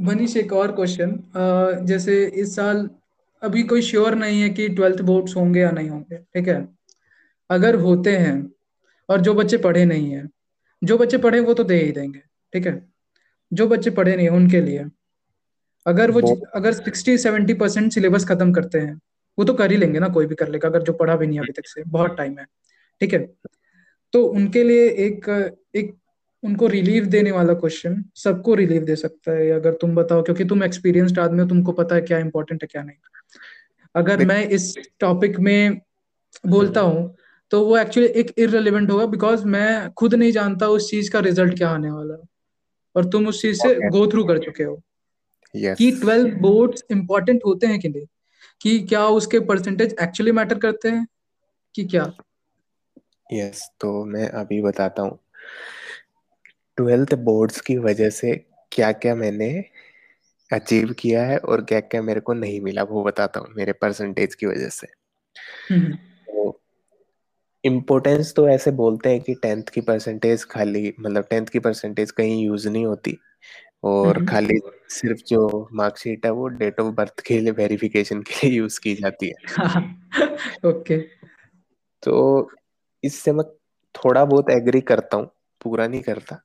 Manish 0.00 0.36
एक 0.36 0.52
और 0.52 0.72
क्वेश्चन 0.72 1.12
जैसे 1.86 2.24
इस 2.42 2.54
साल 2.56 2.88
अभी 3.42 3.62
कोई 3.62 3.82
श्योर 3.82 4.14
नहीं 4.14 4.40
है 4.42 4.48
कि 4.50 4.68
ट्वेल्थ 4.68 5.00
बोर्ड्स 5.02 5.36
होंगे 5.36 5.60
या 5.60 5.70
नहीं 5.70 5.88
होंगे 5.88 6.16
ठीक 6.34 6.48
है? 6.48 6.68
अगर 7.50 7.74
होते 7.74 8.16
हैं 8.16 8.34
और 9.08 9.20
जो 9.20 9.34
बच्चे 9.34 9.56
पढ़े 9.58 9.84
नहीं 9.84 10.10
है 10.10 10.24
जो 10.82 10.98
बच्चे 10.98 11.18
पढ़े 11.18 11.40
वो 11.40 11.54
तो 11.54 11.64
दे 11.64 11.76
ही 11.76 11.92
देंगे 11.92 12.22
ठीक 12.52 12.66
है? 12.66 12.74
जो 13.52 13.66
बच्चे 13.68 13.90
पढ़े 13.90 14.16
नहीं 14.16 14.28
हैं 14.28 14.34
उनके 14.36 14.60
लिए। 14.60 14.84
अगर 15.86 16.10
वो 16.10 16.20
बहुत 16.20 16.42
अगर 16.54 16.72
सिक्सटी 16.72 17.16
सेवेंटी 17.18 17.54
परसेंट 17.54 17.92
सिलेबस 17.92 18.24
खत्म 18.28 18.52
करते 18.52 18.78
हैं 18.78 19.00
वो 19.40 19.44
तो 19.44 19.54
कर 19.54 19.70
ही 19.70 19.76
लेंगे 19.76 19.98
ना 19.98 20.08
कोई 20.08 20.26
भी 20.26 20.34
कर 20.34 20.48
लेगा 20.48 20.68
अगर 20.68 20.82
जो 20.82 20.92
पढ़ा 20.92 21.16
भी 21.16 21.26
नहीं 21.26 21.38
अभी 21.38 21.52
तक 21.52 21.66
से 21.66 21.82
बहुत 21.88 22.16
टाइम 22.16 22.38
है 22.38 22.44
ठीक 23.00 23.12
है? 23.14 23.18
तो 24.12 24.24
उनके 24.24 24.64
लिए 24.64 24.88
एक 24.88 25.28
एक 25.74 25.94
उनको 26.42 26.66
रिलीफ 26.66 27.04
देने 27.04 27.32
वाला 27.32 27.54
क्वेश्चन 27.54 28.04
सबको 28.16 28.54
रिलीफ 28.54 28.82
दे 28.82 28.96
सकता 28.96 29.32
है 29.32 29.50
अगर 29.50 29.72
तुम 29.72 29.94
बताओ 29.94 30.22
क्योंकि 30.22 30.44
तुम 30.44 30.64
एक्सपीरियंस्ड 30.64 31.18
आदमी 31.18 31.42
हो 31.42 31.48
तुमको 31.48 31.72
पता 31.72 31.94
है 31.94 32.00
क्या 32.00 32.18
इंपॉर्टेंट 32.18 32.62
है 32.62 32.68
क्या 32.72 32.82
नहीं। 32.82 32.96
अगर 33.94 34.24
मैं 34.26 34.48
इस 34.48 34.78
टॉपिक 35.00 35.38
में 35.40 35.80
बोलता 36.46 36.80
हूँ 36.80 37.16
तो 37.50 37.64
वो 37.66 37.78
एक्चुअली 37.78 38.08
एक 38.08 38.32
इररिलेवेंट 38.38 38.90
होगा 38.90 39.06
बिकॉज़ 39.06 39.44
मैं 39.46 39.90
खुद 39.90 40.14
नहीं 40.14 40.32
जानता 40.32 40.68
उस 40.68 40.90
चीज़ 40.90 41.10
का 41.10 41.20
रिज़ल्ट 41.20 41.56
क्या 41.56 41.68
आने 41.68 41.90
वाला 41.90 42.22
और 42.96 43.08
तुम 43.10 43.26
उस 43.26 43.42
चीज़ 43.42 43.58
से 43.58 43.88
गो 43.88 44.06
थ्रू 44.06 44.24
कर 44.24 44.38
चुके 44.38 44.64
हो 44.64 44.80
यस 45.56 45.78
कि 45.78 45.90
ट्वेल्व 45.92 46.36
बोर्ड 46.38 46.78
इंपॉर्टेंट 46.90 47.40
होते 47.46 47.66
हैं 47.66 47.80
कि 47.80 47.88
नहीं। 47.88 48.06
कि 48.60 48.80
क्या 48.80 49.06
उसके 49.06 49.40
परसेंटेज 49.40 49.96
एक्चुअली 50.02 50.32
मैटर 50.32 50.58
करते 50.58 50.88
हैं? 50.88 51.06
कि 51.74 51.84
क्या? 51.84 52.12
यस 53.32 53.54
yes, 53.54 53.60
तो 53.80 54.04
मैं 54.04 54.28
अभी 54.28 54.62
बताता 54.62 55.02
हूँ। 55.02 55.18
ट्वेल्थ 56.76 57.14
बोर्ड्स 57.14 57.60
की 57.60 57.76
वजह 57.78 58.10
से 58.10 58.46
क्या 58.72 58.92
क्या 58.92 59.14
मैंने 59.14 59.64
अचीव 60.52 60.92
किया 60.92 61.22
है 61.22 61.38
और 61.38 61.64
क्या 61.64 61.80
क्या 61.80 62.02
मेरे 62.02 62.20
को 62.20 62.32
नहीं 62.32 62.60
मिला 62.60 62.82
वो 62.82 63.04
बताता 63.04 63.40
हूँ 63.40 63.48
मेरे 63.56 63.72
परसेंटेज 63.72 64.34
की 64.34 64.46
वजह 64.46 64.68
से। 64.68 64.86
हम्म। 65.70 65.94
तो 65.94 66.60
इम्पोर्टेंस 67.64 68.34
तो 68.34 68.48
ऐसे 68.48 68.70
बोलते 68.70 69.08
हैं 69.08 69.20
कि 69.20 69.34
टेंथ 69.34 69.62
की 69.62 69.80
परसेंटेज 69.80 70.44
खाली 70.44 70.94
मतलब 71.00 71.26
टेंथ 71.30 71.46
की 71.46 71.58
परसेंटेज 71.58 72.10
कहीं 72.10 72.44
यूज़ 72.44 72.68
नहीं 72.68 72.86
होती। 72.86 73.18
और 73.84 74.16
हम्म। 74.16 74.26
खाली 74.26 74.60
सिर्फ़ 74.88 75.20
जो 75.26 75.68
मार्कशीट 75.72 76.26
है 76.26 76.32
वो 76.32 76.48
डेट 76.48 76.80
ऑफ़ 76.80 76.94
बर्थ 76.94 77.20
के 77.20 77.40
लिए 77.40 77.50
वेरिफिकेशन 77.50 78.22
के 78.22 78.46
लिए 78.46 78.58
यूज़ 78.58 78.80
की 78.80 78.94
जाती 78.94 79.28
है। 79.28 79.34
ओके। 80.64 80.98
तो 82.02 82.50
इससे 83.04 83.32
मैं 83.32 83.44
थोड़ा 83.94 84.24
बहुत 84.24 84.50
एग्री 84.50 84.80
करता 84.80 85.16
हूँ 85.16 85.30
पूरा 85.60 85.86
नहीं 85.86 86.00
करता। 86.00 86.42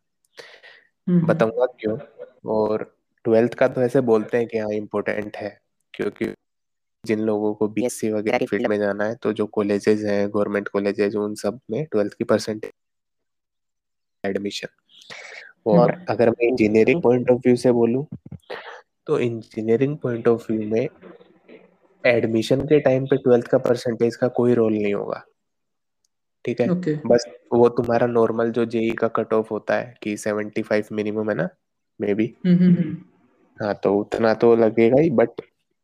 हम्म। 1.08 1.26
बताऊँगा 1.28 1.66
क्यों? 1.66 1.98
और 2.46 2.96
ट्वेल्थ 3.24 3.54
का 3.54 3.68
तो 3.68 3.82
ऐसे 3.82 4.02
बोलते 4.02 4.38
हैं 4.38 4.48
कि 4.48 4.58
हाँ 4.58 4.72
इम्पोर्टेंट 4.72 5.38
है 5.38 5.60
क्योंकि 5.94 6.34
जिन 7.06 7.20
लोगों 7.20 7.54
को 7.54 7.68
बीएससी 7.68 8.12
वगैरह 8.12 8.38
की 8.38 8.46
फ़ील्ड 8.46 8.68
में 8.68 8.78
जाना 8.80 9.04
है 9.04 9.16
तो 9.16 9.34
जो 9.34 9.46
कॉलेजेस 9.46 10.04
हैं 10.04 10.30
गवर्नमेंट 10.30 10.68
कॉलेजेस 10.68 11.16
उन 11.16 11.36
सब 11.36 11.60
में 11.72 11.86
ट्वेल्थ 11.86 12.14
की 12.14 12.24
परसेंटेज 12.24 12.72
एडमिशन 14.24 14.68
और 15.66 15.92
हम्म 15.92 16.06
अगर 16.10 16.30
मैं 16.30 16.48
इंजीनियरिंग 16.48 17.02
पॉइंट 17.02 17.30
ऑफ़ 17.30 17.38
व्यू 17.38 17.56
से 17.56 17.72
बोलूँ 17.72 18.06
तो 19.08 19.20
इंजीनियरिंग 19.20 19.98
पॉइंट 19.98 20.28
ऑफ़ 20.28 20.52
व्यू 20.52 20.72
में 20.72 20.90
एडमिशन 22.06 22.62
के 22.62 22.80
टाइम 22.80 23.06
पे 23.06 23.18
ट्वेल्थ 23.18 23.48
का 23.48 23.58
परसेंटेज 23.58 24.16
का 24.16 24.28
कोई 24.28 24.54
रोल 24.54 24.74
नहीं 24.74 24.94
होगा। 24.94 25.26
ठीक 26.46 26.62
है? 26.62 26.70
ओके 26.70 26.96
बस 26.96 27.26
वो 27.54 27.70
तुम्हारा 27.70 28.08
नॉर्मल 28.08 28.52
जो 28.52 28.66
जेई 28.66 28.92
का 28.92 29.08
कट 29.08 29.34
ऑफ़ 29.34 29.48
होता 29.52 29.76
है 29.76 29.96
कि 30.04 30.18
75 30.18 30.92
मिनिमम 30.92 31.30
है 31.30 31.36
ना 31.36 31.50
मे 32.02 32.14
बी 32.14 32.36
हम्म 32.46 32.58
हम्म। 32.58 32.98
हाँ 33.66 33.80
तो 33.84 33.96
उतना 33.96 34.34
तो 34.34 34.56
लगेगा 34.56 35.02
ही 35.02 35.10
बट 35.10 35.30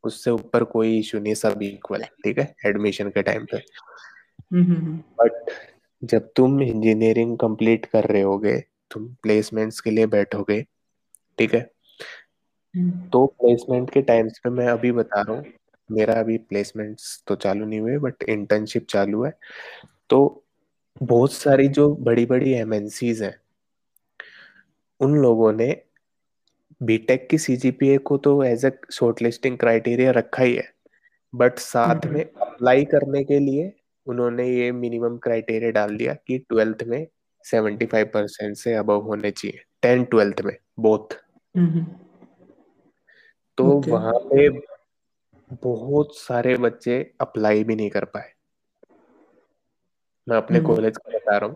उससे 0.03 0.31
ऊपर 0.31 0.63
कोई 0.63 0.99
इशू 0.99 1.19
नहीं 1.19 1.33
सब 1.33 1.61
इक्वल 1.61 2.01
है 2.01 2.09
ठीक 2.23 2.39
है? 2.39 2.55
एडमिशन 2.65 3.09
के 3.09 3.21
टाइम 3.21 3.45
पे। 3.45 3.57
हम्म 3.57 4.63
हम्म 4.63 4.97
बट 4.97 5.51
जब 6.03 6.31
तुम 6.35 6.61
इंजीनियरिंग 6.61 7.37
कंप्लीट 7.37 7.85
कर 7.85 8.03
रहे 8.03 8.21
होगे 8.21 8.63
तुम 8.91 9.07
प्लेसमेंट्स 9.23 9.79
के 9.79 9.91
लिए 9.91 10.05
बैठोगे 10.07 10.61
ठीक 11.37 11.53
है? 11.53 11.69
हम्म। 12.73 13.09
तो 13.09 13.25
प्लेसमेंट 13.25 13.89
के 13.89 14.01
टाइम्स 14.01 14.39
पे 14.39 14.49
मैं 14.49 14.67
अभी 14.67 14.91
बता 14.91 15.21
रहा 15.21 15.35
हूँ 15.35 15.45
मेरा 15.89 16.13
अभी 16.13 16.37
प्लेसमेंट्स 16.37 17.23
तो 17.27 17.35
चालू 17.35 17.65
नहीं 17.65 17.79
हुए 17.79 17.97
बट 17.97 18.23
इंटर्नशिप 18.23 18.85
चालू 18.89 19.23
है। 19.23 19.33
तो 20.09 20.43
बहुत 21.03 21.33
सारी 21.33 21.67
जो 21.67 21.93
बड़ी 21.95 22.25
बड़ी 22.25 22.51
एमएनसीज 22.53 23.21
हैं 23.23 23.35
उन 24.99 25.15
लोगों 25.15 25.51
ने 25.53 25.75
बीटेक 26.81 27.27
की 27.29 27.37
सीजीपीए 27.37 27.97
को 27.97 28.17
तो 28.17 28.43
एज 28.43 28.65
अ 28.65 28.69
शॉर्टलिस्टिंग 28.91 29.57
क्राइटेरिया 29.57 30.11
रखा 30.11 30.43
ही 30.43 30.55
है 30.55 30.69
बट 31.33 31.59
साथ 31.59 32.05
में 32.05 32.23
अप्लाई 32.23 32.85
करने 32.85 33.23
के 33.23 33.39
लिए 33.39 33.71
उन्होंने 34.07 34.47
ये 34.49 34.71
मिनिमम 34.71 35.17
क्राइटेरिया 35.17 35.71
डाल 35.71 35.95
दिया 35.97 36.13
कि 36.27 36.37
ट्वेल्थ 36.37 36.83
में 36.83 37.05
75 37.45 38.03
परसेंट 38.03 38.55
से 38.55 38.73
अबव 38.73 39.01
होने 39.01 39.31
चाहिए 39.31 39.63
टेन 39.81 40.03
ट्वेल्थ 40.03 40.41
में 40.41 40.57
बोथ 40.79 41.13
हम्म 41.57 41.85
तो 43.57 43.65
ओके 43.65 43.91
वहाँ 43.91 44.13
पे 44.13 44.49
बहुत 45.63 46.17
सारे 46.17 46.57
बच्चे 46.57 47.13
अप्लाई 47.21 47.63
भी 47.63 47.75
नहीं 47.75 47.89
कर 47.89 48.05
पाए। 48.05 48.31
मैं 50.29 50.37
अपने 50.37 50.57
हम्म। 50.57 50.67
कॉलेज 50.67 50.97
का 50.97 51.17
बता 51.17 51.37
रहा 51.37 51.49
हूँ। 51.49 51.55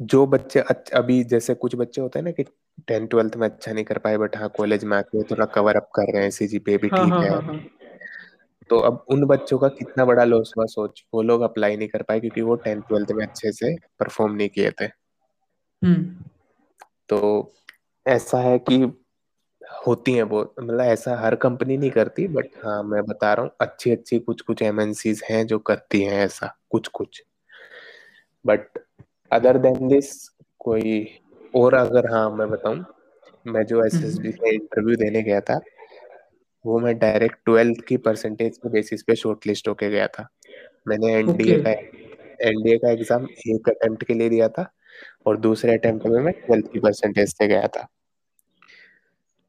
जो 0.00 0.26
बच्चे 0.26 0.60
अच्छ- 0.60 0.94
अभी 0.94 1.24
जैसे 1.24 1.54
कुछ 1.54 1.76
बच्चे 1.76 2.00
होते 2.00 2.18
हैं 2.18 2.24
ना 2.24 2.30
कि 2.30 2.44
टेंथ 2.88 3.08
ट्वेल्थ 3.08 3.36
में 3.36 3.48
अच्छा 3.48 3.72
नहीं 3.72 3.84
कर 3.84 3.98
पाए 3.98 4.16
बट 4.16 4.36
हाँ 4.36 4.48
कॉलेज 4.48 4.84
में 4.84 4.96
आके 4.96 5.22
थोड़ा 5.22 5.44
कवर 5.44 5.76
अप 5.76 5.90
कर 5.94 6.12
रहे 6.12 6.22
हैं 6.22 6.30
सीजीपीए 6.30 6.76
भी 6.76 6.88
हाँ 6.88 7.04
ठीक 7.04 7.12
हाँ 7.12 7.22
है। 7.22 7.30
हाँ 7.30 7.42
हाँ। 7.42 7.56
तो 8.70 8.78
अब 8.78 9.04
उन 9.08 9.24
बच्चों 9.24 9.58
का 9.58 9.68
कितना 9.68 10.04
बड़ा 10.04 10.24
लॉस 10.24 10.54
हुआ 10.56 10.66
सोच 10.66 11.04
वो 11.14 11.22
लोग 11.22 11.40
अप्लाई 11.40 11.76
नहीं 11.76 11.88
कर 11.88 12.02
पाए 12.02 12.20
क्योंकि 12.20 12.40
वो 12.40 12.54
टेंथ 12.54 12.82
ट्वेल्थ 12.82 13.12
में 13.12 13.26
अच्छे 13.26 13.52
से 13.52 13.76
परफॉर्म 14.00 14.34
नहीं 14.34 14.48
किए 14.48 14.70
थे। 14.70 14.84
हम्म। 15.82 16.24
तो 17.08 17.52
ऐसा 18.06 18.38
है 18.38 18.58
कि 18.58 18.92
होती 19.86 20.12
है 20.12 20.22
वो 20.22 20.54
मतलब 20.60 20.80
ऐसा 20.80 21.16
हर 21.16 21.34
कंपनी 21.34 21.76
नहीं 21.76 21.90
करती 21.90 22.28
बट 22.28 22.46
हाँ 22.64 22.82
मैं 22.82 23.02
बता 23.04 23.34
रहा 23.34 23.42
हूँ 23.42 23.52
अच्छी 23.60 23.90
अच्छी 23.90 24.18
कुछ 24.18 24.40
कुछ 24.40 24.62
एमएनसीज 24.62 25.22
हैं 25.30 25.46
जो 25.46 25.58
करती 25.58 26.02
हैं 26.02 26.24
ऐसा 26.24 26.56
कुछ 26.70 26.88
कुछ 26.88 27.22
बट 28.46 28.68
अदर 29.30 29.58
देन 29.58 29.88
दिस 29.88 30.28
कोई 30.58 31.20
और 31.56 31.74
अगर 31.74 32.10
हाँ 32.12 32.30
मैं 32.30 32.50
बताऊँ 32.50 32.84
मैं 33.46 33.66
जो 33.66 33.84
एसएसबी 33.84 34.28
हम्म 34.28 34.36
का 34.36 34.48
इंटरव्यू 34.48 34.96
देने 34.96 35.22
गया 35.22 35.40
था 35.40 35.60
वो 36.64 36.78
मैं 36.80 36.96
डायरेक्ट 36.98 37.38
ट्वेल्थ 37.44 37.80
की 37.88 37.96
परसेंटेज 38.04 38.56
के 38.56 38.68
बेसिस 38.68 39.02
पे 39.02 39.14
शॉर्ट 39.16 39.46
लिस्ट 39.46 39.68
होके 39.68 39.90
गया 39.90 40.06
था। 40.08 40.28
मैंने 40.88 41.12
एनडीए 41.14 41.54
ओके 41.54 41.62
का 41.62 41.70
एनडीए 42.48 42.78
का 42.78 42.90
एग्ज़ाम 42.90 43.26
एक 43.48 43.68
अटेम्प्ट 43.68 44.04
के 44.04 44.14
लिए 44.14 44.28
दिया 44.28 44.48
था 44.48 44.70
और 45.26 45.36
दूसरे 45.38 45.74
अटेम्प्ट 45.74 46.06
में 46.06 46.20
मैं 46.20 46.32
ट्वेल्थ 46.36 46.72
की 46.72 46.80
परसेंटेज 46.80 47.28
से 47.28 47.48
गया 47.48 47.66
था। 47.68 47.86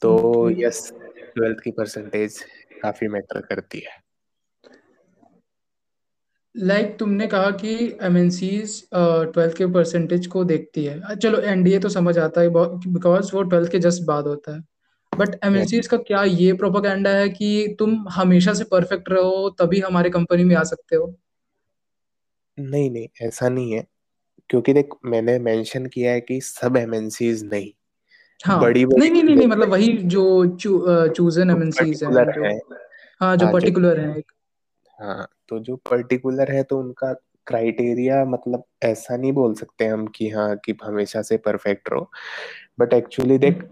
तो 0.01 0.15
ओके 0.17 0.63
यस 0.63 0.91
ट्वेल्थ 1.35 1.63
की 1.63 1.71
परसेंटेज 1.71 2.39
काफ़ी 2.81 3.07
मैटर 3.07 3.41
करती 3.41 3.79
है। 3.79 4.03
लाइक 6.55 6.85
like, 6.85 6.99
तुमने 6.99 7.27
कहा 7.27 7.49
कि 7.53 7.75
एमएनसीज 8.01 8.81
ट्वेल्थ 8.93 9.57
के 9.57 9.65
परसेंटेज 9.73 10.27
को 10.27 10.43
देखती 10.43 10.85
है। 10.85 11.15
चलो 11.15 11.39
एनडीए 11.43 11.79
तो 11.79 11.89
समझ 11.89 12.17
आता 12.19 12.41
है 12.41 12.49
बिकॉज़ 12.49 13.35
वो 13.35 13.43
ट्वेल्थ 13.43 13.71
के 13.71 13.79
जस्ट 13.79 14.03
बाद 14.03 14.27
होता 14.27 14.55
है। 14.55 14.61
बट 15.17 15.29
एमएनसीज 15.43 15.87
का 15.87 15.97
क्या 15.97 16.23
ये 16.23 16.53
प्रोपागेंडा 16.53 17.09
है 17.09 17.29
कि 17.29 17.75
तुम 17.79 18.05
हमेशा 18.09 18.53
से 18.53 18.63
परफेक्ट 18.63 19.09
रहो 19.09 19.49
तभी 19.49 19.79
हमारे 19.79 20.09
कंपनी 20.09 20.43
में 20.43 20.55
आ 20.55 20.63
सकते 20.63 20.95
हो? 20.95 21.15
नहीं 22.59 22.91
नहीं 22.91 23.07
ऐसा 23.21 23.49
नहीं 23.49 23.71
है। 23.71 23.87
क्योंकि 24.49 24.73
देख 24.73 24.89
मैंने 25.05 25.39
मेंशन 25.39 25.85
किया 25.85 26.11
है 26.11 26.21
कि 26.21 26.41
सब 26.41 26.77
एमएनसीज 26.77 27.43
नहीं। 27.43 27.71
हाँ। 28.45 28.59
बड़ी 28.61 28.85
नहीं 28.85 28.99
बड़ी 28.99 29.09
नहीं 29.09 29.23
नहीं 29.23 29.35
नहीं 29.35 29.47
मतलब 29.47 29.69
वही 29.69 29.93
जो 29.93 30.45
चू, 30.45 30.85
चूजन 31.07 31.49
एमएनसीज 31.49 32.03
हैं 32.03 32.43
है। 32.43 32.59
हाँ 33.19 33.37
जो 33.37 33.45
हाँ 33.45 33.53
पर्टिकुलर 33.53 33.99
हैं 33.99 34.17
एक। 34.17 34.31
हाँ 35.01 35.27
तो 35.47 35.59
जो 35.59 35.75
पर्टिकुलर 35.75 36.51
है 36.51 36.63
तो 36.63 36.79
उनका 36.79 37.13
क्राइटेरिया 37.47 38.25
मतलब 38.25 38.63
ऐसा 38.83 39.17
नहीं 39.17 39.31
बोल 39.31 39.53
सकते 39.53 39.85
हम 39.85 40.07
कि 40.07 40.29
हाँ 40.29 40.57
कि 40.57 40.77
हमेशा 40.83 41.21
से 41.21 41.37
परफेक्ट 41.37 41.89
रहो। 41.91 42.11
बट 42.79 42.93
एक्चुअली 42.93 43.37
देख 43.37 43.63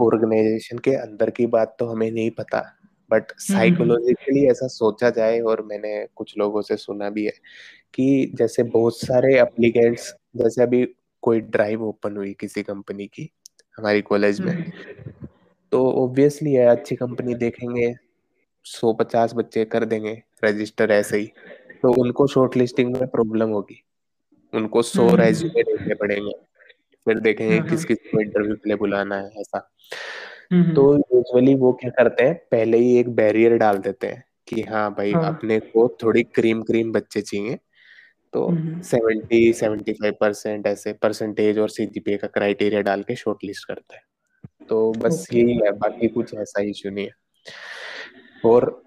ऑर्गेनाइजेशन 0.00 0.78
के 0.78 0.90
अंदर 0.90 1.30
की 1.30 1.46
बात 1.46 1.76
तो 1.78 1.86
हमें 1.86 2.10
नहीं 2.10 2.30
पता। 2.30 2.78
But 3.10 3.22
hmm 3.22 3.58
hmm. 3.58 3.66
Hmm 3.66 3.76
psychologically 3.76 4.46
ऐसा 4.46 4.66
सोचा 4.66 5.10
जाए 5.10 5.40
और 5.40 5.62
मैंने 5.62 6.06
कुछ 6.16 6.34
लोगों 6.38 6.62
से 6.62 6.76
सुना 6.76 7.10
भी 7.10 7.24
है 7.24 7.32
कि 7.94 8.32
जैसे 8.34 8.62
बहुत 8.62 8.96
सारे 8.96 9.40
एप्लीकेंट्स 9.40 10.14
जैसे 10.36 10.62
अभी 10.62 10.94
कोई 11.22 11.40
ड्राइव 11.40 11.82
ओपन 11.82 12.16
हुई 12.16 12.32
किसी 12.40 12.62
कंपनी 12.62 13.06
की 13.06 13.30
हमारी 13.76 14.02
कॉलेज 14.02 14.40
में। 14.40 14.52
हम्म। 14.52 15.26
तो 15.72 15.92
ऑब्वियसली 15.92 16.52
है 16.52 16.66
अच्छी 16.66 16.96
कंपनी 16.96 17.34
देखेंगे 17.34 17.94
सौ 18.64 18.92
पचास 18.92 19.34
बच्चे 19.34 19.64
कर 19.64 19.84
देंगे 19.84 20.22
रजिस्टर 20.44 20.90
ऐसे 20.90 21.18
ही। 21.18 21.26
तो 21.82 21.92
उनको 22.02 22.26
शॉर्ट 22.26 22.56
लिस्टिंग 22.56 22.96
में 22.96 23.06
प्रॉब्लम 23.08 23.50
होगी। 23.50 23.84
उनको 24.54 24.82
सौ 24.82 25.02
हम्म 25.02 25.12
हम्म। 25.12 25.22
रेज्यूमे 25.22 25.62
देने 25.62 25.94
पड़ेंगे। 25.94 26.32
फिर 27.04 27.18
देखेंगे 27.18 27.56
हाँ 27.56 27.60
हाँ। 27.60 27.70
किस 27.70 27.84
किस 27.84 27.98
को 27.98 28.20
इंटरव्यू 28.20 28.54
के 28.54 28.68
लिए 28.68 28.76
बुलाना 28.76 29.16
है 29.16 29.30
ऐसा। 29.40 29.70
हम्म 30.52 30.74
तो 30.74 30.92
हम्म, 30.92 31.02
यूजुअली 31.14 31.54
वो 31.54 31.72
क्या 31.72 31.90
करते 31.90 32.24
हैं 32.24 32.34
पहले 32.50 32.78
ही 32.78 32.96
एक 32.98 33.08
बैरियर 33.08 33.56
डाल 33.56 33.78
देते 33.78 34.06
हैं 34.06 34.24
कि 34.48 34.62
हाँ 34.62 34.94
भाई 34.94 35.12
हाँ। 35.12 35.34
अपने 35.34 35.60
को 35.60 35.96
थोड़ी 36.02 36.22
क्रीम 36.22 36.62
क्रीम 36.62 36.92
बच्चे 36.92 37.20
चाहिए। 37.20 37.58
तो 38.32 38.48
सेवेंटी 38.82 39.52
सेवेंटी 39.52 39.92
फाइव 39.92 40.14
परसेंट 40.20 40.66
ऐसे 40.66 40.92
परसेंटेज 40.92 41.58
और 41.58 41.68
सीजीपीए 41.68 42.16
का 42.16 42.28
क्राइटेरिया 42.28 42.80
डाल 42.80 43.02
के 43.02 43.16
शॉर्ट 43.16 43.38
लिस्ट 43.44 43.66
करते 43.66 43.94
हैं। 43.94 44.02
तो 44.68 44.92
बस 44.92 45.26
यही 45.32 45.52
है 45.52 45.72
बाकी 45.72 46.08
कुछ 46.08 46.34
ऐसा 46.34 46.62
इशू 46.62 46.90
नहीं 46.90 47.04
है। 47.04 47.12
और 48.44 48.82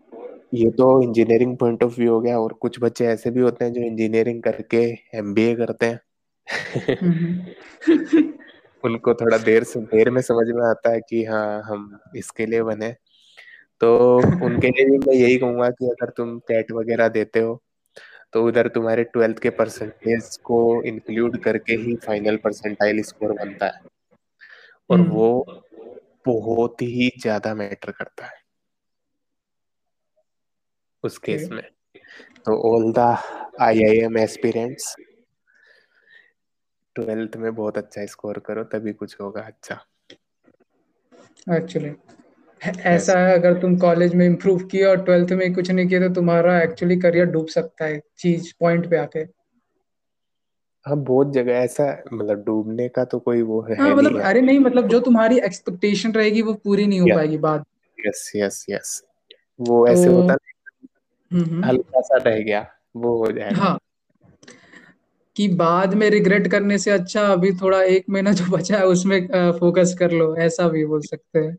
ये 0.53 0.69
तो 0.69 1.03
इंजीनियरिंग 1.03 1.57
पॉइंट 1.57 1.83
ऑफ़ 1.83 1.99
व्यू 1.99 2.13
हो 2.13 2.21
गया 2.21 2.39
और 2.39 2.53
कुछ 2.53 2.79
बच्चे 2.79 3.05
ऐसे 3.05 3.31
भी 3.31 3.41
होते 3.41 3.65
हैं 3.65 3.73
जो 3.73 3.81
इंजीनियरिंग 3.81 4.43
करके 4.43 4.83
एमबीए 5.15 5.55
करते 5.55 5.85
हैं। 5.85 5.99
उनको 8.83 9.13
थोड़ा 9.13 9.37
देर 9.39 9.63
से 9.63 9.79
देर 9.87 10.09
में 10.09 10.21
समझ 10.21 10.47
में 10.47 10.63
आता 10.65 10.91
है 10.91 10.99
कि 11.01 11.23
हाँ 11.25 11.61
हम 11.65 11.99
इसके 12.15 12.45
लिए 12.45 12.61
बने। 12.63 12.91
तो 13.81 13.89
उनके 14.45 14.67
लिए 14.69 14.85
भी 14.89 14.97
मैं 14.97 15.15
यही 15.15 15.37
कहूँगा 15.37 15.69
कि 15.69 15.85
अगर 15.87 16.09
तुम 16.17 16.37
कैट 16.47 16.71
वगैरह 16.71 17.07
देते 17.09 17.39
हो 17.39 17.61
तो 18.33 18.43
उधर 18.47 18.67
तुम्हारे 18.67 19.03
ट्वेल्थ 19.03 19.39
के 19.39 19.49
परसेंटेज 19.49 20.35
को 20.43 20.59
इंक्लूड 20.83 21.37
करके 21.43 21.73
ही 21.75 21.95
फाइनल 22.05 22.37
परसेंटाइल 22.37 23.01
स्कोर 23.03 23.31
बनता 23.33 23.65
है। 23.65 23.81
और 24.89 24.99
हम्म। 24.99 25.09
वो 25.11 25.61
बहुत 26.27 26.81
ही 26.81 27.11
ज़्यादा 27.21 27.53
मैटर 27.55 27.91
करता 27.91 28.25
है। 28.25 28.39
उस 31.03 31.17
केस 31.17 31.49
में। 31.51 31.63
तो 32.45 32.57
all 32.69 32.91
the 32.93 32.99
I 33.61 33.83
I 33.83 33.97
M 33.99 34.17
aspirants 34.17 34.95
twelfth 36.95 37.37
में 37.37 37.55
बहुत 37.55 37.77
अच्छा 37.77 38.05
स्कोर 38.05 38.39
करो 38.39 38.63
तभी 38.63 38.93
कुछ 38.93 39.15
होगा 39.21 39.41
अच्छा। 39.41 39.79
एक्चुअली 41.55 41.91
ऐसा 42.81 43.19
है 43.19 43.33
अगर 43.33 43.61
तुम 43.61 43.77
कॉलेज 43.77 44.15
में 44.15 44.25
इम्प्रूव 44.25 44.59
किया 44.65 44.89
और 44.89 45.03
ट्वेल्थ 45.03 45.31
में 45.31 45.53
कुछ 45.53 45.71
नहीं 45.71 45.87
किया 45.87 46.07
तो 46.07 46.13
तुम्हारा 46.13 46.61
एक्चुअली 46.61 46.97
करियर 46.99 47.25
डूब 47.25 47.47
सकता 47.47 47.85
है 47.85 48.01
चीज़ 48.17 48.53
पॉइंट 48.59 48.89
पे 48.89 48.97
आके। 48.97 49.19
हाँ 50.85 50.97
बहुत 50.97 51.33
जगह 51.33 51.53
ऐसा 51.53 52.03
मतलब 52.13 52.43
डूबने 52.43 52.87
का 52.89 53.05
तो 53.05 53.19
कोई 53.19 53.41
वो 53.41 53.61
है 53.61 53.75
हाँ 53.75 53.87
नहीं 53.87 53.97
मतलब 53.97 54.17
है। 54.17 54.23
अरे 54.23 54.41
नहीं 54.41 54.59
मतलब 54.59 54.87
जो 54.87 54.99
तुम्हारी 54.99 55.37
एक्सपेक्टेशन 55.39 56.11
रहेगी 56.11 56.41
वो 56.41 56.53
पूरी 56.53 56.85
नहीं 56.87 56.99
हो 56.99 57.07
Yeah. 57.07 57.17
पाएगी 57.17 57.37
बाद 57.37 57.65
यस 58.07 58.31
यस 58.35 58.65
यस 58.69 59.03
वो 59.59 59.85
तो 59.87 59.91
ऐसे 59.91 60.09
होता 60.09 60.35
हम्म, 61.31 61.43
हम्म, 61.43 61.63
हल्का 61.65 62.01
सा 62.01 62.17
रह 62.17 62.39
गया 62.39 62.65
वो 62.95 63.17
हो 63.17 63.31
जाएगा। 63.31 63.61
हाँ 63.61 63.77
कि 65.35 65.47
बाद 65.47 65.93
में 65.93 66.09
रिग्रेट 66.09 66.47
करने 66.47 66.77
से 66.77 66.91
अच्छा 66.91 67.21
अभी 67.21 67.51
थोड़ा 67.51 67.83
एक 67.83 68.05
महीना 68.09 68.31
जो 68.31 68.45
बचा 68.45 68.77
है 68.77 68.85
उसमें 68.85 69.27
फोकस 69.51 69.95
कर 69.99 70.11
लो 70.11 70.35
ऐसा 70.37 70.67
भी 70.67 70.85
बोल 70.85 71.01
सकते 71.01 71.39
हैं। 71.39 71.57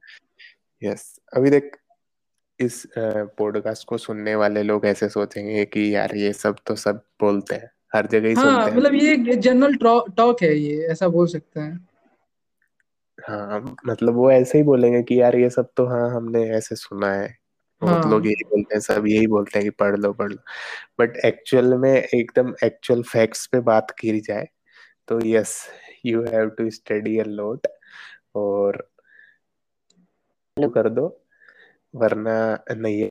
यस 0.83 0.93
yes, 0.93 1.37
अभी 1.37 1.51
देख 1.51 1.77
इस 2.61 2.89
पॉडकास्ट 3.39 3.89
को 3.89 3.99
सुनने 3.99 4.35
वाले 4.35 4.63
लोग 4.63 4.87
ऐसे 4.87 5.09
सोचेंगे 5.09 5.65
कि 5.65 5.95
यार 5.95 6.17
ये 6.17 6.33
सब 6.33 6.57
तो 6.67 6.77
सब 6.77 6.97
बोलते 7.21 7.55
हैं 7.55 7.71
हर 7.95 8.07
जगह 8.07 8.29
ही 8.29 8.35
हाँ 8.35 8.43
सुनते 8.43 8.71
हैं। 8.71 8.79
मतलब 8.79 8.95
ये 8.95 9.37
जनरल 9.37 9.75
टॉक 10.17 10.43
है 10.43 10.55
ये 10.57 10.87
ऐसा 10.87 11.09
बोल 11.09 11.27
सकते 11.27 11.61
हैं। 11.61 11.89
हाँ 13.29 13.77
मतलब 13.87 14.15
वो 14.15 14.31
ऐसे 14.31 14.59
ही 14.59 14.65
बोलेंगे 14.65 15.03
कि 15.03 15.21
यार 15.21 15.37
ये 15.37 15.51
सब 15.51 15.69
तो 15.77 15.87
हाँ 15.87 16.11
हमने 16.11 16.51
ऐसे 16.51 16.77
सुना 16.77 17.13
है। 17.13 17.37
बहुत 17.83 18.05
हाँ। 18.05 18.11
लोग 18.11 18.27
यही 18.27 18.45
बोलते 18.45 18.75
हैं 18.75 18.81
सब 18.81 19.07
यही 19.07 19.27
बोलते 19.27 19.59
हैं 19.59 19.65
कि 19.65 19.71
पढ़ 19.71 19.97
लो 19.97 20.13
पढ़ 20.13 20.33
लो। 20.33 20.39
बट 21.01 21.17
एक्चुअल 21.17 21.75
में 21.75 21.95
एकदम 21.95 22.55
एक्चुअल 22.65 23.03
फैक्ट्स 23.03 23.47
पे 23.47 23.61
बात 23.61 23.91
की 23.91 24.21
जाए 24.21 24.49
तो 25.09 25.21
yes 25.27 25.69
you 26.07 26.23
have 26.23 26.49
to 26.49 26.71
study 26.71 27.19
a 27.19 27.25
lot 27.25 27.67
और 28.35 28.91
कर 30.57 30.89
दो 30.89 31.23
वरना 31.95 32.65
नहीं 32.77 33.01
है। 33.01 33.09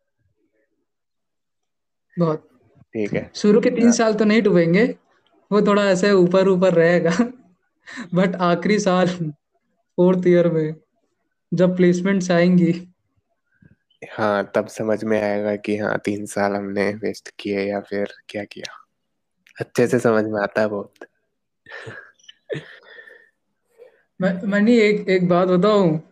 बहुत। 2.20 2.49
ठीक 2.93 3.13
है। 3.13 3.32
शुरू 3.36 3.61
के 3.61 3.70
तीन 3.70 3.91
साल 3.91 4.13
तो 4.13 4.26
नहीं 4.26 4.41
डूबेंगे 4.41 4.84
वो 5.51 5.61
थोड़ा 5.61 5.86
ऐसे 5.86 6.11
ऊपर 6.11 6.47
ऊपर 6.47 6.74
रहेगा। 6.74 7.11
बट 8.16 8.36
आखिरी 8.36 8.80
साल 8.80 9.07
फोर्थ 9.07 10.28
ईयर 10.28 10.49
में 10.49 10.76
जब 11.53 11.76
प्लेसमेंट्स 11.78 12.32
आएँगी 12.32 12.72
हाँ 14.12 14.52
तब 14.56 14.68
समझ 14.68 15.04
में 15.04 15.22
आएगा 15.22 15.56
कि 15.56 15.78
हाँ 15.78 16.00
तीन 16.06 16.26
साल 16.26 16.54
हमने 16.56 16.93
वेस्ट 16.93 17.30
किए 17.39 17.60
या 17.60 17.80
फिर 17.80 18.14
क्या 18.30 18.43
किया। 18.43 18.74
अच्छे 19.60 19.88
से 19.88 20.00
समझ 20.00 20.26
में 20.26 20.41
आता 20.41 20.62
है 20.62 20.68
बहुत। 20.68 20.93
मैं 24.22 24.48
मनी 24.48 24.78
एक 24.78 25.10
एक 25.10 25.30
बात 25.30 25.48
बताऊँ? 25.48 26.12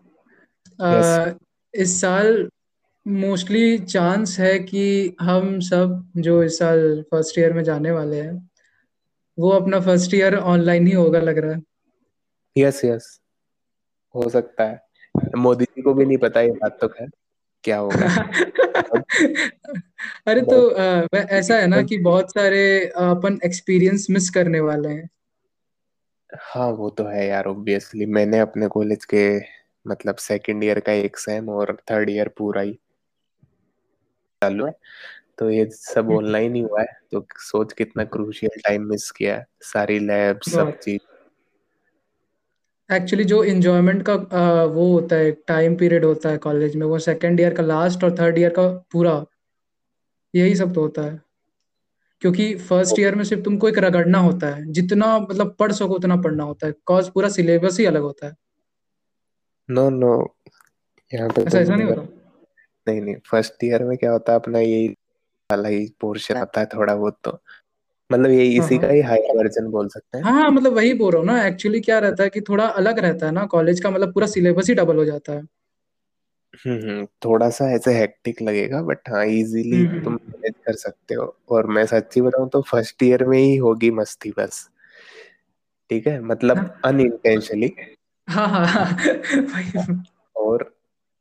यस 0.82 1.36
इस 1.74 2.02
साल 2.02 2.50
मोस्टली 3.08 3.78
चांस 3.80 4.40
है 4.40 4.60
कि 4.60 5.16
हम 5.22 5.60
सब 5.60 6.12
जो 6.18 6.44
इस 6.44 6.60
साल 6.60 7.06
फ़र्स्ट 7.12 7.40
ईयर 7.40 7.54
में 7.54 7.64
जाने 7.64 7.92
वाले 7.92 8.22
हैं 8.22 8.50
वो 9.40 9.50
अपना 9.50 9.80
फ़र्स्ट 9.80 10.14
ईयर 10.14 10.36
ऑनलाइन 10.36 10.88
ही 10.88 10.94
होगा 10.94 11.20
लग 11.20 11.38
रहा 11.38 11.54
है। 11.54 11.62
यस 12.58 12.86
यस 12.86 13.20
हो 14.16 14.30
सकता 14.30 14.64
है। 14.64 14.86
मोदी 15.36 15.66
जी 15.66 15.82
को 15.82 15.94
भी 15.94 16.06
नहीं 16.06 16.18
पता 16.18 16.42
ये 16.42 16.52
बात 16.52 16.78
तो 16.82 16.88
खैर। 16.88 17.10
क्या 17.64 17.78
होगा? 17.78 18.08
अरे 20.28 20.42
तो 20.42 20.70
वै- 21.14 21.30
ऐसा 21.30 21.56
है 21.56 21.68
ना 21.68 21.82
कि 21.82 21.98
बहुत 21.98 22.30
सारे 22.30 22.80
अपन 22.96 23.40
एक्सपीरियंस 23.46 24.08
मिस 24.10 24.30
करने 24.30 24.60
वाले 24.60 24.90
हैं। 24.90 25.10
हाँ 26.40 26.70
वो 26.70 26.90
तो 26.90 27.04
है 27.04 27.28
यार 27.28 27.46
ऑब्वियसली 27.46 28.06
मैंने 28.06 28.40
अपने 28.40 28.68
कॉलेज 28.68 29.06
के 29.06 29.40
मतलब 29.88 30.16
सेकंड 30.16 30.64
ईयर 30.64 30.80
का 30.80 30.92
एक 30.92 31.18
सेम 31.18 31.50
और 31.50 31.78
थर्ड 31.92 32.10
ईयर 32.10 32.28
पूरा 32.28 32.62
ही 32.62 32.74
चालू 34.44 34.66
है। 34.66 34.74
तो 35.38 35.50
ये 35.50 35.66
सब 35.66 36.06
हम्म, 36.06 36.18
ऑनलाइन 36.18 36.56
ही 36.56 36.62
हुआ 36.62 36.82
है 36.82 37.00
तो 37.12 37.28
सोच 37.38 37.74
कितना 37.74 38.04
क्रूशियल 38.04 38.60
टाइम 38.60 38.90
मिस 38.90 39.12
किया 39.12 39.36
है। 39.36 39.46
सारी 39.62 40.00
लैब 40.00 40.40
सब 40.42 40.80
चीज़। 40.80 41.13
एक्चुअली 42.90 43.24
जो 43.24 43.44
इंजॉयमेंट 43.44 44.04
का 44.10 44.14
वो 44.66 44.88
होता 44.94 45.16
है 45.16 45.32
टाइम 45.48 45.76
पीरियड 45.76 46.06
होता 46.06 46.30
है 46.30 46.38
कॉलेज 46.38 46.76
में 46.76 46.86
वो 46.88 47.00
सेकेंड 47.00 47.40
ईयर 47.40 47.54
का 47.54 47.64
लास्ट 47.64 48.04
और 48.04 48.16
थर्ड 48.20 48.38
ईयर 48.38 48.50
का 48.50 48.68
पूरा 48.92 49.24
यही 50.34 50.56
सब 50.56 50.74
तो 50.74 50.82
होता 50.82 51.02
है। 51.02 51.22
क्योंकि 52.22 52.54
फ़र्स्ट 52.56 53.00
ईयर 53.00 53.16
में 53.16 53.24
सिर्फ़ 53.24 53.44
तुमको 53.44 53.70
एक 53.70 53.78
रगड़ना 53.78 54.20
होता 54.20 54.48
है 54.48 54.72
जितना 54.72 55.18
मतलब 55.20 55.56
पढ़ 55.60 55.72
सको 55.72 55.94
उतना 55.94 56.16
पढ़ना 56.16 56.44
होता 56.44 56.68
है 56.68 56.74
कॉज 56.86 57.10
पूरा 57.10 57.30
सिलेबस 57.30 57.80
ही 57.80 57.86
अलग 57.86 58.02
होता 58.02 58.28
है। 58.28 58.36
नो 59.70 59.90
नो 59.90 60.14
यहाँ 61.12 61.30
पे 61.30 61.42
ऐसा 61.42 61.60
ऐसा 61.60 61.76
नहीं 61.76 61.88
होता? 61.88 62.02
नहीं 62.88 63.02
नहीं 63.02 63.16
फ़र्स्ट 63.26 63.64
ईयर 63.64 63.84
में 63.84 63.98
क्या 63.98 64.12
होता 64.12 64.32
है 64.32 64.40
अपना 64.40 64.60
यही 64.60 64.88
वाला 65.50 65.70
ही 65.70 65.86
पोर्शन 66.02 66.36
आता 66.36 66.60
है 66.60 66.66
थोड़ा 66.66 66.96
बहुत 66.96 67.18
तो। 67.24 67.32
मतलब 68.14 68.32
ये 68.32 68.58
हाँ 68.58 68.66
इसी 68.66 68.76
हाँ। 68.76 68.82
का 68.82 68.88
ही 68.88 69.02
हाई 69.02 69.20
वर्जन 69.36 69.68
बोल 69.68 69.88
सकते 69.88 70.18
हैं। 70.18 70.24
हाँ 70.26 70.50
मतलब 70.52 70.74
वही 70.74 70.94
बोल 70.94 71.12
रहा 71.12 71.20
हूँ 71.20 71.28
ना 71.28 71.46
एक्चुअली 71.48 71.80
क्या 71.82 72.00
रहता 72.00 72.24
है 72.24 72.30
कि 72.30 72.42
थोड़ा 72.42 72.66
अलग 72.66 73.00
रहता 73.00 73.26
है 73.26 73.32
ना 73.32 73.46
कॉलेज 73.46 73.80
का 73.80 73.90
मतलब 73.90 74.14
पूरा 74.14 74.28
सिलेबस 74.28 74.70
ही 74.70 74.76
डबल 74.76 74.98
हो 74.98 75.06
जाता 75.06 75.34
है। 75.34 75.42
हम्म 76.68 76.90
हम्म, 76.90 77.06
थोड़ा 77.26 77.50
सा 77.50 77.70
ऐसे 77.72 77.94
हेक्टिक 77.94 78.42
लगेगा 78.42 78.82
बट 78.82 79.10
हाँ 79.10 79.26
इजीली 79.26 79.84
हम्म 79.86 80.04
तुम 80.04 80.14
हम्म। 80.14 80.32
मैनेज 80.32 80.54
कर 80.66 80.74
सकते 80.74 81.16
हो। 81.16 81.38
और 81.50 81.68
मैं 81.68 81.86
सच्ची 81.86 82.22
बताऊँ 82.22 82.50
तो 82.50 82.62
फ़र्स्ट 82.62 83.04
ईयर 83.04 83.24
में 83.26 83.38
ही 83.40 83.56
होगी 83.58 83.92
मस्ती 83.92 84.32
बस। 84.38 84.70
ठीक 85.90 86.08
है? 86.08 86.20
मतलब 86.22 86.58
हाँ। 86.58 86.80
अनइंटेंशनली 86.86 87.74
हाँ 88.28 88.48
हाँ 88.50 88.66
हाँ, 88.68 88.86
वही। 89.36 90.04
और 90.36 90.76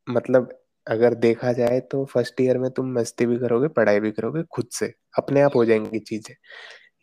मतलब 0.08 0.58
अगर 0.86 1.14
देखा 1.14 1.52
जाए 1.52 1.80
तो 1.80 2.04
फ़र्स्ट 2.04 2.40
ईयर 2.40 2.58
में 2.58 2.70
तुम 2.70 2.92
मस्ती 2.92 3.26
भी 3.26 3.36
करोगे 3.36 3.68
पढ़ाई 3.68 4.00
भी 4.00 4.10
करोगे 4.10 4.42
खुद 4.42 4.66
से 4.72 4.92
अपने 5.18 5.40
आप 5.40 5.56
हो 5.56 5.64
जाएँगी 5.64 5.98
चीज़ें। 5.98 6.34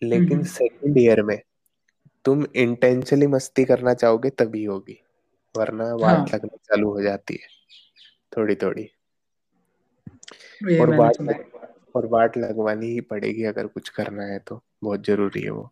लेकिन 0.02 0.32
हम्म। 0.32 0.44
सेकंड 0.44 0.98
ईयर 0.98 1.22
में 1.22 1.40
तुम 2.26 2.46
इंटेंशनली 2.56 3.28
मस्ती 3.28 3.66
करना 3.66 3.94
चाहोगे 3.94 4.30
तभी 4.30 4.64
होगी 4.64 5.00
वरना 5.56 5.94
वाट 5.94 6.18
हाँ। 6.18 6.26
लगना 6.34 6.56
चालू 6.56 6.90
हो 6.90 7.02
जाती 7.02 7.40
है 7.44 7.48
थोड़ी 8.38 8.56
थोड़ी 8.56 8.90
और 10.80 10.96
वाट 10.96 11.22
लग 11.22 11.46
और 11.96 12.06
वाट 12.06 12.38
लगवानी 12.38 12.88
ही 12.88 13.02
पड़ेगी 13.02 13.44
अगर 13.44 13.68
कुछ 13.68 13.90
करना 13.90 14.24
है 14.24 14.40
तो 14.40 14.62
बहुत 14.84 15.06
ज़रूरी 15.06 15.42
है 15.42 15.50
वो। 15.50 15.72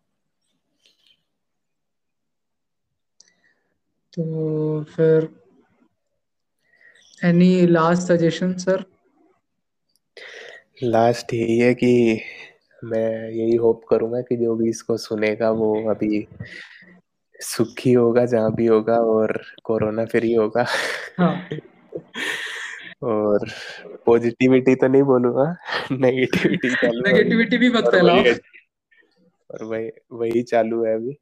तो 4.12 4.82
फिर 4.84 5.28
any 7.24 7.66
last 7.66 8.02
suggestion 8.02 8.54
sir 8.54 8.84
last 10.82 11.34
यही 11.34 11.58
है 11.58 11.72
कि 11.74 12.20
मैं 12.84 13.30
यही 13.30 13.56
होप 13.56 13.84
करूँगा 13.90 14.20
कि 14.20 14.36
जो 14.36 14.54
भी 14.54 14.68
इसको 14.68 14.96
सुनेगा 14.96 15.50
वो 15.50 15.90
अभी 15.90 16.28
सुखी 17.40 17.92
होगा 17.92 18.24
जहाँ 18.26 18.54
भी 18.54 18.66
होगा 18.66 18.96
और 18.96 19.42
कोरोना 19.64 20.04
फ्री 20.04 20.34
होगा। 20.34 20.66
हाँ। 21.18 21.48
और 23.02 23.48
पॉजिटिविटी 24.06 24.74
तो 24.74 24.88
नहीं 24.88 25.02
बोलूँगा 25.02 25.56
नेगेटिविटी 25.92 26.70
चालू 26.70 27.00
नेगेटिविटी 27.00 27.56
भी 27.56 27.70
मत 27.70 27.84
फैलाओ। 27.84 28.18
और 29.50 29.64
वही 29.64 29.90
वही 30.12 30.42
चालू 30.42 30.84
है 30.84 30.94
अभी। 30.94 31.18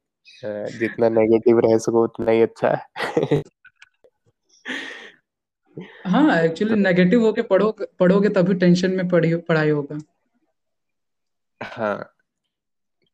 जितना 0.79 1.09
नेगेटिव 1.09 1.59
रह 1.59 1.77
सको 1.77 2.03
उतना 2.03 2.31
ही 2.31 2.41
अच्छा 2.41 2.87
है। 3.07 3.43
हाँ 6.07 6.41
एक्चुअली 6.41 6.75
नेगेटिव 6.75 7.21
होके 7.25 7.41
पढ़ो 7.41 7.77
पढ़ोगे 7.99 8.29
तभी 8.29 8.53
टेंशन 8.53 8.91
में 8.91 9.07
पढ़ी 9.07 9.35
पढ़ाई 9.35 9.69
होगा। 9.69 9.99
हाँ। 11.63 12.13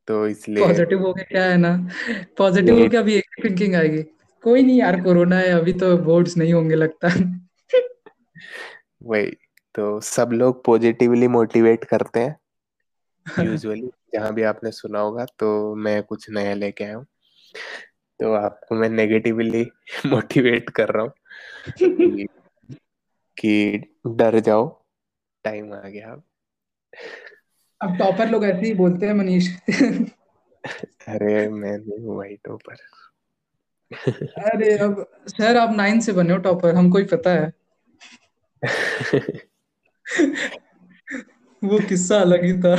तो 0.07 0.27
इसलिए 0.27 0.63
पॉजिटिव 0.63 0.99
होके 0.99 1.23
क्या 1.23 1.45
है 1.45 1.57
ना? 1.57 1.89
पॉजिटिव 2.37 2.73
यही 2.73 2.83
होके 2.83 2.97
अभी 2.97 3.15
एक 3.15 3.25
थिंकिंग 3.43 3.75
आएगी। 3.75 4.03
कोई 4.43 4.63
नहीं 4.63 4.79
यार 4.79 5.01
कोरोना 5.01 5.35
है 5.35 5.49
अभी 5.49 5.73
तो 5.73 5.97
बोर्ड्स 5.97 6.37
नहीं 6.37 6.53
होंगे 6.53 6.75
लगता। 6.75 7.07
वही 9.03 9.25
तो 9.75 10.01
सब 10.01 10.29
लोग 10.33 10.65
पॉजिटिवली 10.65 11.27
मोटिवेट 11.27 11.85
करते 11.85 12.19
हैं। 12.19 12.39
यूजुअली 13.45 13.89
जहाँ 14.13 14.33
भी 14.33 14.43
आपने 14.43 14.71
सुना 14.71 14.99
होगा 14.99 15.25
तो 15.25 15.75
मैं 15.75 16.03
कुछ 16.03 16.29
नया 16.29 16.53
लेके 16.53 16.83
आया 16.83 16.95
हूँ। 16.95 17.05
तो 18.19 18.33
आपको 18.33 18.75
मैं 18.75 18.89
नेगेटिवली 18.89 19.71
मोटिवेट 20.05 20.69
कर 20.75 20.89
रहा 20.89 21.03
हूँ 21.03 21.11
कि 21.79 22.27
कि 23.37 23.83
डर 24.07 24.39
जाओ 24.39 24.83
टाइम 25.43 25.73
आ 25.73 25.79
गया। 25.79 26.11
अब 26.11 26.23
अब 27.83 27.97
टॉपर 27.97 28.29
लोग 28.29 28.45
ऐसे 28.45 28.65
ही 28.65 28.73
बोलते 28.73 29.05
हैं 29.05 29.13
मनीष। 29.13 29.49
अरे 31.07 31.49
मैं 31.49 31.77
नहीं 31.77 31.99
हूँ 31.99 32.17
भाई 32.17 32.35
टॉपर 32.35 32.75
अरे 34.43 34.77
अब 34.77 35.11
सर 35.27 35.57
आप 35.57 35.75
नाइन 35.75 35.99
से 35.99 36.11
बने 36.11 36.33
हो 36.33 36.39
टॉपर 36.39 36.75
हमको 36.75 36.97
ही 36.97 37.03
पता 37.03 37.29
है? 37.29 37.53
वो 41.63 41.87
किस्सा 41.87 42.21
अलग 42.21 42.43
ही 42.43 42.53
था। 42.53 42.75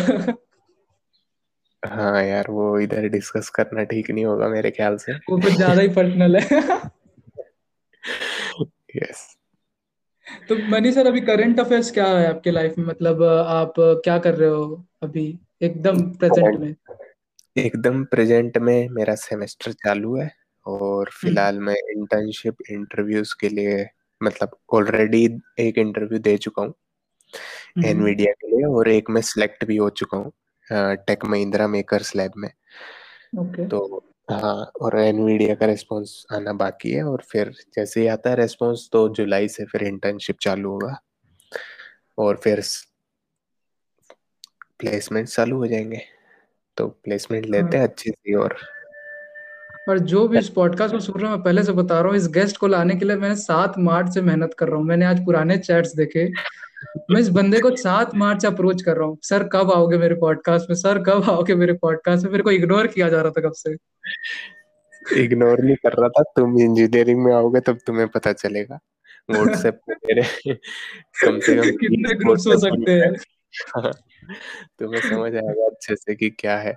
हाँ 1.87 2.25
यार 2.25 2.47
वो 2.51 2.81
इधर 2.81 3.09
डिस्कस 3.09 3.49
करना 3.49 3.85
ठीक 3.85 4.11
नहीं 4.11 4.25
होगा 4.25 4.49
मेरे 4.49 4.71
ख्याल 4.71 4.97
से। 4.97 5.13
वो 5.13 5.41
कुछ 5.41 5.53
ज़्यादा 5.53 5.83
ही 5.83 5.89
पर्सनल 5.89 6.37
है। 6.37 6.61
यस 8.97 9.37
तो 10.49 10.57
मनी 10.69 10.93
सर 10.93 11.07
अभी 11.07 11.21
करंट 11.21 11.61
अफेयर्स 11.61 11.91
क्या 11.91 12.07
है 12.09 12.27
आपके 12.27 12.51
लाइफ 12.51 12.79
में 12.79 12.85
मतलब 12.87 13.23
आप 13.23 13.75
क्या 13.79 14.19
कर 14.19 14.35
रहे 14.35 14.49
हो 14.49 14.85
अभी 15.03 15.27
एकदम 15.63 16.01
प्रेजेंट 16.15 16.59
में 16.61 16.75
एकदम 17.57 18.05
प्रेजेंट 18.05 18.57
में 18.59 18.89
मेरा 18.91 19.15
सेमेस्टर 19.17 19.73
चालू 19.75 20.17
है 20.17 20.31
और 20.67 21.01
हम्म। 21.01 21.19
फ़िलहाल 21.19 21.59
मैं 21.61 21.75
इंटर्नशिप 21.91 22.63
इंटरव्यूज़ 22.71 23.35
के 23.41 23.49
लिए 23.49 23.85
मतलब 24.21 24.57
ऑलरेडी 24.75 25.25
एक 25.61 25.79
इंटरव्यू 25.79 26.19
दे 26.21 26.37
चुका 26.39 26.63
हूँ 26.63 26.75
एनवीडिया 27.85 28.33
हम्म। 28.33 28.35
के 28.41 28.57
लिए 28.57 28.67
और 28.69 28.89
एक 28.89 29.11
में 29.11 29.21
सिलेक्ट 29.23 29.65
भी 29.65 29.77
हो 29.77 29.89
चुका 29.93 30.19
हूँ 30.19 30.33
टेक 31.07 31.25
महिंद्रा 31.25 31.67
मेकर्स 31.69 32.15
लैब 32.17 32.33
में 32.37 32.51
okay. 33.37 33.71
तो 33.71 34.05
हाँ 34.31 34.71
और 34.81 34.99
एनवीडिया 34.99 35.55
का 35.55 35.67
रिस्पांस 35.67 36.27
आना 36.33 36.53
बाकी 36.53 36.91
है 36.91 37.03
और 37.05 37.23
फिर 37.29 37.51
जैसे 37.77 38.01
ही 38.01 38.07
आता 38.07 38.31
है 38.31 38.37
रिस्पांस 38.37 38.89
तो 38.93 39.09
जुलाई 39.09 39.49
से 39.49 39.65
फिर 39.65 39.83
इंटर्नशिप 39.83 40.37
चालू 40.41 40.71
होगा। 40.71 41.03
और 42.19 42.37
फिर 42.37 42.63
प्लेसमेंट 44.79 45.29
चालू 45.29 45.57
हो 45.57 45.67
जाएँगे। 45.67 46.01
तो 46.77 46.87
प्लेसमेंट 46.89 47.47
लेते 47.47 47.77
हैं 47.77 47.85
हाँ। 47.85 47.89
अच्छी 47.89 48.11
सी 48.11 48.35
और 48.35 48.57
और 49.89 49.99
जो 49.99 50.29
भी 50.29 50.39
इस 50.39 50.49
पॉडकास्ट 50.49 50.95
को 50.95 51.01
सुन 51.01 51.21
रहा 51.21 51.31
हूँ 51.31 51.37
मैं 51.37 51.45
पहले 51.45 51.63
से 51.63 51.73
बता 51.73 52.01
रहा 52.01 52.09
हूँ 52.09 52.17
इस 52.17 52.29
गेस्ट 52.29 52.57
को 52.57 52.67
लाने 52.67 52.97
के 52.97 53.05
लिए 53.05 53.17
मैंने 53.17 53.37
सात 53.37 53.75
मार्च 53.79 54.15
से 54.15 54.21
मेहनत 54.21 54.55
कर 54.59 54.69
रहा 54.69 54.77
हूँ। 54.77 54.85
मैंने 54.85 55.05
आज 55.05 55.25
पुराने 55.25 55.59
चैट्स 55.59 55.97
देखे 55.97 56.33
मैं 57.11 57.21
इस 57.21 57.29
बंदे 57.29 57.61
को 57.61 57.77
सात 57.77 58.15
मार्च 58.15 58.47
अप्रोच 58.47 58.83
कर 58.83 58.97
रहा 58.97 59.07
हूँ। 59.07 59.19
सर 59.23 59.49
कब 59.53 59.73
आओगे 59.73 59.99
मेरे 59.99 60.15
पॉडकास्ट 60.15 60.71
में? 60.71 60.77
सर 60.77 61.03
कब 61.03 61.31
आओगे 61.31 61.55
मेरे 61.55 61.73
पॉडकास्ट 61.73 62.25
में? 62.25 62.31
मेरे 62.33 62.43
को 62.43 62.51
इग्नोर 62.51 62.87
किया 62.87 63.09
जा 63.09 63.23
रहा 63.23 63.31
था 63.31 63.41
कब 63.41 63.53
से। 63.53 63.77
इग्नोर 65.23 65.61
नहीं 65.61 65.77
कर 65.77 65.93
रहा 65.93 66.09
था। 66.09 66.23
तुम 66.37 66.59
इंजीनियरिंग 66.61 67.25
में 67.25 67.33
आओगे 67.35 67.61
तब 67.61 67.79
तुम्हें 67.87 68.09
पता 68.09 68.33
चलेगा। 68.33 68.79
व्हाट्सएप 69.31 69.81
पे 69.87 69.95
मेरे 69.95 70.23
कम 71.25 71.39
से 71.39 71.57
कम 71.57 71.63
कितने 71.63 72.15
ग्रुप्स 72.15 72.47
हो 72.47 72.59
सकते 72.59 72.93
हैं? 72.93 73.13
तुम्हें 74.79 75.01
समझ 75.01 75.35
आएगा 75.35 75.67
अच्छे 75.67 75.97
से 75.97 76.15
कि 76.15 76.31
क्या 76.31 76.57
है। 76.59 76.75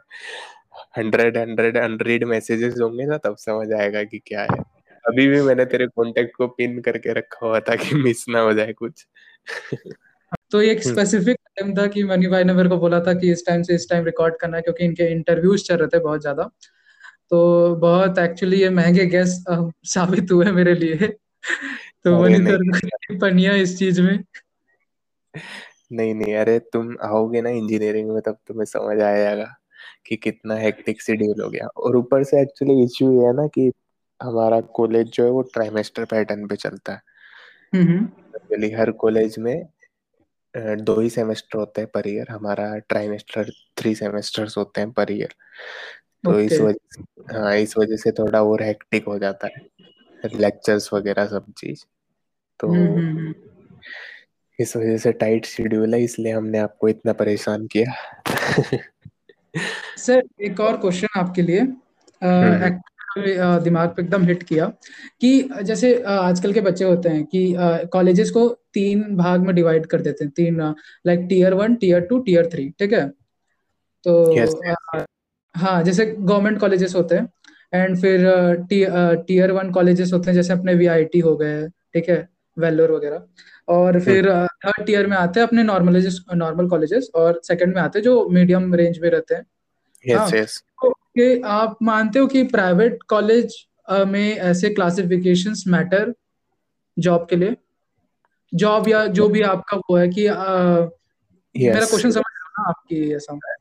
हंड्रेड 0.98 1.38
हंड्रेड 1.38 1.78
हंड्रेड 1.78 2.24
मैसेजेस 2.24 2.76
होंगे 2.82 3.06
ना 3.06 3.18
तब 3.18 3.36
समझ 3.36 3.72
आएगा 3.74 4.04
कि 4.04 4.20
क्या 4.28 4.42
है। 4.42 4.60
अभी 5.06 5.28
भी 5.28 5.42
मैंने 5.42 5.66
तेरे 5.66 5.88
कॉन्टेक्ट 5.88 6.36
को 6.36 6.48
पिन 6.48 6.80
करके 6.82 7.14
रखा 7.14 7.46
हुआ 7.48 7.60
था 7.60 7.76
कि 7.76 7.96
मिस 7.96 8.26
ना 8.30 8.40
हो 8.40 8.54
जाए 8.54 8.74
कुछ। 8.74 9.06
तो 10.52 10.62
एक 10.62 10.84
स्पेसिफिक 10.84 11.38
टाइम 11.58 11.74
था 11.78 11.88
कि 11.88 12.04
मनी 12.04 12.28
भाई 12.28 12.44
ने 12.44 12.54
मेरे 12.54 12.70
को 12.70 12.78
बोला 12.78 13.00
था 13.00 13.14
कि 13.14 13.32
इस 13.32 13.46
टाइम 13.48 13.62
से 13.64 13.76
इस 13.76 13.90
टाइम 13.90 14.06
रिकॉर्ड 14.06 14.36
करना 14.42 14.58
है 14.58 14.64
क्योंकि 14.64 14.86
इनके 14.86 15.12
इंटरव्यूज़ 15.12 15.64
चल 15.64 15.78
रहे 15.78 15.88
थे 15.88 16.00
बहुत 16.00 16.22
ज़्यादा। 16.22 16.44
तो 17.30 17.76
बहुत 17.76 18.20
एक्चुअली 18.20 18.62
ये 18.62 18.70
महँगे 18.70 19.06
गेस्ट 19.06 19.50
साबित 19.86 20.32
हुए 20.32 20.52
मेरे 20.52 20.74
लिए। 20.74 21.08
तो 22.04 22.16
मनी 22.22 23.18
पनिया 23.18 23.54
इस 23.54 23.78
चीज़ 23.80 24.02
में। 24.02 24.24
नहीं 25.92 26.14
नहीं 26.16 26.36
अरे 26.36 26.60
तुम 26.60 26.96
आओगे 27.02 27.42
ना 27.42 27.50
इंजीनियरिंग 27.50 28.10
में 28.10 28.22
तब 28.22 28.38
तुम्हें 28.48 28.66
समझ 28.66 29.02
आएगा 29.02 29.48
कि 30.06 30.16
कितना 30.16 30.56
हेक्टिक 30.56 31.02
शेड्यूल 31.02 31.42
हो 31.42 31.50
गया। 31.50 31.68
और 31.68 31.96
ऊपर 31.96 32.24
से 32.24 32.42
एक्चुअली 32.42 32.84
इश्यू 32.84 33.12
ये 33.22 33.28
है 33.28 33.34
ना 33.36 33.48
कि 33.48 33.72
हमारा 34.20 34.60
कॉलेज 34.62 35.08
जो 35.08 35.24
है 35.24 35.32
वो 35.32 35.42
ट्राइमेस्टर 35.54 36.06
पैटर्न 36.06 36.48
पे 36.48 36.56
चलता 36.56 36.94
है। 36.94 37.02
एक्चुअली 38.48 38.70
हर 38.72 38.92
कॉलेज 38.92 39.36
में 39.40 39.68
दो 40.58 41.00
ही 41.00 41.10
सेमेस्टर 41.10 41.58
होते 41.60 41.82
हैं 41.82 41.90
पर 41.94 42.08
ईयर 42.08 42.28
हमारा 42.32 42.78
ट्राइमेस्टर 42.80 43.50
थ्री 43.78 43.94
सेमेस्टर्स 43.96 44.58
होते 44.58 44.82
हैं 44.82 44.92
पर 44.92 45.12
ईयर 45.12 45.34
तो 46.24 46.32
okay. 46.32 46.44
इस 46.44 46.60
वजह 46.60 46.78
से 46.92 47.34
हाँ 47.38 47.56
इस 47.56 47.78
वजह 47.78 47.96
से 47.96 48.12
थोड़ा 48.12 48.42
और 48.44 48.64
हेक्टिक 48.64 49.06
हो 49.06 49.18
जाता 49.20 49.48
है। 49.48 50.30
लेक्चर्स 50.36 50.90
वगैरह 50.94 51.26
सब 51.26 51.52
चीज़। 51.58 51.84
तो 52.60 52.74
इस 54.60 54.76
वजह 54.78 54.98
से 54.98 55.12
टाइट 55.12 55.46
शेड्यूल 55.46 55.94
है 55.94 56.02
इसलिए 56.04 56.32
हमने 56.32 56.58
आपको 56.58 56.90
इतना 56.90 57.14
परेशान 57.14 57.68
किया। 57.68 57.94
सर 59.98 60.22
एक 60.42 60.60
और 60.60 60.78
क्वेश्चन 60.78 61.20
आपके 61.20 61.42
लिए। 61.42 61.62
दिमाग 63.64 63.90
पे 63.90 64.02
एकदम 64.02 64.24
हिट 64.24 64.44
किया 64.44 64.66
कि 65.22 65.50
जैसे 65.64 65.94
आजकल 66.04 66.54
के 66.54 66.62
बच्चे 66.62 66.86
होते 66.86 67.10
हैं 67.10 67.24
कि 67.26 67.54
कॉलेजेस 67.94 68.30
को 68.32 68.48
तीन 68.74 69.04
भाग 69.18 69.46
में 69.46 69.54
डिवाइड 69.56 69.86
कर 69.86 70.02
देते 70.02 70.24
हैं। 70.24 70.32
तीन 70.36 70.62
like 71.08 71.26
tier 71.30 71.54
one 71.54 71.76
tier 71.76 72.02
two 72.02 72.20
tier 72.20 72.50
three 72.54 72.70
ठीक 72.80 72.94
है? 72.94 73.08
तो 74.06 74.36
yes. 74.36 74.54
हाँ 75.56 75.82
जैसे 75.84 76.06
गवर्नमेंट 76.06 76.60
कॉलेजेस 76.60 76.96
होते 76.96 77.16
हैं 77.16 77.28
एंड 77.74 77.98
फिर 77.98 78.26
टीयर 79.28 79.52
वन 79.52 79.72
कॉलेजेस 79.72 80.14
होते 80.14 80.30
हैं 80.30 80.36
जैसे 80.36 80.54
अपने 80.54 80.74
वीआईटी 80.76 81.20
हो 81.20 81.36
गए 81.38 81.68
ठीक 81.68 82.10
है? 82.10 82.28
वेल्लोर 82.58 82.92
वगैरह। 82.92 83.24
और 83.68 84.00
फिर 84.00 84.26
थर्ड 84.66 84.86
टीयर 84.86 85.08
में 85.08 85.16
आते 85.18 85.40
हैं 85.40 85.48
अपने 85.48 85.64
नॉर्मल 85.64 86.02
नॉर्मल 86.36 86.68
कॉलेजेस 86.70 87.10
और 87.16 87.40
सेकंड 87.44 87.76
में 87.76 87.82
आते 87.82 88.00
हैं 88.00 88.04
जो 88.04 88.28
मीडियम 88.30 88.74
रेंज 88.76 89.00
में 89.00 89.10
रहते 89.10 89.36
हैं। 89.36 89.46
Yes, 90.06 90.18
हाँ, 90.18 90.30
yes. 90.30 90.58
तो 90.84 90.94
कि 91.20 91.42
आप 91.46 91.78
मानते 91.82 92.20
हो 92.20 92.28
कि 92.28 92.44
प्राइवेट 92.44 93.04
कॉलेज 93.04 93.56
में 93.92 94.38
ऐसे 94.38 94.70
क्लासिफिकेशन 94.70 95.54
मैटर 95.68 96.14
जॉब 97.00 97.28
के 97.30 97.36
लिए? 97.36 97.58
जॉब 98.54 98.88
या 98.90 99.06
जो 99.08 99.30
भी 99.30 99.42
आपका 99.42 99.78
वो 99.78 99.98
है 99.98 100.08
कि 100.10 100.28
आ, 100.28 100.36
yes. 100.36 100.88
मेरा 101.56 101.86
क्वेश्चन 101.86 102.12
समझ 102.12 102.24
रहा 102.28 102.70
आपकी 102.70 103.12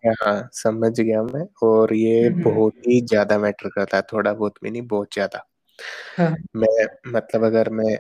हाँ? 0.09 0.49
समझ 0.53 1.01
गया 1.01 1.23
मैं 1.23 1.47
और 1.63 1.95
ये 1.95 2.29
बहुत 2.31 2.75
ही 2.79 3.01
ज़्यादा 3.01 3.39
मैटर 3.39 3.69
करता 3.69 3.97
है 3.97 4.03
थोड़ा 4.13 4.33
बहुत 4.33 4.55
भी 4.63 4.71
नहीं 4.71 4.83
बहुत 4.83 5.09
ज़्यादा। 5.13 5.47
हाँ. 6.19 6.37
मैं 6.57 6.87
मतलब 7.07 7.45
अगर 7.45 7.69
मैं 7.69 7.99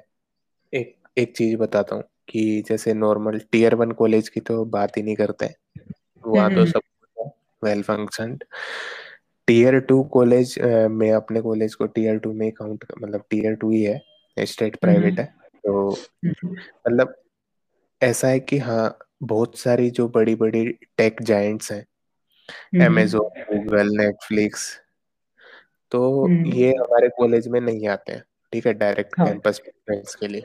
एक 0.72 0.96
एक 1.18 1.36
चीज़ 1.36 1.56
बताता 1.56 1.96
हूँ 1.96 2.04
कि 2.28 2.64
जैसे 2.68 2.94
नॉर्मल 2.94 3.40
टीयर 3.52 3.74
वन 3.74 3.92
कॉलेज 3.92 4.28
की 4.28 4.40
तो 4.40 4.64
बात 4.64 4.96
ही 4.96 5.02
नहीं 5.02 5.16
करते 5.16 5.54
वहाँ 6.26 6.54
तो 6.54 6.66
सब 6.66 6.80
well 7.64 7.82
function 7.82 8.38
tier 9.46 9.80
two 9.80 10.02
college 10.02 10.58
में 10.90 11.12
अपने 11.12 11.40
कॉलेज 11.40 11.74
को 11.74 11.86
टीयर 11.86 12.18
टू 12.18 12.32
में 12.32 12.52
काउंट 12.52 12.84
मतलब 13.02 13.24
टीयर 13.30 13.54
टू 13.54 13.70
ही 13.70 13.82
है 13.82 14.00
स्टेट 14.38 14.76
प्राइवेट 14.76 15.18
है 15.18 15.34
तो 15.56 15.96
मतलब 16.88 17.14
ऐसा 18.02 18.28
है 18.28 18.40
कि 18.40 18.58
हाँ 18.58 18.98
बहुत 19.22 19.58
सारी 19.58 19.90
जो 19.90 20.08
बड़ी 20.08 20.34
बड़ी 20.34 20.68
टेक 20.96 21.22
जाइंट्स 21.22 21.72
हैं 21.72 21.86
अमेजोन 22.86 23.42
गूगल 23.42 23.88
नेटफ्लिक्स 23.96 24.80
तो 25.90 26.28
ये 26.46 26.70
हमारे 26.70 27.08
कॉलेज 27.08 27.48
में 27.48 27.60
नहीं 27.60 27.88
आते 27.88 28.12
हैं 28.12 28.22
ठीक 28.52 28.66
है 28.66 28.72
डायरेक्ट 28.74 29.14
कैंपस 29.14 29.58
प्लेसमेंट्स 29.58 30.14
के 30.14 30.28
लिए। 30.28 30.40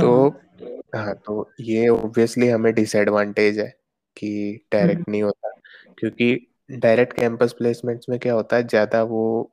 तो 0.00 0.28
हाँ।, 0.28 1.04
हाँ 1.04 1.14
तो 1.14 1.52
ये 1.60 1.88
ऑब्वियसली 1.88 2.48
हमें 2.48 2.74
डिसएडवांटेज 2.74 3.58
है 3.58 3.74
कि 4.16 4.60
डायरेक्ट 4.72 5.08
नहीं 5.08 5.22
होता 5.22 5.60
क्योंकि 5.98 6.51
डायरेक्ट 6.72 7.12
कैंपस 7.12 7.52
प्लेसमेंट्स 7.58 8.08
में 8.08 8.18
क्या 8.18 8.34
होता 8.34 8.56
है, 8.56 8.66
ज़्यादा 8.66 9.02
वो 9.04 9.50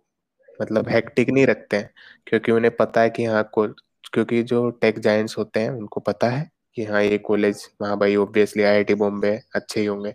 मतलब 0.59 0.89
हेक्टिक 0.89 1.30
नहीं 1.30 1.45
रखते 1.47 1.78
हैं, 1.78 1.89
क्योंकि 2.28 2.51
उन्हें 2.51 2.76
पता 2.76 3.01
है 3.01 3.09
कि 3.09 3.26
हाँ 3.26 3.49
क्योंकि 3.55 4.41
जो 4.43 4.70
टेक 4.72 4.99
जाइंट्स 4.99 5.38
होते 5.38 5.59
हैं, 5.59 5.70
उनको 5.70 5.99
पता 6.01 6.30
है 6.30 6.49
कि 6.76 6.84
हाँ 6.86 7.01
ये 7.03 7.17
कॉलेज 7.20 7.67
हाँ 7.84 7.97
भाई 7.99 8.15
ऑब्वियसली 8.15 8.63
आईआईटी 8.63 8.93
बॉम्बे 8.95 9.39
अच्छे 9.55 9.80
ही 9.80 9.86
होंगे 9.86 10.13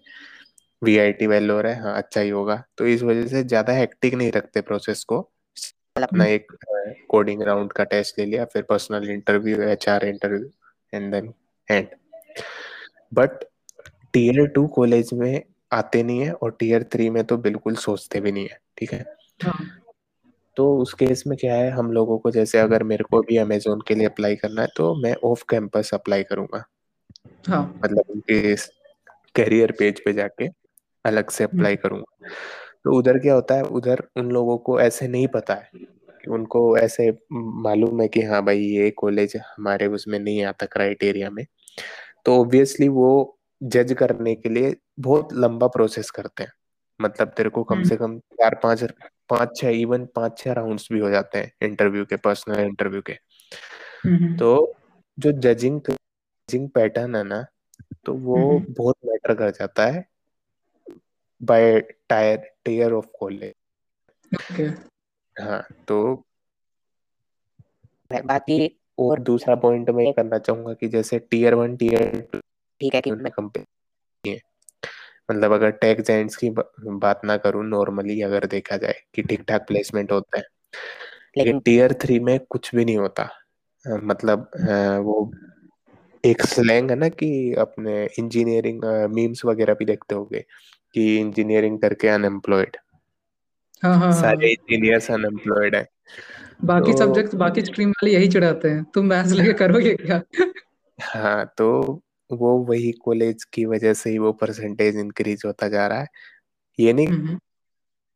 वी 0.82 0.96
आई 0.98 1.12
टी 1.12 1.26
वेल्लोर 1.26 1.66
है 1.66 1.74
हाँ 1.82 1.96
अच्छा 1.96 2.20
ही 2.20 2.28
होगा। 2.30 2.62
तो 2.78 2.86
इस 2.86 3.02
वजह 3.02 3.26
से 3.26 3.42
ज़्यादा 3.44 3.72
हेक्टिक 3.72 4.14
नहीं 4.14 4.32
रखते 4.32 4.61
प्रोसेस 4.62 5.05
को। 5.05 5.18
अपना 5.96 6.24
एक 6.26 6.52
कोडिंग 7.11 7.42
राउंड 7.42 7.72
का 7.72 7.84
टेस्ट 7.84 8.18
ले 8.18 8.24
लिया, 8.26 8.44
फिर 8.44 8.62
personal 8.62 9.11
interview 9.11 9.61
H 9.62 9.88
R 9.88 10.05
interview 10.07 10.50
and 10.92 11.12
then 11.12 11.32
and 11.68 11.88
but 13.14 13.44
tier 14.14 14.46
two 14.46 14.66
college 14.66 15.11
में 15.14 15.42
आते 15.74 16.02
नहीं 16.02 16.20
है 16.20 16.32
और 16.32 16.56
टीयर 16.58 16.82
थ्री 16.92 17.08
में 17.10 17.22
तो 17.24 17.36
बिल्कुल 17.38 17.76
सोचते 17.76 18.20
भी 18.20 18.32
नहीं 18.32 18.48
है 18.48 18.58
ठीक 18.78 18.92
है 18.92 19.04
हाँ. 19.40 19.54
तो 20.56 20.66
उस 20.78 20.92
केस 20.94 21.22
में 21.26 21.36
क्या 21.38 21.54
है 21.54 21.70
हम 21.70 21.90
लोगों 21.92 22.18
को 22.18 22.30
जैसे 22.30 22.58
अगर 22.58 22.82
मेरे 22.82 23.04
को 23.04 23.20
भी 23.20 23.36
अमेजोन 23.36 23.80
के 23.88 23.94
लिए 23.94 24.06
अप्लाई 24.06 24.36
करना 24.36 24.62
है 24.62 24.68
तो 24.76 24.94
मैं 24.94 25.14
ऑफ़ 25.24 25.44
कैंपस 25.50 25.90
अप्लाई 25.94 26.22
करूँगा 26.22 26.64
हाँ. 27.48 27.62
मतलब 27.84 28.10
उनके 28.10 28.54
करियर 29.34 29.72
पेज 29.78 30.00
पे 30.04 30.12
जाके 30.12 30.48
अलग 31.04 31.30
से 31.30 31.44
अप्लाई 31.44 31.72
हम्म। 31.72 31.82
करूँगा 31.82 32.28
तो 32.84 32.96
उधर 32.98 33.18
क्या 33.18 33.34
होता 33.34 33.54
है 33.54 33.62
उधर 33.72 34.02
उन 34.16 34.30
लोगों 34.30 34.56
को 34.58 34.80
ऐसे 34.80 35.08
नहीं 35.08 35.28
पता 35.28 35.54
है 35.54 35.70
कि 35.74 36.30
उनको 36.30 36.60
ऐसे 36.78 37.10
मालूम 37.32 38.00
है 38.00 38.08
कि 38.08 38.22
हाँ 38.22 38.44
भाई 38.44 38.60
ये 38.60 38.90
कॉलेज 38.96 39.36
हमारे 39.38 39.86
उसमें 39.90 40.18
नहीं 40.18 40.44
आता 40.44 40.66
क्राइटेरिया 40.66 41.30
में 41.30 41.44
तो 42.26 42.40
ऑब्वियसली 42.40 42.88
वो 42.90 43.10
जज 43.64 43.92
करने 43.92 44.34
के 44.34 44.48
लिए 44.48 44.76
बहुत 45.00 45.32
लंबा 45.32 45.66
प्रोसेस 45.66 46.10
करते 46.10 46.42
हैं। 46.42 46.52
मतलब 47.00 47.28
तेरे 47.28 47.48
को 47.48 47.64
कम 47.64 47.82
से 47.82 47.96
कम 47.96 48.18
चार 48.18 48.54
पाँच 48.62 48.84
पाँच 49.28 49.56
छह 49.56 49.68
इवन 49.68 50.04
पाँच 50.06 50.38
छह 50.38 50.52
राउंड्स 50.52 50.88
भी 50.92 50.98
हो 51.00 51.10
जाते 51.10 51.38
हैं 51.38 51.52
इंटरव्यू 51.62 52.04
के 52.04 52.16
पर्सनल 52.16 52.60
इंटरव्यू 52.60 53.02
के। 53.02 53.12
तो 54.38 54.74
जो 55.18 55.32
जजिंग 55.32 55.80
जजिंग 55.80 56.68
पैटर्न 56.70 57.16
है 57.16 57.24
ना 57.24 57.44
तो 58.04 58.14
वो 58.14 58.64
बहुत 58.70 58.96
मैटर 59.06 59.34
कर 59.34 59.50
जाता 59.50 59.86
है 59.86 60.04
by 61.42 61.80
tier 62.08 62.36
tier 62.64 62.92
of 62.92 63.06
college 63.18 63.54
हाँ 65.36 65.62
तो 65.88 66.24
बाकी 68.24 68.80
और 68.98 69.20
दूसरा 69.20 69.54
पॉइंट 69.54 69.90
मैं 69.90 70.12
करना 70.12 70.38
चाहूँगा 70.38 70.74
कि 70.74 70.88
जैसे 70.88 71.18
टीयर 71.18 71.54
वन 71.54 71.76
टीयर 71.76 72.28
टू 72.32 72.38
ठीक 72.80 72.94
है 72.94 73.00
कि 73.00 73.10
उनमें 73.10 73.32
कंपनी 73.32 74.30
है 74.30 74.40
मतलब 75.30 75.52
अगर 75.52 75.70
टेक 75.70 76.00
जेंट्स 76.00 76.36
की 76.36 76.50
बात 76.80 77.20
ना 77.24 77.36
करूँ 77.36 77.64
नॉर्मली 77.64 78.20
अगर 78.22 78.46
देखा 78.46 78.76
जाए 78.76 79.02
कि 79.14 79.22
ठीक 79.22 79.42
ठाक 79.42 79.66
प्लेसमेंट 79.66 80.12
होता 80.12 80.38
है 80.38 80.44
लेकिन 81.38 81.60
टीयर 81.60 81.92
थ्री 81.92 82.18
में 82.20 82.38
कुछ 82.50 82.74
भी 82.74 82.84
नहीं 82.84 82.96
होता। 82.96 83.28
मतलब 83.86 84.50
वो 85.04 85.32
एक 86.24 86.42
स्लैंग 86.42 86.90
है 86.90 86.96
ना 86.96 87.08
कि 87.08 87.54
अपने 87.54 88.08
इंजीनियरिंग 88.18 88.84
मीम्स 89.10 89.44
वगैरह 89.44 89.74
भी 89.74 89.84
देखते 89.84 90.14
होगे 90.14 90.44
कि 90.94 91.18
इंजीनियरिंग 91.18 91.80
करके 91.80 92.08
अनएम्प्लॉयड 92.08 92.76
हाँ, 93.82 93.96
हाँ, 93.98 94.12
सारे 94.12 94.50
इंजीनियर्स 94.50 95.10
हाँ। 95.10 95.18
अनएम्प्लॉयड 95.18 95.74
है। 95.76 95.88
बाकी 96.64 96.92
तो, 96.92 96.98
सब्जेक्ट 96.98 97.34
बाकी 97.34 97.60
स्ट्रीम 97.60 97.90
वाले 97.90 98.12
यही 98.12 98.28
चढ़ाते 98.28 98.68
हैं। 98.68 98.84
तुम 98.84 99.06
मैथ्स 99.06 99.32
लेके 99.32 99.52
करोगे 99.52 99.94
क्या? 99.94 100.22
हाँ 101.00 101.54
तो 101.58 102.00
वो 102.30 102.56
वही 102.64 102.92
कॉलेज 102.92 103.44
की 103.44 103.64
वजह 103.64 103.94
से 103.94 104.10
ही 104.10 104.18
वो 104.18 104.32
परसेंटेज 104.32 104.96
इंक्रीज 104.96 105.42
होता 105.46 105.68
जा 105.68 105.86
रहा 105.86 106.00
है। 106.00 106.08
ये 106.78 106.92
नहीं 106.92 107.06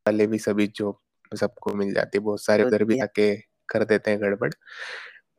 वाले 0.07 0.27
भी 0.27 0.39
सभी 0.39 0.67
जॉब 0.67 1.37
सबको 1.37 1.75
मिल 1.75 1.93
जाती 1.95 2.19
बहुत 2.19 2.43
सारे 2.43 2.65
उधर 2.65 2.85
भी 2.85 2.99
आके 2.99 3.35
कर 3.69 3.85
देते 3.85 4.11
हैं 4.11 4.21
गड़बड़। 4.21 4.51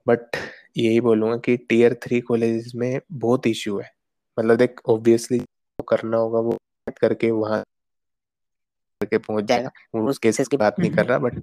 बट 0.08 0.38
यही 0.78 1.02
बोलूँगा 1.02 1.38
कि 1.38 1.56
टीयर 1.58 1.94
थ्री 2.04 2.20
कॉलेज 2.22 2.72
में 2.76 3.00
बहुत 3.12 3.48
इश्यू 3.48 3.80
है। 3.80 3.90
मतलब 4.38 4.58
देख 4.58 4.82
ऑब्वियसली 4.88 5.40
करना 5.90 6.18
होगा 6.18 6.40
वो 6.40 6.58
करके 7.02 7.32
वहाँ 7.32 7.64
करके 9.02 9.18
पहुँच 9.18 9.46
जाएगा। 9.46 10.00
उस 10.00 10.18
केसेस 10.18 10.48
की 10.48 10.58
बात 10.58 10.80
नहीं 10.80 10.92
कर 10.92 11.06
रहा 11.06 11.18
बट 11.18 11.42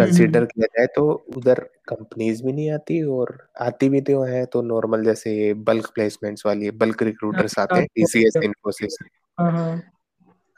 कंसीडर 0.00 0.44
किया 0.44 0.66
जाए 0.66 0.86
तो 0.86 1.04
उधर 1.36 1.60
कंपनीज़ 1.88 2.42
भी 2.44 2.52
नहीं 2.52 2.70
आती 2.70 3.02
और 3.12 3.36
आती 3.60 3.88
भी 3.88 4.00
तो 4.00 4.22
है 4.22 4.44
तो 4.46 4.62
नॉर्मल 4.62 5.04
जैसे 5.04 5.32
बल्क 5.70 5.90
प्लेसमेंट्स 5.94 6.46
वाली 6.46 6.70
बल्क 6.82 7.02
रिक्रूटर्स 7.02 7.58
आते 7.58 7.74
हैं 7.74 7.86
टीसीएस 7.94 8.36
इन्फोसिस 8.44 8.98
हाँ, 9.38 9.50
हाँ। 9.52 9.82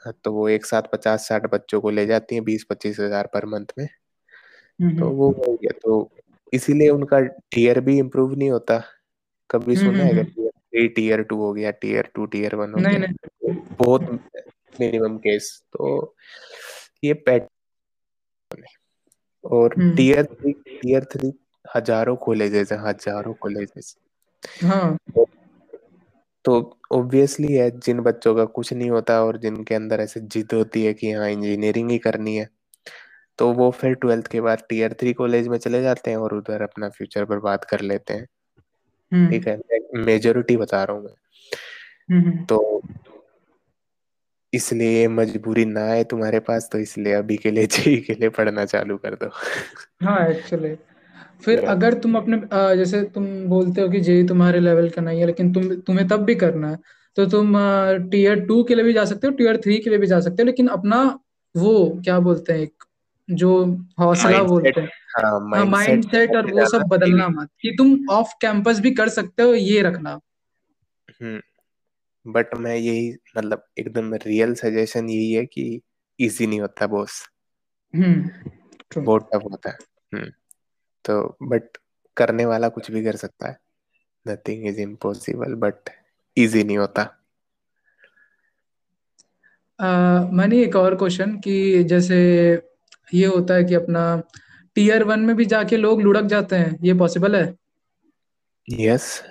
हाँ, 0.05 0.13
तो 0.23 0.31
वो 0.33 0.47
एक 0.49 0.65
साथ 0.65 0.81
पचास 0.93 1.27
साठ 1.27 1.45
बच्चों 1.51 1.81
को 1.81 1.89
ले 1.89 2.05
जाती 2.05 2.35
हैं 2.35 2.43
बीस 2.43 2.63
पच्चीस 2.69 2.99
हज़ार 2.99 3.29
पर 3.33 3.45
मंथ 3.45 3.73
में। 3.77 3.87
तो 4.79 5.09
वो 5.09 5.29
हो 5.31 5.53
गया 5.53 5.77
तो 5.83 6.09
इसीलिए 6.53 6.89
उनका 6.89 7.19
टीयर 7.53 7.79
भी 7.79 7.97
इम्प्रूव 7.99 8.33
नहीं 8.35 8.49
होता। 8.51 8.81
कभी 9.49 9.75
सुना 9.75 10.03
है 10.03 10.23
टीयर 10.23 10.87
टीयर 10.87 11.21
टू 11.21 11.35
हो 11.35 11.53
गया 11.53 11.71
टीयर 11.71 12.09
टू 12.15 12.25
टीयर 12.25 12.55
वन 12.55 12.73
हो 12.73 12.79
गया 12.79 13.07
तो 13.07 13.53
बहुत 13.79 14.09
मिनिमम 14.79 15.17
केस 15.17 15.49
तो 15.73 16.15
ये 17.03 17.13
पैटर्न 17.13 17.47
और 19.45 19.73
टीयर 19.95 20.25
थ्री 20.25 20.53
टीयर 20.53 21.03
थ्री 21.03 21.33
हज़ारों 21.75 22.15
कॉलेजेस 22.15 22.71
हैं 22.71 22.79
हज़ारों 22.79 23.33
कॉलेजेस 23.33 23.97
हाँ। 24.63 24.97
तो 26.45 26.77
ऑब्वियसली 26.91 27.53
है 27.53 27.79
जिन 27.79 27.99
बच्चों 27.99 28.35
का 28.35 28.45
कुछ 28.45 28.73
नहीं 28.73 28.89
होता 28.89 29.23
और 29.23 29.37
जिनके 29.37 29.75
अंदर 29.75 29.99
ऐसे 29.99 30.19
जिद 30.19 30.53
होती 30.53 30.85
है 30.85 30.93
कि 30.93 31.11
हाँ 31.11 31.29
इंजीनियरिंग 31.29 31.91
ही 31.91 31.97
करनी 31.97 32.35
है 32.35 32.49
तो 33.37 33.53
वो 33.53 33.71
फिर 33.71 33.93
ट्वेल्थ 33.93 34.27
के 34.27 34.41
बाद 34.41 34.63
टीयर 34.69 34.93
थ्री 34.93 35.13
कॉलेज 35.13 35.47
में 35.47 35.57
चले 35.57 35.81
जाते 35.81 36.11
हैं 36.11 36.17
और 36.17 36.33
उधर 36.33 36.61
अपना 36.61 36.89
फ्यूचर 36.89 37.25
बर्बाद 37.25 37.65
कर 37.65 37.81
लेते 37.81 38.13
हैं। 38.13 38.27
हम्म। 39.11 39.29
ठीक 39.29 39.47
है 39.47 39.59
मेजोरिटी 39.95 40.57
बता 40.57 40.83
रहा 40.83 40.97
हूँ 40.97 41.03
मैं। 41.03 41.13
हम्म। 42.11 42.45
तो 42.45 42.81
इसलिए 44.53 45.07
मजबूरी 45.07 45.65
ना 45.65 45.81
है 45.81 46.03
तुम्हारे 46.03 46.39
पास 46.39 46.69
तो 46.71 46.77
इसलिए 46.79 47.13
अभी 47.13 47.37
के 47.37 47.51
लिए 47.51 47.67
जी 47.71 47.97
के 47.97 48.13
लिए 48.13 48.29
पढ़ना 48.29 48.65
चालू 48.65 48.97
कर 48.97 49.15
दो। 49.15 49.29
हाँ 50.03 50.29
एक्चुअली 50.29 50.75
फिर 51.45 51.63
अगर 51.65 51.93
तुम 51.93 52.17
अपने 52.17 52.37
जैसे 52.77 53.01
तुम 53.03 53.25
बोलते 53.45 53.81
हो 53.81 53.89
कि 53.89 53.99
जेई 53.99 54.27
तुम्हारे 54.27 54.59
लेवल 54.59 54.89
का 54.89 55.01
नहीं 55.01 55.19
है 55.19 55.25
लेकिन 55.25 55.53
तुम 55.53 55.75
तुम्हें 55.75 56.07
तब 56.07 56.23
भी 56.23 56.35
करना 56.35 56.69
है 56.69 56.77
तो 57.15 57.25
तुम 57.25 57.53
टीयर 58.11 58.39
टू 58.39 58.63
के 58.63 58.75
लिए 58.75 58.85
भी 58.85 58.93
जा 58.93 59.05
सकते 59.05 59.27
हो 59.27 59.33
टीयर 59.33 59.57
थ्री 59.57 59.77
के 59.77 59.89
लिए 59.89 59.99
भी 59.99 60.07
जा 60.07 60.19
सकते 60.19 60.43
हो 60.43 60.45
लेकिन 60.45 60.67
अपना 60.67 61.19
वो 61.57 62.01
क्या 62.03 62.19
बोलते 62.19 62.53
हैं 62.53 62.59
एक 62.59 62.83
जो 63.31 63.65
हौसला 63.99 64.43
बोलते 64.43 64.81
हैं। 64.81 64.89
हाँ 65.55 65.65
माइंड 65.65 66.03
सेट 66.03 66.35
और 66.35 66.45
वो 66.45 66.65
सब 66.65 66.81
बदलना 66.87 67.27
मत 67.29 67.49
कि 67.61 67.75
तुम 67.77 68.07
ऑफ़ 68.09 68.33
कैंपस 68.41 68.79
भी 68.79 68.91
कर 68.91 69.09
सकते 69.09 69.43
हो 69.43 69.53
ये 69.53 69.81
रखना। 69.81 70.19
बट 72.27 72.55
मैं 72.55 72.75
यही 72.75 73.15
मतलब 73.37 73.65
एकदम 73.77 74.13
रियल 74.13 74.53
सजेशन 74.55 75.09
यही 75.09 75.33
है 75.33 75.45
कि 75.45 75.81
इजी 76.19 76.47
नहीं 76.47 76.61
होता 76.61 76.87
बॉस 76.87 77.21
हम्म 77.95 79.03
बहुत 79.03 79.29
टफ 79.33 79.41
होता 79.43 79.69
है। 79.69 79.77
हम्म 80.13 80.31
तो 81.05 81.37
बट 81.43 81.77
करने 82.17 82.45
वाला 82.45 82.69
कुछ 82.69 82.91
भी 82.91 83.03
कर 83.03 83.15
सकता 83.15 83.49
है। 83.49 83.57
Nothing 84.27 84.67
is 84.67 84.79
impossible 84.79 85.53
but 85.55 85.89
easy 86.37 86.63
नहीं 86.63 86.77
होता। 86.77 87.19
मैंने 90.33 90.61
एक 90.63 90.75
और 90.75 90.95
क्वेश्चन 90.95 91.37
कि 91.37 91.83
जैसे 91.83 92.17
ये 93.13 93.25
होता 93.25 93.53
है 93.53 93.63
कि 93.63 93.73
अपना 93.73 94.23
टीयर 94.75 95.03
वन 95.03 95.19
में 95.19 95.35
भी 95.35 95.45
जाके 95.45 95.77
लोग 95.77 96.01
लुढ़क 96.01 96.23
जाते 96.23 96.55
हैं 96.55 96.77
ये 96.83 96.93
पॉसिबल 96.93 97.35
है? 97.35 97.55
यस 98.69 99.21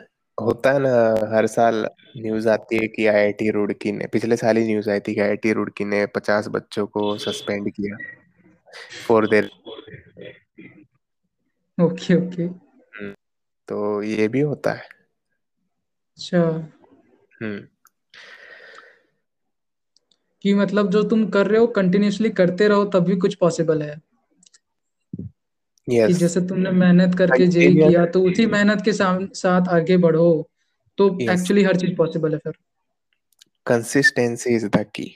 होता 0.43 0.73
है 0.73 0.79
ना 0.79 1.27
हर 1.37 1.47
साल 1.47 1.87
न्यूज़ 2.17 2.49
आती 2.49 2.77
है 2.77 2.89
कि 2.89 3.07
आईआईटी 3.07 3.51
रुड़की 3.51 3.93
ने 3.93 4.07
पिछले 4.07 4.37
साल 4.37 4.57
ही 4.57 4.67
न्यूज़ 4.67 4.91
आई 4.91 5.01
थी 5.01 5.15
कि 5.15 5.21
आईआईटी 5.21 5.53
रुड़की 5.53 5.85
ने 5.85 6.07
पचास 6.07 6.49
बच्चों 6.49 6.87
को 6.87 7.19
सस्पेंड 7.19 7.71
किया 7.71 7.97
फॉर 9.07 9.29
देर 9.29 9.51
ओके 11.83 12.15
ओके 12.15 12.49
तो 13.69 14.03
ये 14.03 14.29
भी 14.29 14.41
होता 14.41 14.73
है। 14.73 14.89
अच्छा। 16.13 16.41
हम्म। 17.43 17.61
कि 20.43 20.55
मतलब 20.55 20.91
जो 20.91 21.03
तुम 21.03 21.31
कर 21.31 21.47
रहे 21.47 21.61
हो 21.61 21.67
कंटिन्यूसली 21.67 22.31
करते 22.31 22.69
रहो 22.69 22.85
तब 22.85 23.01
भी 23.01 23.17
कुछ 23.17 23.35
पॉसिबल 23.35 23.83
है। 23.83 24.12
कि 25.87 26.13
जैसे 26.13 26.41
तुमने 26.41 26.71
मेहनत 26.71 27.15
करके 27.19 27.47
जेई 27.47 27.75
किया 27.75 28.05
तो 28.07 28.23
उसी 28.23 28.47
मेहनत 28.47 28.83
के 28.85 28.93
साथ 28.93 29.69
आगे 29.69 29.97
बढ़ो 29.97 30.29
तो 30.99 31.09
एक्चुअली 31.23 31.63
हर 31.65 31.77
चीज़ 31.77 31.95
पॉसिबल 31.97 32.33
है 32.33 32.39
फिर। 32.39 32.53
कंसिस्टेंसी 33.67 34.55
इज़ 34.55 34.67
द 34.67 34.85
की 34.95 35.07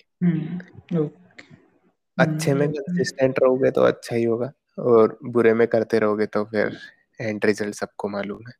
अच्छे 2.18 2.54
में 2.54 2.68
कंसिस्टेंट 2.68 3.38
रहोगे 3.42 3.70
तो 3.70 3.82
अच्छा 3.82 4.16
ही 4.16 4.24
होगा 4.24 4.52
और 4.78 5.18
बुरे 5.24 5.54
में 5.54 5.66
करते 5.68 5.98
रहोगे 5.98 6.26
तो 6.26 6.44
फिर 6.44 6.76
एंड 7.20 7.44
रिज़ल्ट 7.44 7.74
सबको 7.74 8.08
मालूम 8.08 8.42
है। 8.48 8.54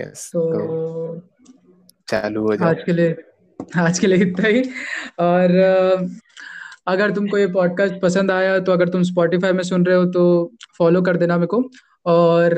यस 0.00 0.30
तो, 0.32 0.40
तो 0.50 1.20
चालू 2.08 2.42
हो 2.42 2.56
जाए। 2.56 2.68
आज 2.68 2.82
के 2.86 2.92
लिए 2.92 3.16
आज 3.78 3.98
के 3.98 4.06
लिए 4.06 4.18
इतना 4.18 4.48
ही। 4.48 4.62
और 5.18 5.48
अगर 6.86 7.10
तुमको 7.10 7.38
ये 7.38 7.46
पॉडकास्ट 7.46 8.00
पसंद 8.02 8.30
आया 8.30 8.58
तो 8.58 8.72
अगर 8.72 8.88
तुम 8.88 9.02
स्पॉटिफाई 9.02 9.52
में 9.52 9.62
सुन 9.62 9.86
रहे 9.86 9.96
हो 9.96 10.04
तो 10.04 10.52
फॉलो 10.78 11.02
कर 11.02 11.16
देना 11.16 11.36
मेरे 11.36 11.46
को। 11.46 11.62
और 12.06 12.54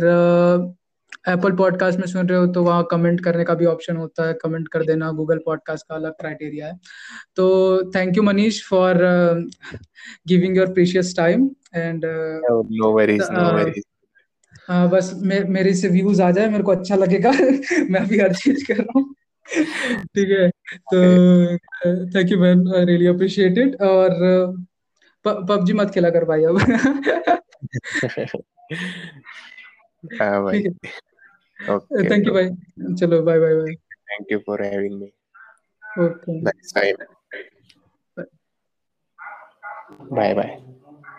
एप्पल 1.28 1.52
पॉडकास्ट 1.52 1.98
में 1.98 2.06
सुन 2.06 2.28
रहे 2.28 2.38
हो 2.38 2.46
तो 2.46 2.62
वहाँ 2.64 2.86
कमेंट 2.90 3.20
करने 3.24 3.44
का 3.44 3.54
भी 3.54 3.66
ऑप्शन 3.66 3.96
होता 3.96 4.26
है। 4.28 4.34
कमेंट 4.34 4.68
कर 4.68 4.84
देना 4.84 5.10
गूगल 5.10 5.38
पॉडकास्ट 5.38 5.86
का 5.88 5.94
अलग 5.94 6.12
क्राइटेरिया 6.12 6.66
है। 6.66 6.78
तो 7.36 7.90
thank 7.92 8.16
you 8.16 8.22
Manish 8.22 8.62
for 8.68 8.94
giving 10.28 10.56
your 10.56 10.72
precious 10.72 11.16
time 11.16 11.50
and 11.74 12.04
बस 14.70 15.12
मे, 15.22 15.40
मेरे 15.40 15.74
से 15.74 15.88
व्यूज़ 15.88 16.22
आ 16.22 16.30
जाए 16.30 16.48
मेरे 16.48 16.64
को 16.64 16.72
अच्छा 16.72 16.96
लगेगा। 16.96 17.30
मैं 17.90 18.00
अभी 18.00 18.18
हर 18.18 18.34
चीज़ 18.34 18.64
कर 18.66 18.78
रहा 18.78 18.98
हूँ। 18.98 19.14
ठीक 19.54 20.30
है। 20.30 20.48
तो 20.92 20.98
thank 22.14 22.32
you 22.32 22.38
man 22.40 22.66
I 22.76 22.84
really 22.84 23.06
appreciate 23.06 23.58
it 23.58 23.80
और 23.82 24.10
पबजी 25.24 25.72
मत 25.72 25.90
खेला 25.94 26.10
कर 26.10 26.24
भाई 26.24 26.44
अब। 26.44 26.58
हाँ 30.20 30.42
भाई। 30.44 30.62
ओके 31.70 32.10
थैंक 32.10 32.26
यू 32.26 32.32
भाई 32.34 32.48
चलो 32.94 33.22
bye 33.22 33.38
bye 33.38 33.54
bye 33.54 33.74
thank 33.74 34.32
you 34.32 34.38
for 34.38 34.62
having 34.62 35.00
me 35.00 35.12
okay 36.04 36.40
time 36.44 36.96
bye 40.12 40.34
bye 40.34 40.56